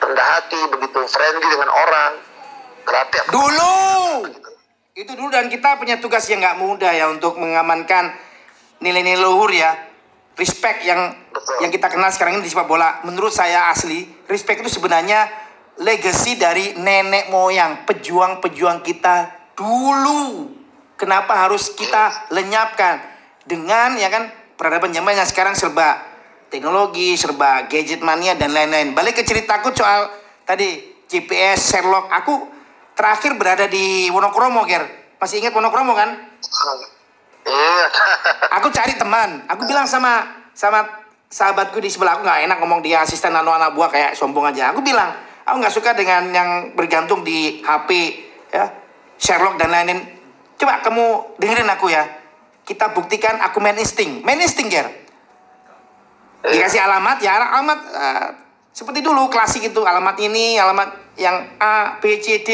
rendah 0.00 0.26
hati 0.38 0.60
begitu 0.72 0.98
friendly 1.12 1.48
dengan 1.48 1.70
orang 1.70 2.12
gratis 2.84 3.24
Dulu. 3.32 3.74
Itu 4.94 5.18
dulu 5.18 5.32
dan 5.34 5.50
kita 5.50 5.74
punya 5.80 5.98
tugas 5.98 6.22
yang 6.30 6.38
nggak 6.38 6.60
mudah 6.62 6.92
ya 6.94 7.10
untuk 7.10 7.34
mengamankan 7.34 8.14
nilai-nilai 8.78 9.18
luhur 9.18 9.50
ya. 9.50 9.74
Respect 10.34 10.86
yang 10.86 11.14
Betul. 11.30 11.66
yang 11.66 11.70
kita 11.70 11.90
kenal 11.90 12.10
sekarang 12.10 12.38
ini 12.38 12.46
di 12.46 12.50
sepak 12.50 12.66
bola. 12.66 13.02
Menurut 13.06 13.34
saya 13.34 13.70
asli, 13.70 14.06
respect 14.30 14.62
itu 14.62 14.70
sebenarnya 14.70 15.26
legacy 15.80 16.38
dari 16.38 16.78
nenek 16.78 17.34
moyang, 17.34 17.82
pejuang-pejuang 17.88 18.84
kita 18.86 19.30
dulu. 19.58 20.50
Kenapa 20.94 21.46
harus 21.46 21.74
kita 21.74 22.30
lenyapkan 22.30 23.02
dengan 23.42 23.98
ya 23.98 24.06
kan 24.08 24.30
peradaban 24.54 24.94
zaman 24.94 25.18
yang 25.18 25.26
sekarang 25.26 25.58
serba 25.58 25.98
teknologi, 26.48 27.18
serba 27.18 27.66
gadget 27.66 27.98
mania 28.00 28.38
dan 28.38 28.54
lain-lain. 28.54 28.94
Balik 28.94 29.18
ke 29.18 29.22
ceritaku 29.26 29.74
soal 29.74 30.06
tadi 30.46 30.94
GPS, 31.10 31.74
Sherlock. 31.74 32.06
Aku 32.22 32.46
terakhir 32.94 33.34
berada 33.34 33.66
di 33.66 34.06
Wonokromo, 34.14 34.62
Ger. 34.70 34.86
Masih 35.18 35.42
ingat 35.42 35.50
Wonokromo 35.50 35.98
kan? 35.98 36.14
iya 37.44 37.76
Aku 38.62 38.70
cari 38.70 38.94
teman. 38.94 39.42
Aku 39.50 39.66
bilang 39.66 39.84
sama 39.90 40.22
sama 40.54 40.86
sahabatku 41.26 41.82
di 41.82 41.90
sebelah 41.90 42.14
aku 42.14 42.22
nggak 42.22 42.40
enak 42.46 42.56
ngomong 42.62 42.80
dia 42.80 43.02
asisten 43.02 43.34
anu 43.34 43.50
anak 43.50 43.74
buah 43.74 43.90
kayak 43.90 44.14
sombong 44.14 44.46
aja. 44.54 44.70
Aku 44.70 44.80
bilang 44.80 45.10
aku 45.44 45.56
nggak 45.60 45.74
suka 45.74 45.90
dengan 45.92 46.32
yang 46.32 46.50
bergantung 46.76 47.22
di 47.22 47.60
HP 47.60 47.90
ya. 48.50 48.64
Sherlock 49.14 49.56
dan 49.60 49.70
lain-lain. 49.70 50.02
Coba 50.58 50.82
kamu 50.82 51.38
dengerin 51.38 51.70
aku 51.70 51.92
ya. 51.92 52.02
Kita 52.64 52.90
buktikan 52.96 53.38
aku 53.40 53.60
main 53.62 53.76
insting. 53.78 54.24
Main 54.24 54.40
insting, 54.40 54.72
Ger. 54.72 54.90
Dikasih 56.44 56.80
alamat 56.80 57.24
ya 57.24 57.40
alamat 57.40 57.78
eh, 57.88 58.28
seperti 58.74 59.00
dulu 59.00 59.30
klasik 59.32 59.64
itu. 59.64 59.80
Alamat 59.80 60.16
ini 60.20 60.58
alamat 60.60 61.16
yang 61.16 61.56
A 61.60 61.96
B 62.02 62.20
C 62.20 62.42
D. 62.44 62.48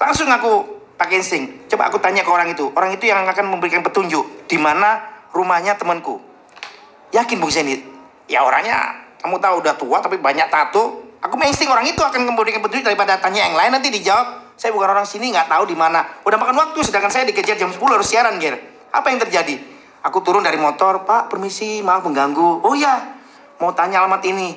Langsung 0.00 0.26
aku 0.32 0.64
pakai 0.96 1.22
insting. 1.22 1.68
Coba 1.70 1.92
aku 1.92 2.02
tanya 2.02 2.26
ke 2.26 2.30
orang 2.32 2.50
itu. 2.50 2.72
Orang 2.74 2.90
itu 2.94 3.06
yang 3.06 3.22
akan 3.22 3.46
memberikan 3.52 3.84
petunjuk 3.84 4.48
di 4.50 4.58
mana 4.58 5.02
rumahnya 5.30 5.76
temanku. 5.76 6.18
Yakin 7.14 7.38
Bung 7.38 7.52
Zenit 7.52 7.96
ya 8.26 8.42
orangnya 8.42 9.06
kamu 9.22 9.38
tahu 9.38 9.54
udah 9.62 9.74
tua 9.78 9.98
tapi 10.02 10.18
banyak 10.18 10.50
tato 10.50 11.05
aku 11.26 11.34
main 11.34 11.50
insting 11.50 11.66
orang 11.66 11.84
itu 11.90 11.98
akan 11.98 12.22
memberikan 12.22 12.62
petunjuk 12.62 12.86
daripada 12.86 13.18
tanya 13.18 13.50
yang 13.50 13.58
lain. 13.58 13.74
Nanti 13.74 13.90
dijawab 13.90 14.54
saya 14.54 14.70
bukan 14.72 14.88
orang 14.94 15.04
sini 15.04 15.34
nggak 15.34 15.50
tahu 15.50 15.66
di 15.68 15.76
mana. 15.76 16.06
Udah 16.22 16.38
makan 16.38 16.54
waktu 16.54 16.78
sedangkan 16.86 17.10
saya 17.10 17.26
dikejar 17.26 17.58
jam 17.58 17.68
10 17.68 17.82
harus 17.82 18.06
siaran 18.06 18.38
Ger. 18.38 18.56
Apa 18.94 19.10
yang 19.10 19.20
terjadi? 19.20 19.58
Aku 20.06 20.22
turun 20.22 20.46
dari 20.46 20.56
motor 20.56 21.02
Pak 21.02 21.26
permisi 21.26 21.82
maaf 21.82 22.06
mengganggu. 22.06 22.62
Oh 22.62 22.72
ya 22.78 23.18
mau 23.58 23.74
tanya 23.74 24.06
alamat 24.06 24.22
ini. 24.24 24.54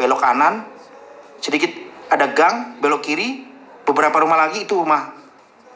Belok 0.00 0.18
kanan 0.24 0.64
sedikit 1.44 1.68
ada 2.08 2.32
gang 2.32 2.80
belok 2.80 3.04
kiri 3.04 3.44
beberapa 3.84 4.24
rumah 4.24 4.48
lagi 4.48 4.64
itu 4.64 4.80
rumah 4.80 5.12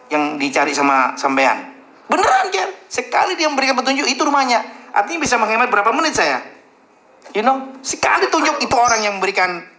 yang 0.09 0.41
dicari 0.41 0.72
sama 0.72 1.12
sampean. 1.20 1.77
Beneran 2.09 2.49
Ger 2.49 2.72
sekali 2.89 3.37
dia 3.37 3.53
memberikan 3.53 3.77
petunjuk 3.77 4.09
itu 4.09 4.25
rumahnya. 4.25 4.64
Artinya 4.97 5.20
bisa 5.20 5.37
menghemat 5.37 5.68
berapa 5.68 5.93
menit 5.93 6.16
saya? 6.16 6.41
You 7.37 7.45
know 7.45 7.77
sekali 7.85 8.33
tunjuk 8.33 8.62
itu 8.64 8.75
orang 8.75 9.05
yang 9.05 9.20
memberikan 9.20 9.74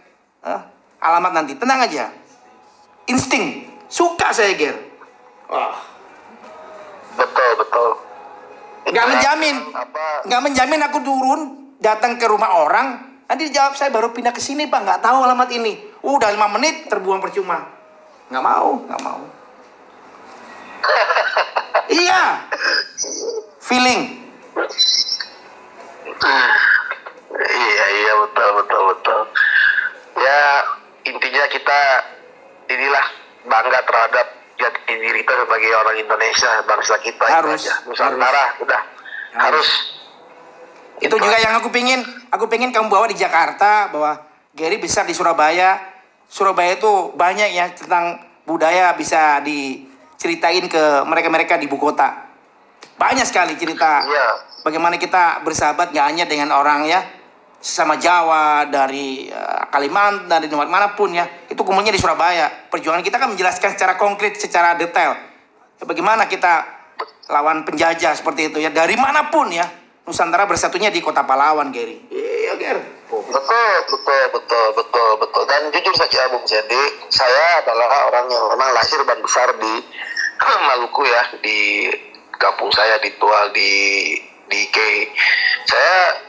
alamat 1.02 1.32
nanti. 1.42 1.52
Tenang 1.58 1.82
aja. 1.82 2.10
Insting. 3.10 3.66
Suka 3.86 4.34
saya 4.34 4.54
Ger. 4.58 4.74
Wah, 5.46 5.78
betul 7.14 7.50
betul. 7.62 7.90
Nggak 8.90 9.06
menjamin. 9.14 9.56
nggak 10.26 10.42
menjamin 10.42 10.80
aku 10.90 10.98
turun 11.02 11.40
datang 11.78 12.18
ke 12.18 12.26
rumah 12.26 12.58
orang. 12.58 12.86
Nanti 13.26 13.50
dijawab 13.50 13.74
saya 13.74 13.90
baru 13.90 14.10
pindah 14.10 14.34
ke 14.34 14.42
sini 14.42 14.66
pak. 14.66 14.82
Nggak 14.82 15.00
tahu 15.02 15.22
alamat 15.22 15.50
ini. 15.54 15.78
Udah 16.02 16.30
lima 16.34 16.50
menit 16.50 16.90
terbuang 16.90 17.22
percuma. 17.22 17.66
Nggak 18.30 18.44
mau 18.44 18.70
nggak 18.86 19.02
mau. 19.02 19.22
Iya. 21.86 22.50
Feeling. 23.62 24.26
Iya 27.36 27.84
iya 27.94 28.12
betul 28.26 28.48
betul 28.58 28.82
betul 28.90 29.20
ya 30.16 30.38
intinya 31.06 31.44
kita 31.48 31.80
inilah 32.66 33.06
bangga 33.46 33.80
terhadap 33.86 34.26
jati 34.56 34.92
diri 34.96 35.22
kita 35.22 35.44
sebagai 35.44 35.70
orang 35.76 35.96
Indonesia 36.00 36.50
bangsa 36.64 36.94
kita 37.04 37.24
itu 37.28 37.36
Harus, 37.36 37.62
aja. 37.62 37.74
Nusantara 37.86 38.44
udah. 38.64 38.82
Harus. 39.36 39.68
Itu 40.96 41.20
juga 41.20 41.36
yang 41.36 41.60
aku 41.60 41.68
pingin. 41.68 42.00
Aku 42.32 42.48
pingin 42.48 42.72
kamu 42.72 42.88
bawa 42.88 43.06
di 43.06 43.16
Jakarta 43.16 43.92
bahwa 43.92 44.16
Gary 44.56 44.80
besar 44.80 45.04
di 45.04 45.12
Surabaya. 45.12 45.76
Surabaya 46.26 46.74
itu 46.80 47.12
banyak 47.14 47.52
ya 47.52 47.68
tentang 47.76 48.18
budaya 48.48 48.96
bisa 48.96 49.44
diceritain 49.44 50.64
ke 50.66 51.04
mereka-mereka 51.04 51.60
di 51.60 51.68
ibu 51.68 51.76
kota. 51.76 52.26
Banyak 52.96 53.28
sekali 53.28 53.60
cerita 53.60 54.02
Iya. 54.08 54.28
bagaimana 54.64 54.96
kita 54.96 55.44
bersahabat 55.44 55.92
nggak 55.92 56.06
hanya 56.08 56.24
dengan 56.24 56.48
orang 56.56 56.88
ya 56.88 57.04
sesama 57.66 57.98
Jawa 57.98 58.70
dari 58.70 59.26
eh, 59.26 59.62
Kalimantan 59.74 60.30
dari 60.30 60.46
tempat 60.46 60.70
mana 60.70 60.94
pun 60.94 61.10
ya 61.10 61.26
itu 61.50 61.58
kumpulnya 61.66 61.90
di 61.90 61.98
Surabaya. 61.98 62.70
Perjuangan 62.70 63.02
kita 63.02 63.18
kan 63.18 63.34
menjelaskan 63.34 63.74
secara 63.74 63.98
konkret 63.98 64.38
secara 64.38 64.78
detail. 64.78 65.18
Bagaimana 65.82 66.30
kita 66.30 66.62
lawan 67.26 67.66
penjajah 67.66 68.14
seperti 68.14 68.54
itu 68.54 68.62
ya 68.62 68.70
dari 68.70 68.94
mana 68.94 69.34
pun 69.34 69.50
ya. 69.50 69.66
Nusantara 70.06 70.46
bersatunya 70.46 70.94
di 70.94 71.02
kota 71.02 71.26
Pahlawan 71.26 71.74
Gary. 71.74 71.98
Iya 72.14 72.54
Ger. 72.62 72.78
Betul 73.10 73.26
betul 73.90 74.22
betul 74.30 74.66
betul 74.78 75.10
betul. 75.18 75.42
Dan 75.50 75.74
jujur 75.74 75.94
saja 75.98 76.30
Bung 76.30 76.46
Sandy 76.46 77.10
saya 77.10 77.66
adalah 77.66 78.06
orang 78.06 78.30
yang 78.30 78.46
memang 78.54 78.70
lahir 78.70 79.02
dan 79.02 79.18
besar 79.18 79.50
di 79.58 79.74
Maluku 80.70 81.02
ya 81.02 81.22
di 81.42 81.90
kampung 82.38 82.70
saya 82.70 83.02
di 83.02 83.10
Tual 83.18 83.50
di 83.50 83.74
di 84.46 84.60
K. 84.70 84.78
Saya 85.66 86.22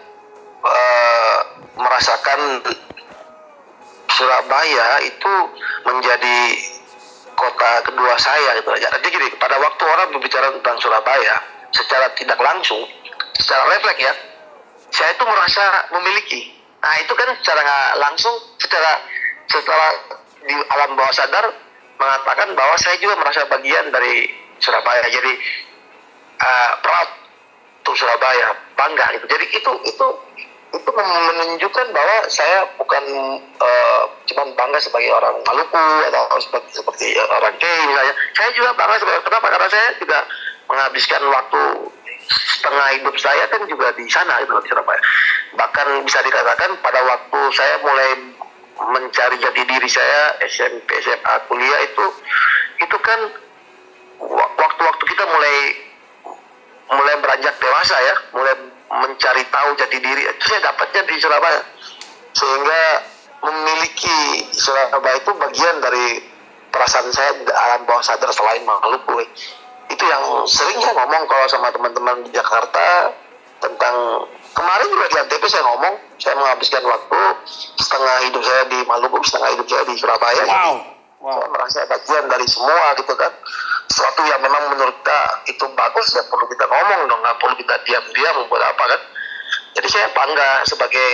eh, 0.65 1.37
merasakan 1.77 2.41
Surabaya 4.07 4.87
itu 5.05 5.33
menjadi 5.85 6.37
kota 7.37 7.71
kedua 7.85 8.17
saya 8.17 8.57
gitu 8.57 8.69
aja. 8.73 8.89
Jadi 8.97 9.07
gini, 9.13 9.27
pada 9.37 9.61
waktu 9.61 9.83
orang 9.85 10.09
berbicara 10.17 10.49
tentang 10.57 10.81
Surabaya 10.81 11.37
secara 11.69 12.09
tidak 12.17 12.39
langsung, 12.41 12.81
secara 13.37 13.63
refleks 13.77 14.01
ya, 14.01 14.13
saya 14.89 15.13
itu 15.13 15.23
merasa 15.27 15.85
memiliki. 15.93 16.41
Nah 16.81 16.95
itu 16.97 17.13
kan 17.13 17.29
secara 17.37 17.93
langsung, 18.01 18.33
secara 18.57 19.05
setelah 19.45 19.91
di 20.47 20.55
alam 20.55 20.97
bawah 20.97 21.13
sadar 21.13 21.45
mengatakan 21.97 22.57
bahwa 22.57 22.75
saya 22.79 22.97
juga 22.97 23.19
merasa 23.21 23.45
bagian 23.45 23.93
dari 23.93 24.31
Surabaya. 24.57 25.05
Jadi 25.05 25.33
uh, 26.41 26.71
proud 26.81 27.09
to 27.85 27.91
Surabaya, 27.93 28.55
bangga 28.77 29.05
gitu. 29.17 29.25
Jadi 29.25 29.45
itu 29.57 29.71
itu 29.89 30.07
itu 30.67 30.89
menunjukkan 30.91 31.85
bahwa 31.95 32.17
saya 32.27 32.67
bukan 32.75 33.03
uh, 33.57 34.03
cuman 34.29 34.47
bangga 34.53 34.79
sebagai 34.83 35.09
orang 35.15 35.39
Maluku 35.47 35.85
atau 36.11 36.37
seperti, 36.43 36.69
seperti 36.77 37.05
orang 37.17 37.55
K 37.57 37.65
misalnya. 37.65 38.13
Saya 38.37 38.49
juga 38.53 38.69
bangga 38.77 38.95
sebagai 39.01 39.21
kenapa? 39.25 39.47
Karena 39.49 39.67
saya 39.71 39.87
juga 39.97 40.19
menghabiskan 40.67 41.21
waktu 41.31 41.61
setengah 42.27 42.87
hidup 42.99 43.15
saya 43.15 43.43
kan 43.47 43.63
juga 43.71 43.95
di 43.95 44.05
sana 44.11 44.43
gitu 44.43 44.51
di 44.59 44.69
Surabaya. 44.69 45.01
Bahkan 45.55 45.87
bisa 46.03 46.19
dikatakan 46.21 46.69
pada 46.83 46.99
waktu 47.07 47.39
saya 47.55 47.79
mulai 47.79 48.09
mencari 48.77 49.35
jati 49.41 49.61
diri 49.65 49.89
saya 49.89 50.37
SMP 50.45 51.01
SMA 51.01 51.33
kuliah 51.49 51.79
itu 51.81 52.05
itu 52.77 52.97
kan 53.01 53.19
wa- 54.21 54.51
waktu-waktu 54.53 55.03
kita 55.07 55.23
mulai 55.25 55.86
mulai 56.91 57.15
beranjak 57.19 57.55
dewasa 57.59 57.95
ya, 57.99 58.15
mulai 58.35 58.55
mencari 58.87 59.43
tahu 59.51 59.69
jati 59.75 59.97
diri. 59.99 60.21
Itu 60.27 60.43
saya 60.47 60.71
dapatnya 60.71 61.01
di 61.07 61.15
Surabaya. 61.19 61.61
Sehingga 62.31 62.81
memiliki 63.43 64.19
Surabaya 64.53 65.17
itu 65.19 65.31
bagian 65.35 65.75
dari 65.83 66.07
perasaan 66.71 67.09
saya 67.11 67.31
di 67.41 67.51
alam 67.51 67.83
bawah 67.87 68.03
sadar 68.03 68.31
selain 68.31 68.63
Maluku. 68.63 69.23
Itu 69.87 70.03
yang 70.03 70.43
sering 70.47 70.79
saya 70.83 70.93
ngomong 70.99 71.23
kalau 71.31 71.45
sama 71.47 71.71
teman-teman 71.71 72.27
di 72.27 72.31
Jakarta 72.35 73.15
tentang 73.57 74.27
kemarin 74.53 74.87
juga 74.93 75.05
di 75.09 75.15
ANTP 75.17 75.43
saya 75.49 75.65
ngomong 75.65 75.93
saya 76.21 76.37
menghabiskan 76.37 76.83
waktu 76.85 77.19
setengah 77.81 78.15
hidup 78.29 78.43
saya 78.45 78.63
di 78.69 78.79
Maluku, 78.85 79.17
setengah 79.25 79.49
hidup 79.57 79.65
saya 79.65 79.83
di 79.89 79.95
Surabaya. 79.97 80.43
wow 80.45 80.97
wow. 81.21 81.37
saya 81.41 81.49
merasa 81.49 81.79
bagian 81.89 82.25
dari 82.29 82.45
semua 82.45 82.93
gitu 82.97 83.13
kan 83.17 83.31
sesuatu 83.87 84.21
yang 84.27 84.39
memang 84.43 84.75
menurut 84.75 84.95
kita 85.01 85.19
itu 85.47 85.65
bagus 85.73 86.11
ya 86.15 86.23
perlu 86.27 86.45
kita 86.51 86.67
ngomong 86.67 87.07
dong 87.07 87.19
nggak 87.23 87.37
perlu 87.39 87.55
kita 87.55 87.75
diam-diam 87.87 88.35
buat 88.51 88.63
apa 88.63 88.83
kan? 88.83 89.01
Jadi 89.79 89.87
saya 89.87 90.07
bangga 90.11 90.49
sebagai 90.67 91.09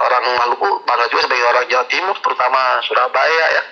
orang 0.00 0.24
Maluku 0.38 0.68
bangga 0.88 1.06
juga 1.12 1.28
sebagai 1.28 1.46
orang 1.46 1.64
Jawa 1.68 1.84
Timur 1.86 2.16
terutama 2.18 2.60
Surabaya 2.82 3.46
ya. 3.52 3.62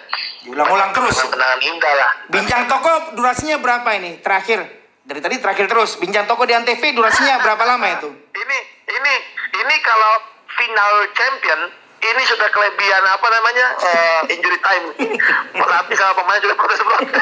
Diulang-ulang 0.45 0.91
terus. 0.93 1.16
Kenangan 1.25 1.61
indah 1.61 1.95
lah. 1.97 2.11
Bincang 2.29 2.62
toko 2.68 2.93
durasinya 3.16 3.57
berapa 3.61 3.89
ini? 3.97 4.21
Terakhir. 4.21 4.61
Dari 5.05 5.21
tadi 5.25 5.37
terakhir 5.41 5.66
terus. 5.66 5.97
Bincang 5.97 6.29
toko 6.29 6.45
di 6.45 6.53
Antv 6.53 6.81
durasinya 6.81 7.41
berapa 7.41 7.64
lama 7.64 7.87
itu? 7.89 8.09
Ini 8.37 8.59
ini 8.89 9.14
ini 9.59 9.75
kalau 9.81 10.12
final 10.55 10.93
champion 11.16 11.61
ini 12.01 12.23
sudah 12.25 12.49
kelebihan 12.49 13.05
apa 13.05 13.27
namanya? 13.29 13.67
Uh, 13.77 14.21
injury 14.33 14.59
time. 14.65 14.87
Pelatih 15.53 15.97
sama 15.97 16.13
pemain 16.17 16.41
juga 16.41 16.55
protes 16.57 16.81
protes 16.81 17.13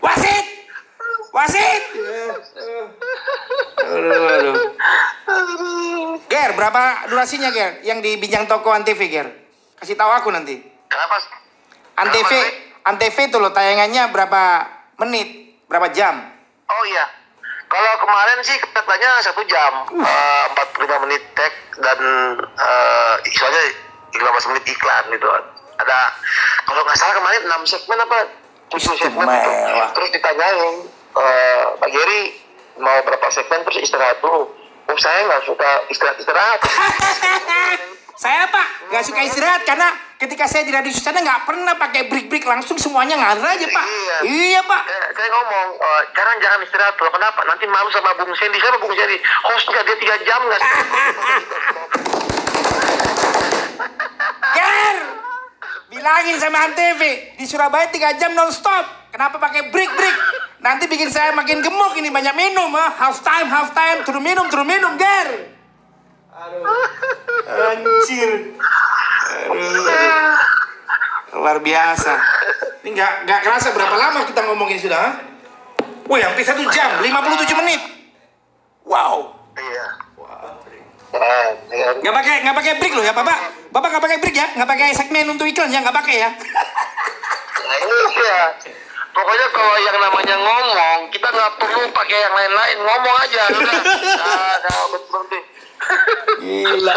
wasit! 0.00 0.46
Wasit! 1.30 1.82
Aduh, 3.84 4.26
aduh. 4.40 4.54
Ger 6.26 6.50
berapa 6.56 7.06
durasinya 7.12 7.52
Ger? 7.52 7.84
Yang 7.84 7.98
di 8.02 8.10
bincang 8.16 8.48
toko 8.48 8.72
Antv 8.72 9.00
Ger. 9.06 9.28
Kasih 9.78 9.94
tahu 9.94 10.10
aku 10.10 10.32
nanti. 10.32 10.58
Kenapa? 10.88 11.16
Antv 12.00 12.32
Antv 12.88 13.16
itu 13.20 13.36
loh 13.36 13.52
tayangannya 13.52 14.08
berapa 14.08 14.42
menit 14.96 15.60
berapa 15.68 15.92
jam? 15.92 16.24
Oh 16.66 16.84
iya 16.88 17.19
kalau 17.70 17.92
kemarin 18.02 18.38
sih 18.42 18.58
katanya 18.74 19.10
satu 19.22 19.46
jam, 19.46 19.86
eh, 19.94 20.44
empat 20.50 20.66
puluh 20.74 20.90
lima 20.90 21.06
menit 21.06 21.22
tag 21.38 21.54
dan 21.78 21.98
uh, 22.42 23.14
soalnya 23.30 23.62
15 24.10 24.50
menit 24.50 24.64
iklan 24.74 25.04
gitu. 25.14 25.28
Ada 25.78 25.98
kalau 26.66 26.82
nggak 26.82 26.98
salah 26.98 27.14
kemarin 27.14 27.42
enam 27.46 27.62
segmen 27.64 28.02
apa 28.02 28.18
tujuh 28.74 28.94
segmen 28.98 29.22
itu. 29.22 29.50
Terus 29.96 30.10
ditanyain 30.12 30.58
uh, 31.14 31.64
Pak 31.78 31.90
Geri 31.94 32.36
mau 32.82 32.98
berapa 33.06 33.26
segmen 33.30 33.62
terus 33.64 33.86
istirahat 33.86 34.18
dulu. 34.18 34.50
Oh 34.90 34.98
saya 34.98 35.30
nggak 35.30 35.46
suka 35.46 35.70
istirahat 35.94 36.18
istirahat. 36.18 36.60
Saya 38.20 38.52
pak 38.52 38.92
nggak 38.92 39.00
suka 39.00 39.24
istirahat 39.24 39.64
karena 39.64 39.96
ketika 40.20 40.44
saya 40.44 40.68
di 40.68 40.72
radio 40.76 40.92
sana 40.92 41.24
nggak 41.24 41.48
pernah 41.48 41.72
pakai 41.80 42.04
break 42.04 42.28
break 42.28 42.44
langsung 42.44 42.76
semuanya 42.76 43.16
ngalir 43.16 43.40
aja 43.40 43.64
pak. 43.64 43.84
Iya, 43.88 44.16
iya 44.28 44.60
pak. 44.60 44.82
Saya, 44.84 45.08
saya 45.16 45.28
ngomong 45.32 45.80
uh, 45.80 46.02
jangan 46.12 46.36
jangan 46.36 46.60
istirahat 46.60 47.00
loh 47.00 47.08
kenapa? 47.16 47.40
Nanti 47.48 47.64
malu 47.64 47.88
sama 47.88 48.12
Bung 48.20 48.28
Sandy 48.36 48.60
sama 48.60 48.76
Bung 48.76 48.92
Sandy 48.92 49.16
hostnya 49.24 49.80
dia 49.88 49.96
tiga 49.96 50.20
jam 50.28 50.36
nggak? 50.44 50.60
Ger, 54.60 54.96
bilangin 55.88 56.36
sama 56.36 56.68
Antv 56.68 57.00
di 57.40 57.44
Surabaya 57.48 57.88
tiga 57.88 58.12
jam 58.20 58.36
nonstop. 58.36 59.16
Kenapa 59.16 59.40
pakai 59.40 59.72
break 59.72 59.96
break? 59.96 60.16
Nanti 60.60 60.84
bikin 60.92 61.08
saya 61.08 61.32
makin 61.32 61.64
gemuk 61.64 61.96
ini 61.96 62.12
banyak 62.12 62.36
minum 62.36 62.68
ah. 62.76 62.92
Half 63.00 63.24
time 63.24 63.48
half 63.48 63.72
time 63.72 64.04
turun 64.04 64.20
minum 64.20 64.44
turun 64.52 64.68
minum 64.68 65.00
Ger. 65.00 65.56
Aduh. 66.40 66.64
Anjir. 67.52 68.56
Aduh. 69.44 69.84
Luar 71.36 71.60
biasa. 71.60 72.16
Ini 72.80 72.96
nggak 72.96 73.12
nggak 73.28 73.40
kerasa 73.44 73.76
berapa 73.76 73.92
lama 73.92 74.24
kita 74.24 74.40
ngomongin 74.48 74.80
sudah? 74.80 74.96
Ha? 75.04 75.10
Wih, 76.08 76.24
hampir 76.24 76.42
satu 76.42 76.64
jam, 76.72 77.04
57 77.04 77.60
menit. 77.60 77.80
Wow. 78.88 79.36
Iya. 79.52 79.86
Nggak 82.00 82.14
pakai 82.16 82.34
nggak 82.40 82.56
pakai 82.56 82.72
break 82.80 82.94
loh 82.96 83.04
ya, 83.04 83.12
Bapak. 83.12 83.36
Bapak 83.68 83.88
nggak 83.92 84.04
pakai 84.08 84.18
break 84.24 84.36
ya, 84.40 84.46
nggak 84.56 84.68
pakai 84.72 84.88
segmen 84.96 85.28
untuk 85.28 85.44
iklan 85.44 85.68
ya, 85.68 85.84
nggak 85.84 85.92
pakai 85.92 86.24
ya. 86.24 86.30
Nah 87.68 87.76
ya. 88.24 88.42
Pokoknya 89.10 89.46
kalau 89.50 89.74
yang 89.82 89.98
namanya 89.98 90.36
ngomong, 90.38 90.98
kita 91.12 91.28
nggak 91.28 91.52
perlu 91.58 91.82
pakai 91.90 92.18
yang 92.24 92.34
lain-lain, 92.34 92.78
ngomong 92.78 93.16
aja. 93.26 93.42
Udah, 93.50 93.74
nah, 93.82 94.54
nah, 94.62 94.86
berhenti. 94.88 95.49
Gila. 96.40 96.96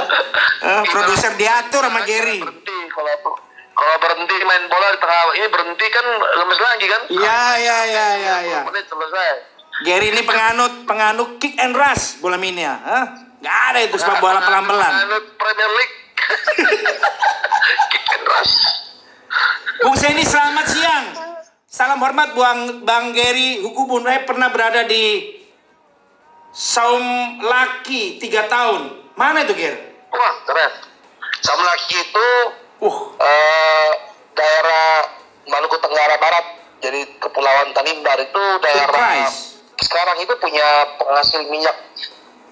Eh, 0.64 0.84
produser 0.92 1.34
diatur 1.36 1.84
sama 1.84 2.02
Gary. 2.08 2.40
Berhenti 2.40 2.78
kalau 2.92 3.36
kalau 3.74 3.96
berhenti 3.98 4.36
main 4.46 4.64
bola 4.70 4.88
di 4.94 5.00
tengah 5.02 5.22
ini 5.34 5.48
berhenti 5.50 5.86
kan 5.90 6.06
lemes 6.14 6.60
lagi 6.62 6.86
kan? 6.86 7.02
Iya 7.10 7.42
iya 7.58 7.78
iya 7.90 8.08
iya. 8.16 8.36
Ya. 8.46 8.60
Menit 8.70 8.86
selesai. 8.86 9.28
Gary 9.84 10.14
ini 10.14 10.22
penganut 10.22 10.86
penganut 10.86 11.30
kick 11.42 11.58
and 11.58 11.74
rush 11.74 12.22
bola 12.22 12.38
mini 12.38 12.64
ya. 12.64 12.78
Hah? 12.78 13.06
Gak 13.44 13.58
ada 13.74 13.80
itu 13.84 13.98
sepak 14.00 14.24
bola 14.24 14.40
pelan-pelan. 14.40 14.92
Penganut 14.94 15.26
Premier 15.36 15.72
League. 15.76 15.96
kick 17.92 18.06
and 18.14 18.26
rush. 18.30 18.56
Bung 19.84 19.98
Seni 20.00 20.24
selamat 20.24 20.66
siang. 20.70 21.06
Salam 21.68 21.98
hormat 21.98 22.38
Bang 22.38 22.86
Bang 22.86 23.12
Gary 23.12 23.60
Hukubun. 23.66 24.06
Saya 24.06 24.24
pernah 24.24 24.54
berada 24.54 24.86
di 24.86 25.34
Saum 26.54 27.02
Laki 27.42 28.22
tiga 28.22 28.46
tahun. 28.46 29.10
Mana 29.18 29.42
itu 29.42 29.58
Ger? 29.58 29.74
Wah 30.14 30.34
keren. 30.46 30.72
Saum 31.42 31.60
Laki 31.60 31.98
itu 31.98 32.28
Uh, 32.84 33.16
eh, 33.16 33.92
daerah 34.36 35.08
Maluku 35.48 35.80
Tenggara 35.80 36.20
Barat. 36.20 36.46
Jadi 36.84 37.16
Kepulauan 37.16 37.72
Tanimbar 37.72 38.20
itu 38.20 38.44
daerah 38.60 38.92
surprise. 38.92 39.38
sekarang 39.80 40.20
itu 40.20 40.36
punya 40.36 40.68
penghasil 41.00 41.48
minyak 41.48 41.72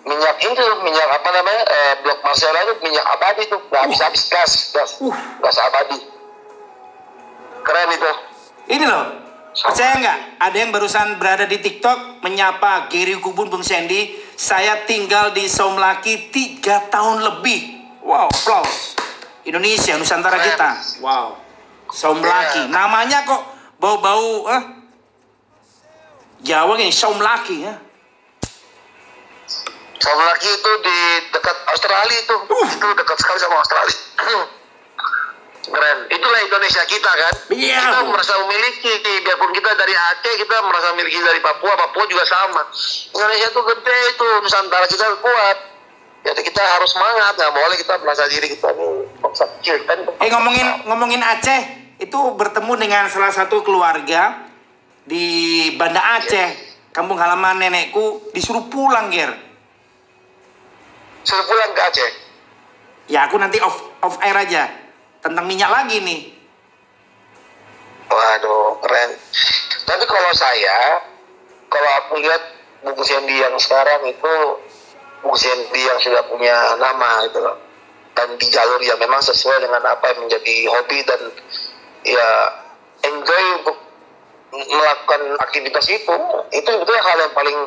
minyak 0.08 0.36
itu 0.40 0.64
minyak 0.88 1.08
apa 1.12 1.30
namanya 1.36 1.64
eh, 1.68 1.94
blok 2.00 2.24
Marcella 2.24 2.64
itu 2.64 2.74
minyak 2.80 3.04
abadi 3.12 3.44
tuh 3.52 3.60
nggak 3.68 3.82
habis 3.92 4.00
habis 4.00 4.24
gas 4.32 4.52
gas 4.72 4.92
Uh. 5.04 5.12
gas 5.44 5.58
abadi 5.60 6.00
keren 7.68 7.90
itu 7.92 8.12
Ini 8.72 8.86
loh. 8.88 9.06
Percaya 9.52 10.00
nggak? 10.00 10.20
Ada 10.40 10.58
yang 10.64 10.72
barusan 10.72 11.20
berada 11.20 11.44
di 11.44 11.60
TikTok 11.60 12.24
menyapa 12.24 12.88
Gary 12.88 13.20
Kubun 13.20 13.52
Bung 13.52 13.66
Sandy. 13.68 14.16
Saya 14.40 14.88
tinggal 14.88 15.36
di 15.36 15.46
Saum 15.52 15.76
Laki 15.76 16.32
tiga 16.32 16.88
tahun 16.88 17.20
lebih. 17.20 17.84
Wow, 18.02 18.32
applause. 18.32 18.96
Indonesia, 19.44 20.00
Nusantara 20.00 20.40
Keren. 20.40 20.48
kita. 20.56 20.70
Wow. 21.04 21.36
Saum 21.92 22.24
Laki. 22.24 22.72
Namanya 22.72 23.28
kok 23.28 23.44
bau-bau 23.78 24.48
eh? 24.56 24.64
Jawa 26.42 26.74
ini 26.80 26.90
Saum 26.90 27.20
Laki 27.20 27.68
ya. 27.68 27.76
sama 30.02 30.26
lagi 30.34 30.50
itu 30.50 30.72
di 30.82 30.98
dekat 31.30 31.58
Australia 31.70 32.18
itu 32.26 32.36
itu 32.50 32.88
dekat 32.98 33.18
sekali 33.22 33.38
sama 33.38 33.62
Australia 33.62 33.98
keren. 35.70 35.98
Itulah 36.10 36.40
Indonesia 36.42 36.84
kita 36.90 37.12
kan? 37.12 37.34
Iya, 37.54 37.78
kita 37.78 38.00
merasa 38.10 38.34
memiliki 38.42 38.92
biarpun 39.22 39.52
kita 39.54 39.72
dari 39.78 39.94
Aceh 39.94 40.34
kita 40.42 40.56
merasa 40.66 40.88
memiliki 40.98 41.22
dari 41.22 41.38
Papua 41.38 41.78
Papua 41.78 42.06
juga 42.10 42.26
sama. 42.26 42.66
Indonesia 43.14 43.48
itu 43.54 43.62
gede 43.62 43.98
itu 44.18 44.26
Nusantara 44.42 44.86
kita 44.90 45.06
kuat. 45.22 45.58
Jadi 46.22 46.42
kita 46.46 46.62
harus 46.62 46.90
semangat 46.94 47.34
nggak 47.34 47.54
boleh 47.54 47.76
kita 47.82 47.94
merasa 48.02 48.30
diri 48.30 48.48
kita 48.50 48.70
nih 48.78 48.90
bangsa 49.22 49.46
kecil 49.58 49.76
kan? 49.86 49.98
Eh 50.22 50.30
ngomongin 50.30 50.68
ngomongin 50.86 51.22
Aceh, 51.22 51.62
itu 51.98 52.20
bertemu 52.38 52.74
dengan 52.78 53.04
salah 53.10 53.34
satu 53.34 53.66
keluarga 53.66 54.50
di 55.06 55.26
Banda 55.82 56.22
Aceh, 56.22 56.50
kampung 56.94 57.18
halaman 57.18 57.58
nenekku 57.58 58.34
disuruh 58.38 58.70
pulang, 58.70 59.10
Ger. 59.10 59.34
suruh 61.26 61.46
pulang 61.46 61.74
ke 61.74 61.82
Aceh? 61.90 62.12
Ya 63.10 63.26
aku 63.26 63.42
nanti 63.42 63.58
off 63.58 63.82
off 64.06 64.22
air 64.22 64.38
aja 64.38 64.81
tentang 65.22 65.46
minyak 65.46 65.70
lagi 65.70 66.02
nih. 66.02 66.22
Waduh, 68.12 68.82
keren. 68.84 69.12
Tapi 69.88 70.04
kalau 70.04 70.32
saya, 70.36 71.00
kalau 71.72 71.92
aku 72.04 72.20
lihat 72.20 72.42
buku 72.84 73.02
Sandy 73.08 73.40
yang 73.40 73.56
sekarang 73.56 74.04
itu 74.10 74.34
buku 75.24 75.38
Sandy 75.40 75.82
yang 75.82 76.00
sudah 76.02 76.26
punya 76.28 76.76
nama 76.76 77.24
gitu 77.30 77.40
loh. 77.40 77.56
Dan 78.12 78.36
di 78.36 78.48
jalur 78.52 78.84
yang 78.84 79.00
memang 79.00 79.24
sesuai 79.24 79.64
dengan 79.64 79.80
apa 79.88 80.12
yang 80.12 80.28
menjadi 80.28 80.56
hobi 80.68 81.00
dan 81.08 81.22
ya 82.04 82.30
enjoy 83.08 83.44
untuk 83.64 83.78
melakukan 84.52 85.22
aktivitas 85.40 85.88
itu. 85.88 86.16
Itu 86.52 86.68
sebetulnya 86.68 87.04
hal 87.08 87.18
yang 87.24 87.34
paling 87.34 87.58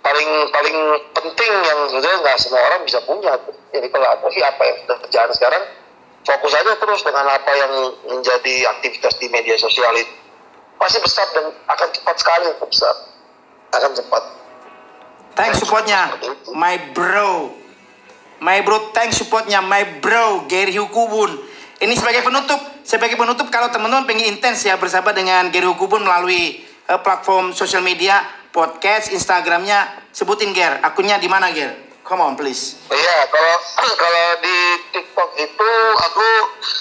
paling 0.00 0.30
paling 0.52 0.78
penting 1.16 1.52
yang 1.64 1.78
sebetulnya 1.88 2.18
nggak 2.20 2.36
semua 2.36 2.60
orang 2.68 2.84
bisa 2.84 3.00
punya. 3.08 3.32
Jadi 3.72 3.88
kalau 3.88 4.08
aku 4.12 4.28
sih 4.36 4.44
apa 4.44 4.62
yang 4.68 4.76
sudah 4.84 4.96
berjalan 5.00 5.32
sekarang 5.32 5.64
fokus 6.24 6.52
aja 6.52 6.72
terus 6.76 7.00
dengan 7.02 7.26
apa 7.26 7.52
yang 7.56 7.72
menjadi 8.16 8.68
aktivitas 8.76 9.16
di 9.16 9.26
media 9.32 9.56
sosial 9.56 9.92
itu 9.96 10.12
pasti 10.80 10.98
besar 11.00 11.26
dan 11.36 11.52
akan 11.68 11.88
cepat 11.92 12.16
sekali 12.16 12.46
besar 12.60 12.94
akan 13.70 13.92
cepat 13.96 14.24
Thanks 15.30 15.62
supportnya, 15.62 16.10
my 16.52 16.90
bro. 16.90 17.54
My 18.40 18.60
bro, 18.64 18.92
thanks 18.92 19.20
supportnya, 19.20 19.62
my 19.62 20.00
bro, 20.02 20.44
Gary 20.50 20.74
Hukubun. 20.74 21.32
Ini 21.80 21.96
sebagai 21.96 22.20
penutup, 22.24 22.60
sebagai 22.84 23.16
penutup 23.16 23.48
kalau 23.48 23.72
teman-teman 23.72 24.04
pengen 24.04 24.36
intens 24.36 24.64
ya 24.64 24.76
bersama 24.76 25.16
dengan 25.16 25.48
Gary 25.48 25.64
Hukubun 25.64 26.04
melalui 26.04 26.60
eh, 26.64 27.00
platform 27.00 27.56
sosial 27.56 27.80
media, 27.80 28.20
podcast, 28.52 29.12
Instagramnya, 29.12 30.08
sebutin 30.12 30.52
Ger, 30.52 30.82
akunnya 30.84 31.16
di 31.16 31.28
mana 31.30 31.48
Ger? 31.52 31.72
Come 32.10 32.26
on, 32.26 32.34
please. 32.34 32.74
Iya, 32.90 33.18
kalau 33.30 33.54
kalau 34.02 34.26
di 34.42 34.58
TikTok 34.90 35.30
itu 35.38 35.70
aku 35.94 36.26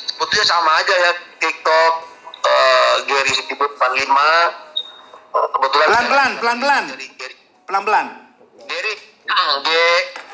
sebetulnya 0.09 0.41
sama 0.43 0.81
aja 0.81 0.89
ya 0.89 1.11
TikTok 1.37 1.93
uh, 2.41 2.93
Gary 3.05 3.33
Sibut 3.37 3.71
45 3.77 4.09
uh, 4.09 4.17
kebetulan 5.53 5.85
Pelan-pelan, 5.85 6.31
pelan-pelan. 6.41 6.83
Pelan-pelan. 7.63 8.05
Gary 8.65 8.93
G 9.61 9.69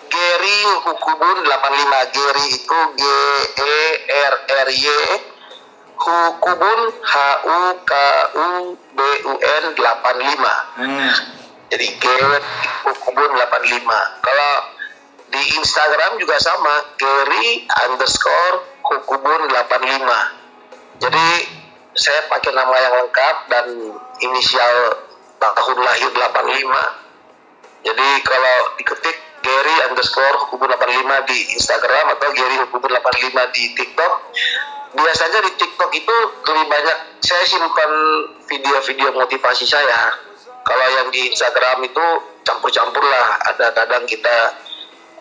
Gary 0.07 0.57
Hukubun 0.87 1.37
85 1.43 2.15
Gary 2.15 2.45
itu 2.47 2.79
G 2.95 3.03
E 3.59 3.75
R 4.07 4.33
R 4.47 4.69
Y 4.71 4.87
Hukubun 5.95 6.79
H 7.03 7.13
U 7.43 7.59
K 7.83 7.91
U 8.31 8.47
B 8.95 8.99
U 9.27 9.33
N 9.35 9.63
85 9.75 10.79
Hmm. 10.79 11.11
jadi 11.67 11.87
Gary 11.99 12.39
Hukubun 12.87 13.29
85 13.35 14.23
kalau 14.23 14.51
Instagram 15.65 16.21
juga 16.21 16.37
sama 16.37 16.93
Gary 16.93 17.65
underscore 17.89 18.69
Hukubun 18.85 19.49
85 19.49 21.01
jadi 21.01 21.27
saya 21.97 22.21
pakai 22.29 22.53
nama 22.53 22.75
yang 22.77 22.93
lengkap 23.01 23.35
dan 23.49 23.65
inisial 24.21 24.75
tahun 25.41 25.77
lahir 25.81 26.13
85 26.13 27.89
jadi 27.89 28.07
kalau 28.21 28.57
diketik 28.77 29.17
Gary 29.41 29.75
underscore 29.89 30.37
Hukubun 30.45 30.69
85 30.69 31.33
di 31.33 31.37
Instagram 31.57 32.13
atau 32.13 32.29
Gary 32.37 32.61
Hukubun 32.61 32.93
85 32.93 33.57
di 33.57 33.63
TikTok 33.73 34.13
biasanya 34.95 35.39
di 35.43 35.51
TikTok 35.59 35.91
itu 35.91 36.15
lebih 36.47 36.65
banyak 36.71 36.97
saya 37.19 37.43
simpan 37.43 37.91
video-video 38.47 39.11
motivasi 39.11 39.67
saya. 39.67 40.15
Kalau 40.65 40.87
yang 40.97 41.11
di 41.11 41.29
Instagram 41.29 41.83
itu 41.85 42.05
campur-campur 42.47 43.03
lah. 43.03 43.37
Ada 43.53 43.75
kadang 43.75 44.07
kita 44.07 44.55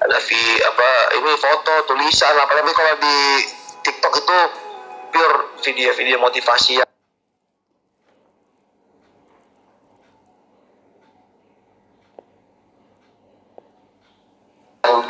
ada 0.01 0.19
vi 0.19 0.43
apa 0.63 0.89
ini 1.19 1.33
foto 1.39 1.73
tulisan 1.87 2.35
apa 2.39 2.53
tapi 2.59 2.73
kalau 2.75 2.95
di 2.99 3.17
TikTok 3.85 4.15
itu 4.19 4.39
pure 5.15 5.37
video-video 5.63 6.17
motivasi 6.19 6.83
yang 6.83 6.89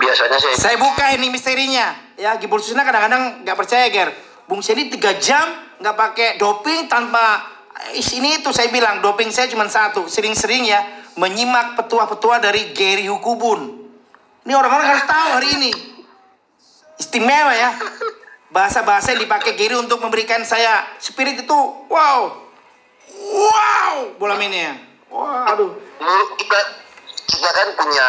biasanya 0.04 0.38
saya 0.38 0.54
Saya 0.54 0.76
buka 0.78 1.10
ini 1.16 1.26
misterinya. 1.32 1.90
Ya, 2.14 2.38
Gibol 2.38 2.62
Susana 2.62 2.86
kadang-kadang 2.86 3.42
nggak 3.42 3.56
percaya, 3.58 3.90
Ger. 3.90 4.14
Bung 4.46 4.62
Seni 4.62 4.92
tiga 4.92 5.16
jam 5.18 5.42
nggak 5.80 5.96
pakai 5.96 6.28
doping 6.38 6.86
tanpa 6.86 7.42
eh, 7.90 8.04
sini 8.04 8.38
itu 8.38 8.52
saya 8.54 8.70
bilang 8.70 9.02
doping 9.02 9.32
saya 9.34 9.50
cuma 9.50 9.66
satu. 9.66 10.06
Sering-sering 10.06 10.68
ya 10.68 10.80
menyimak 11.18 11.74
petua-petua 11.74 12.38
dari 12.38 12.70
Gary 12.70 13.10
Hukubun. 13.10 13.83
Ini 14.44 14.52
orang-orang 14.52 14.86
harus 14.92 15.04
tahu 15.08 15.28
hari 15.40 15.48
ini. 15.56 15.72
Istimewa 17.00 17.52
ya. 17.56 17.70
Bahasa-bahasa 18.52 19.16
yang 19.16 19.24
dipakai 19.24 19.56
Gary 19.56 19.74
untuk 19.74 19.98
memberikan 19.98 20.44
saya 20.44 20.84
spirit 21.00 21.42
itu 21.42 21.58
wow. 21.90 22.20
Wow, 23.24 24.14
bola 24.20 24.36
ini 24.38 24.68
ya. 24.68 24.74
Waduh. 25.14 25.70
menurut 26.02 26.30
kita 26.36 26.58
kita 27.30 27.50
kan 27.54 27.68
punya 27.78 28.08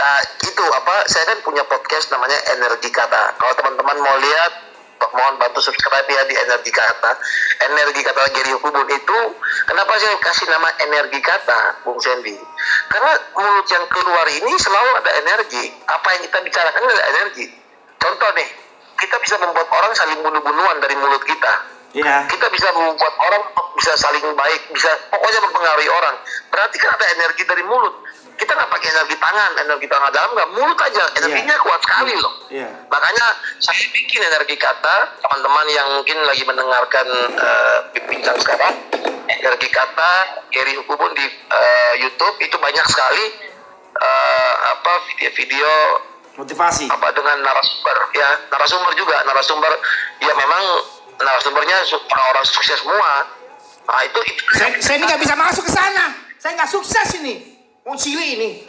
uh, 0.00 0.20
itu 0.40 0.64
apa 0.64 1.04
saya 1.04 1.28
kan 1.28 1.38
punya 1.44 1.60
podcast 1.68 2.08
namanya 2.08 2.40
energi 2.56 2.88
kata 2.88 3.36
kalau 3.36 3.52
teman-teman 3.52 4.00
mau 4.00 4.16
lihat 4.16 4.52
mohon 4.98 5.34
bantu 5.38 5.62
subscribe 5.62 6.06
ya 6.06 6.22
di 6.26 6.34
energi 6.34 6.70
kata 6.74 7.12
energi 7.70 8.00
kata 8.02 8.28
Gary 8.34 8.50
Hukubun 8.58 8.86
itu 8.90 9.18
kenapa 9.66 9.94
saya 9.98 10.18
kasih 10.18 10.46
nama 10.50 10.68
energi 10.82 11.18
kata 11.22 11.82
Bung 11.86 11.98
Sandy 12.02 12.34
karena 12.90 13.12
mulut 13.34 13.66
yang 13.70 13.84
keluar 13.90 14.26
ini 14.26 14.52
selalu 14.58 14.90
ada 14.98 15.10
energi 15.22 15.64
apa 15.86 16.08
yang 16.18 16.22
kita 16.26 16.38
bicarakan 16.42 16.82
ada 16.82 17.04
energi 17.16 17.46
contoh 17.98 18.30
nih 18.34 18.48
kita 18.98 19.16
bisa 19.22 19.34
membuat 19.38 19.68
orang 19.70 19.92
saling 19.94 20.18
bunuh-bunuhan 20.22 20.76
dari 20.82 20.94
mulut 20.98 21.22
kita 21.24 21.78
Ya. 21.96 22.28
kita 22.28 22.52
bisa 22.52 22.68
membuat 22.76 23.16
orang 23.16 23.48
bisa 23.72 23.96
saling 23.96 24.20
baik, 24.36 24.60
bisa 24.76 24.92
pokoknya 25.08 25.40
mempengaruhi 25.40 25.88
orang. 25.88 26.20
Berarti 26.52 26.76
kan 26.76 26.92
ada 26.92 27.06
energi 27.16 27.48
dari 27.48 27.64
mulut. 27.64 28.04
Kita 28.38 28.54
nggak 28.54 28.70
pakai 28.70 28.88
energi 28.88 29.16
tangan, 29.18 29.50
energi 29.58 29.86
tangan 29.86 30.10
dalam 30.10 30.30
nggak 30.30 30.50
mulut 30.54 30.78
aja, 30.78 31.02
energinya 31.12 31.58
kuat 31.58 31.80
sekali 31.82 32.14
loh. 32.14 32.32
Iya. 32.48 32.70
Makanya 32.86 33.26
saya 33.58 33.82
bikin 33.90 34.22
energi 34.22 34.54
kata 34.54 34.94
teman-teman 35.18 35.66
yang 35.68 35.88
mungkin 35.92 36.16
lagi 36.22 36.42
mendengarkan 36.42 37.06
eh, 37.34 37.78
bincang 38.06 38.38
sekarang 38.38 38.74
energi 39.28 39.68
kata 39.68 40.10
Gary 40.48 40.78
Hukubun 40.78 41.12
di 41.12 41.26
eh, 41.28 41.94
YouTube 41.98 42.38
itu 42.38 42.54
banyak 42.54 42.86
sekali 42.86 43.24
eh, 43.92 44.54
apa 44.70 44.92
video-video 45.08 45.70
Motivasi. 46.38 46.86
apa 46.86 47.10
dengan 47.10 47.42
narasumber 47.42 48.14
ya 48.14 48.30
narasumber 48.46 48.94
juga 48.94 49.26
narasumber 49.26 49.74
ya 50.22 50.30
memang 50.32 50.62
narasumbernya 51.18 51.82
su- 51.82 51.98
orang-orang 52.06 52.46
sukses 52.46 52.78
semua 52.78 53.26
nah 53.82 54.00
itu 54.06 54.20
itu 54.22 54.42
Saya, 54.54 54.70
saya 54.78 54.94
ini 54.96 55.04
nggak 55.04 55.18
bisa 55.18 55.34
masuk 55.34 55.66
ke 55.66 55.72
sana. 55.74 56.14
Saya 56.38 56.54
nggak 56.54 56.70
sukses 56.70 57.08
ini. 57.18 57.57
Wong 57.88 57.96
ini. 58.04 58.68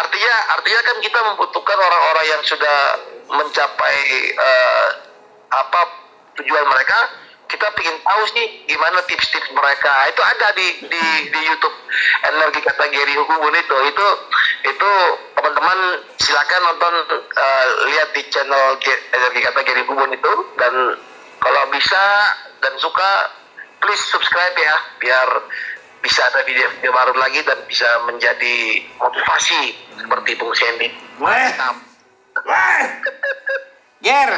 Artinya 0.00 0.34
artinya 0.56 0.80
kan 0.88 0.96
kita 1.04 1.18
membutuhkan 1.20 1.76
orang-orang 1.76 2.26
yang 2.32 2.40
sudah 2.48 2.96
mencapai 3.28 4.00
eh, 4.32 4.88
apa 5.52 5.80
tujuan 6.40 6.64
mereka. 6.64 6.96
Kita 7.44 7.68
ingin 7.76 8.00
tahu 8.00 8.22
sih 8.32 8.64
gimana 8.64 9.04
tips-tips 9.04 9.52
mereka. 9.52 10.08
Itu 10.08 10.24
ada 10.24 10.56
di 10.56 10.80
di 10.88 11.04
di 11.28 11.40
YouTube. 11.44 11.76
Energi 12.24 12.64
kata 12.64 12.88
Gary 12.88 13.12
Hukubun 13.12 13.52
itu. 13.52 13.76
Itu 13.92 14.06
itu 14.64 14.90
teman-teman 15.36 16.08
silakan 16.16 16.72
nonton 16.72 17.20
eh, 17.20 17.66
lihat 17.92 18.16
di 18.16 18.24
channel 18.32 18.80
energi 19.12 19.40
kata 19.44 19.60
Gary 19.60 19.84
Hukubun 19.84 20.16
itu. 20.16 20.32
Dan 20.56 20.96
kalau 21.36 21.62
bisa 21.68 22.32
dan 22.64 22.72
suka 22.80 23.28
please 23.82 24.04
subscribe 24.08 24.54
ya 24.54 24.74
biar 25.02 25.28
bisa 26.02 26.20
ada 26.28 26.42
video-video 26.42 26.90
baru 26.90 27.14
lagi 27.14 27.40
dan 27.46 27.62
bisa 27.70 27.86
menjadi 28.10 28.82
motivasi 28.98 29.60
seperti 30.02 30.30
Bung 30.34 30.52
Sandy. 30.52 30.90
Weh. 31.22 31.50
Weh. 32.42 32.84
Ger, 34.02 34.30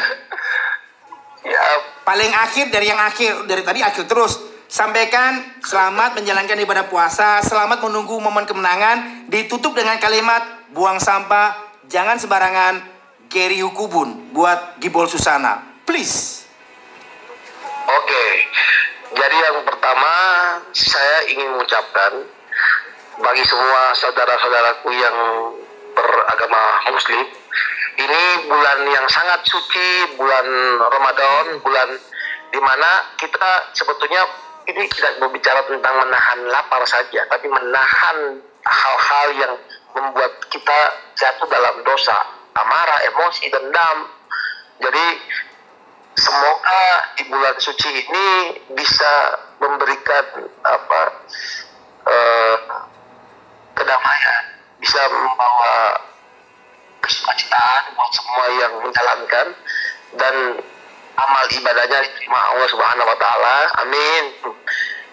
Ya, 1.44 1.60
paling 2.08 2.32
akhir 2.32 2.72
dari 2.72 2.88
yang 2.88 2.96
akhir 2.96 3.44
dari 3.44 3.60
tadi 3.60 3.84
akhir 3.84 4.08
terus 4.08 4.40
sampaikan 4.64 5.44
selamat 5.60 6.16
menjalankan 6.16 6.56
ibadah 6.64 6.88
puasa 6.88 7.44
selamat 7.44 7.84
menunggu 7.84 8.16
momen 8.16 8.48
kemenangan 8.48 9.28
ditutup 9.28 9.76
dengan 9.76 10.00
kalimat 10.00 10.40
buang 10.72 10.96
sampah 10.96 11.52
jangan 11.84 12.16
sembarangan 12.16 12.80
Gary 13.28 13.60
Hukubun 13.60 14.32
buat 14.32 14.80
Gibol 14.80 15.04
Susana 15.04 15.84
please 15.84 16.48
oke. 17.92 18.24
Jadi 19.14 19.36
yang 19.38 19.62
pertama 19.62 20.12
saya 20.74 21.18
ingin 21.30 21.54
mengucapkan 21.54 22.12
bagi 23.22 23.44
semua 23.46 23.94
saudara-saudaraku 23.94 24.90
yang 24.90 25.16
beragama 25.94 26.82
Muslim, 26.90 27.22
ini 27.94 28.22
bulan 28.50 28.78
yang 28.90 29.06
sangat 29.06 29.46
suci, 29.46 30.18
bulan 30.18 30.46
Ramadan, 30.82 31.62
bulan 31.62 31.88
di 32.50 32.58
mana 32.58 33.14
kita 33.14 33.70
sebetulnya 33.70 34.26
ini 34.66 34.82
tidak 34.90 35.22
berbicara 35.22 35.62
tentang 35.70 35.94
menahan 36.02 36.40
lapar 36.50 36.82
saja, 36.88 37.22
tapi 37.30 37.46
menahan 37.46 38.42
hal-hal 38.66 39.26
yang 39.38 39.52
membuat 39.94 40.32
kita 40.50 40.78
jatuh 41.14 41.46
dalam 41.46 41.86
dosa, 41.86 42.18
amarah, 42.58 42.98
emosi, 43.14 43.46
dendam. 43.46 44.10
Jadi 44.82 45.06
semoga 46.14 46.82
di 47.18 47.22
bulan 47.26 47.56
suci 47.58 47.90
ini 47.90 48.28
bisa 48.74 49.38
memberikan 49.58 50.46
apa 50.62 51.02
eh, 52.06 52.56
kedamaian, 53.74 54.44
bisa 54.78 55.00
membawa 55.10 55.98
kesukacitaan 57.02 57.82
buat 57.98 58.12
semua 58.16 58.46
yang 58.56 58.72
menjalankan 58.80 59.46
dan 60.16 60.34
amal 61.14 61.44
ibadahnya 61.50 61.98
diterima 62.10 62.38
Allah 62.54 62.68
Subhanahu 62.70 63.08
wa 63.10 63.18
taala. 63.20 63.56
Amin. 63.84 64.24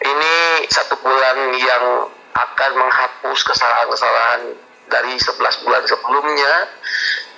Ini 0.01 0.35
satu 0.71 0.97
bulan 1.03 1.37
yang 1.61 2.09
akan 2.31 2.71
menghapus 2.79 3.39
kesalahan-kesalahan 3.43 4.55
dari 4.87 5.13
11 5.19 5.63
bulan 5.67 5.83
sebelumnya 5.85 6.53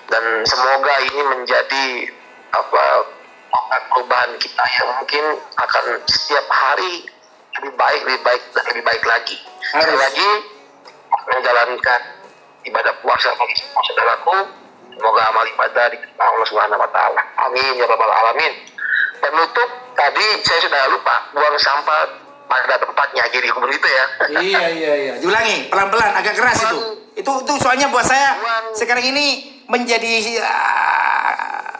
dan 0.07 0.23
semoga 0.45 0.95
ini 1.05 1.21
menjadi 1.33 1.85
apa 2.53 2.83
perubahan 3.93 4.31
kita 4.41 4.63
yang 4.79 4.89
mungkin 4.97 5.23
akan 5.57 5.85
setiap 6.09 6.45
hari 6.49 7.05
lebih 7.59 7.73
baik, 7.77 8.01
lebih 8.05 8.21
baik 8.25 8.41
dan 8.53 8.63
lebih 8.73 8.83
baik 8.83 9.03
lagi. 9.05 9.37
Sekali 9.61 9.95
lagi 9.95 10.29
menjalankan 11.29 12.01
ibadah 12.65 12.93
puasa 13.01 13.29
bagi 13.37 13.55
semua 13.61 13.81
saudaraku. 13.85 14.37
Semoga 14.93 15.21
amal 15.33 15.45
ibadah 15.49 15.85
diterima 15.89 16.23
Allah 16.23 16.47
Subhanahu 16.49 16.81
wa 16.81 16.89
taala. 16.93 17.21
Amin 17.49 17.73
ya 17.77 17.85
rabbal 17.89 18.13
alamin. 18.13 18.53
Penutup 19.21 19.69
tadi 19.97 20.25
saya 20.43 20.59
sudah 20.67 20.81
lupa 20.91 21.15
buang 21.33 21.57
sampah 21.57 22.01
pada 22.53 22.75
tempatnya 22.77 23.23
jadi 23.33 23.47
itu 23.49 23.87
ya. 23.89 24.05
iya 24.45 24.61
iya 24.69 24.93
iya 24.93 25.13
diulangi 25.17 25.73
pelan-pelan 25.73 26.11
agak 26.13 26.37
keras 26.37 26.61
itu 26.61 26.79
Itu 27.13 27.31
itu 27.45 27.53
soalnya 27.61 27.89
buat 27.89 28.05
saya 28.05 28.37
sekarang 28.77 29.05
ini 29.09 29.57
menjadi 29.69 30.41
uh, 30.41 31.73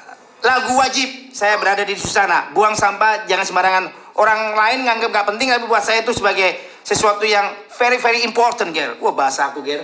lagu 0.46 0.74
wajib 0.78 1.23
saya 1.34 1.58
berada 1.58 1.82
di 1.82 1.98
susana. 1.98 2.54
Buang 2.54 2.78
sampah 2.78 3.26
jangan 3.26 3.44
sembarangan. 3.44 3.86
Orang 4.14 4.54
lain 4.54 4.86
nganggap 4.86 5.10
gak 5.10 5.28
penting 5.34 5.50
tapi 5.50 5.66
buat 5.66 5.82
saya 5.82 6.06
itu 6.06 6.14
sebagai 6.14 6.54
sesuatu 6.86 7.26
yang 7.26 7.58
very 7.82 7.98
very 7.98 8.22
important, 8.22 8.70
Ger. 8.72 8.94
Wah 9.02 9.12
bahasa 9.18 9.50
aku, 9.50 9.66
Ger. 9.66 9.82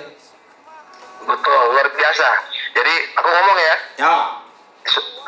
Betul, 1.25 1.61
luar 1.73 1.89
biasa. 1.89 2.29
Jadi 2.77 2.93
aku 3.17 3.27
ngomong 3.27 3.57
ya, 3.57 3.75
Ya. 3.99 4.13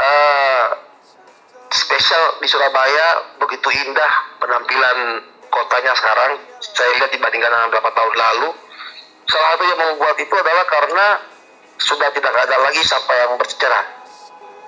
eh, 0.02 0.66
spesial 1.74 2.38
di 2.42 2.48
Surabaya 2.48 3.38
begitu 3.42 3.68
indah 3.74 4.12
penampilan 4.38 5.26
kotanya 5.50 5.94
sekarang. 5.98 6.32
Saya 6.62 6.90
lihat 7.02 7.12
dibandingkan 7.12 7.50
dengan 7.50 7.68
beberapa 7.74 7.92
tahun 7.98 8.14
lalu. 8.14 8.50
Salah 9.26 9.50
satu 9.58 9.64
yang 9.66 9.80
membuat 9.80 10.16
itu 10.22 10.34
adalah 10.38 10.66
karena 10.70 11.06
sudah 11.82 12.10
tidak 12.14 12.34
ada 12.34 12.56
lagi 12.62 12.82
sampah 12.86 13.16
yang 13.26 13.32
berceceran. 13.42 13.86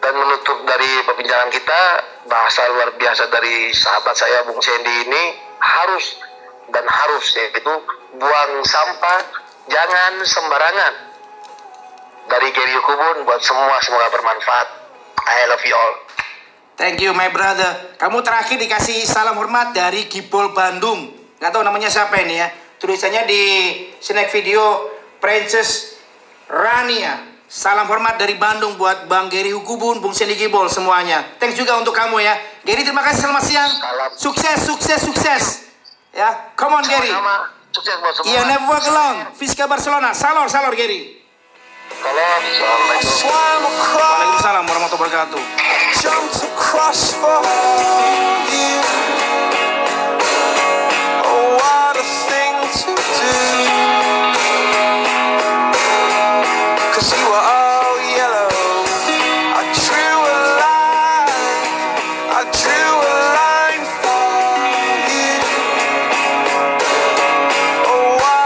Dan 0.04 0.14
menutup 0.20 0.68
dari 0.68 1.00
perbincangan 1.08 1.48
kita, 1.48 1.82
bahasa 2.28 2.68
luar 2.76 2.92
biasa 3.00 3.32
dari 3.32 3.72
sahabat 3.72 4.16
saya 4.20 4.44
Bung 4.44 4.60
Sandy 4.60 5.08
ini 5.08 5.24
harus 5.64 6.20
dan 6.76 6.84
harus 6.84 7.26
yaitu 7.40 7.74
buang 8.20 8.54
sampah 8.68 9.20
jangan 9.72 10.20
sembarangan 10.28 10.94
dari 12.28 12.48
Gary 12.52 12.78
Kubun 12.84 13.28
buat 13.28 13.40
semua 13.44 13.80
semoga 13.80 14.08
bermanfaat. 14.12 14.68
I 15.24 15.48
love 15.48 15.64
you 15.64 15.76
all. 15.76 15.96
Thank 16.76 17.00
you 17.00 17.16
my 17.16 17.32
brother. 17.32 17.96
Kamu 17.96 18.20
terakhir 18.26 18.60
dikasih 18.60 19.08
salam 19.08 19.40
hormat 19.40 19.72
dari 19.72 20.12
Gibol 20.12 20.52
Bandung. 20.52 21.16
Gak 21.40 21.52
tahu 21.52 21.64
namanya 21.64 21.88
siapa 21.88 22.20
ini 22.20 22.44
ya. 22.44 22.52
Tulisannya 22.80 23.24
di 23.24 23.42
snack 24.04 24.32
video 24.36 24.92
Princess 25.24 25.96
Rania. 26.52 27.33
Salam 27.54 27.86
hormat 27.86 28.18
dari 28.18 28.34
Bandung 28.34 28.82
buat 28.82 29.06
Bang 29.06 29.30
Gary 29.30 29.54
Hukubun, 29.54 30.02
Bung 30.02 30.10
Sandy 30.10 30.34
Gibol 30.34 30.66
semuanya. 30.74 31.22
Thanks 31.38 31.54
juga 31.54 31.78
untuk 31.78 31.94
kamu 31.94 32.18
ya. 32.18 32.34
Gary 32.66 32.82
terima 32.82 33.06
kasih 33.06 33.30
selamat 33.30 33.44
siang. 33.46 33.70
Salam. 33.78 34.10
Sukses, 34.18 34.58
sukses, 34.66 35.00
sukses. 35.06 35.70
Ya, 36.18 36.50
come 36.58 36.82
on 36.82 36.86
Gary. 36.90 37.14
Sama-sama. 37.14 37.54
Sukses 37.70 37.94
buat 38.02 38.18
semua. 38.18 38.34
Iya, 38.34 38.42
never 38.50 38.66
walk 38.66 38.82
alone. 38.90 39.38
Fiska 39.38 39.70
Barcelona. 39.70 40.18
Salor, 40.18 40.50
salor 40.50 40.74
Gary. 40.74 41.22
Salam. 41.94 42.42
Assalamualaikum. 42.98 44.02
Waalaikumsalam 44.02 44.66
warahmatullahi 44.66 45.14
wabarakatuh. 45.14 45.42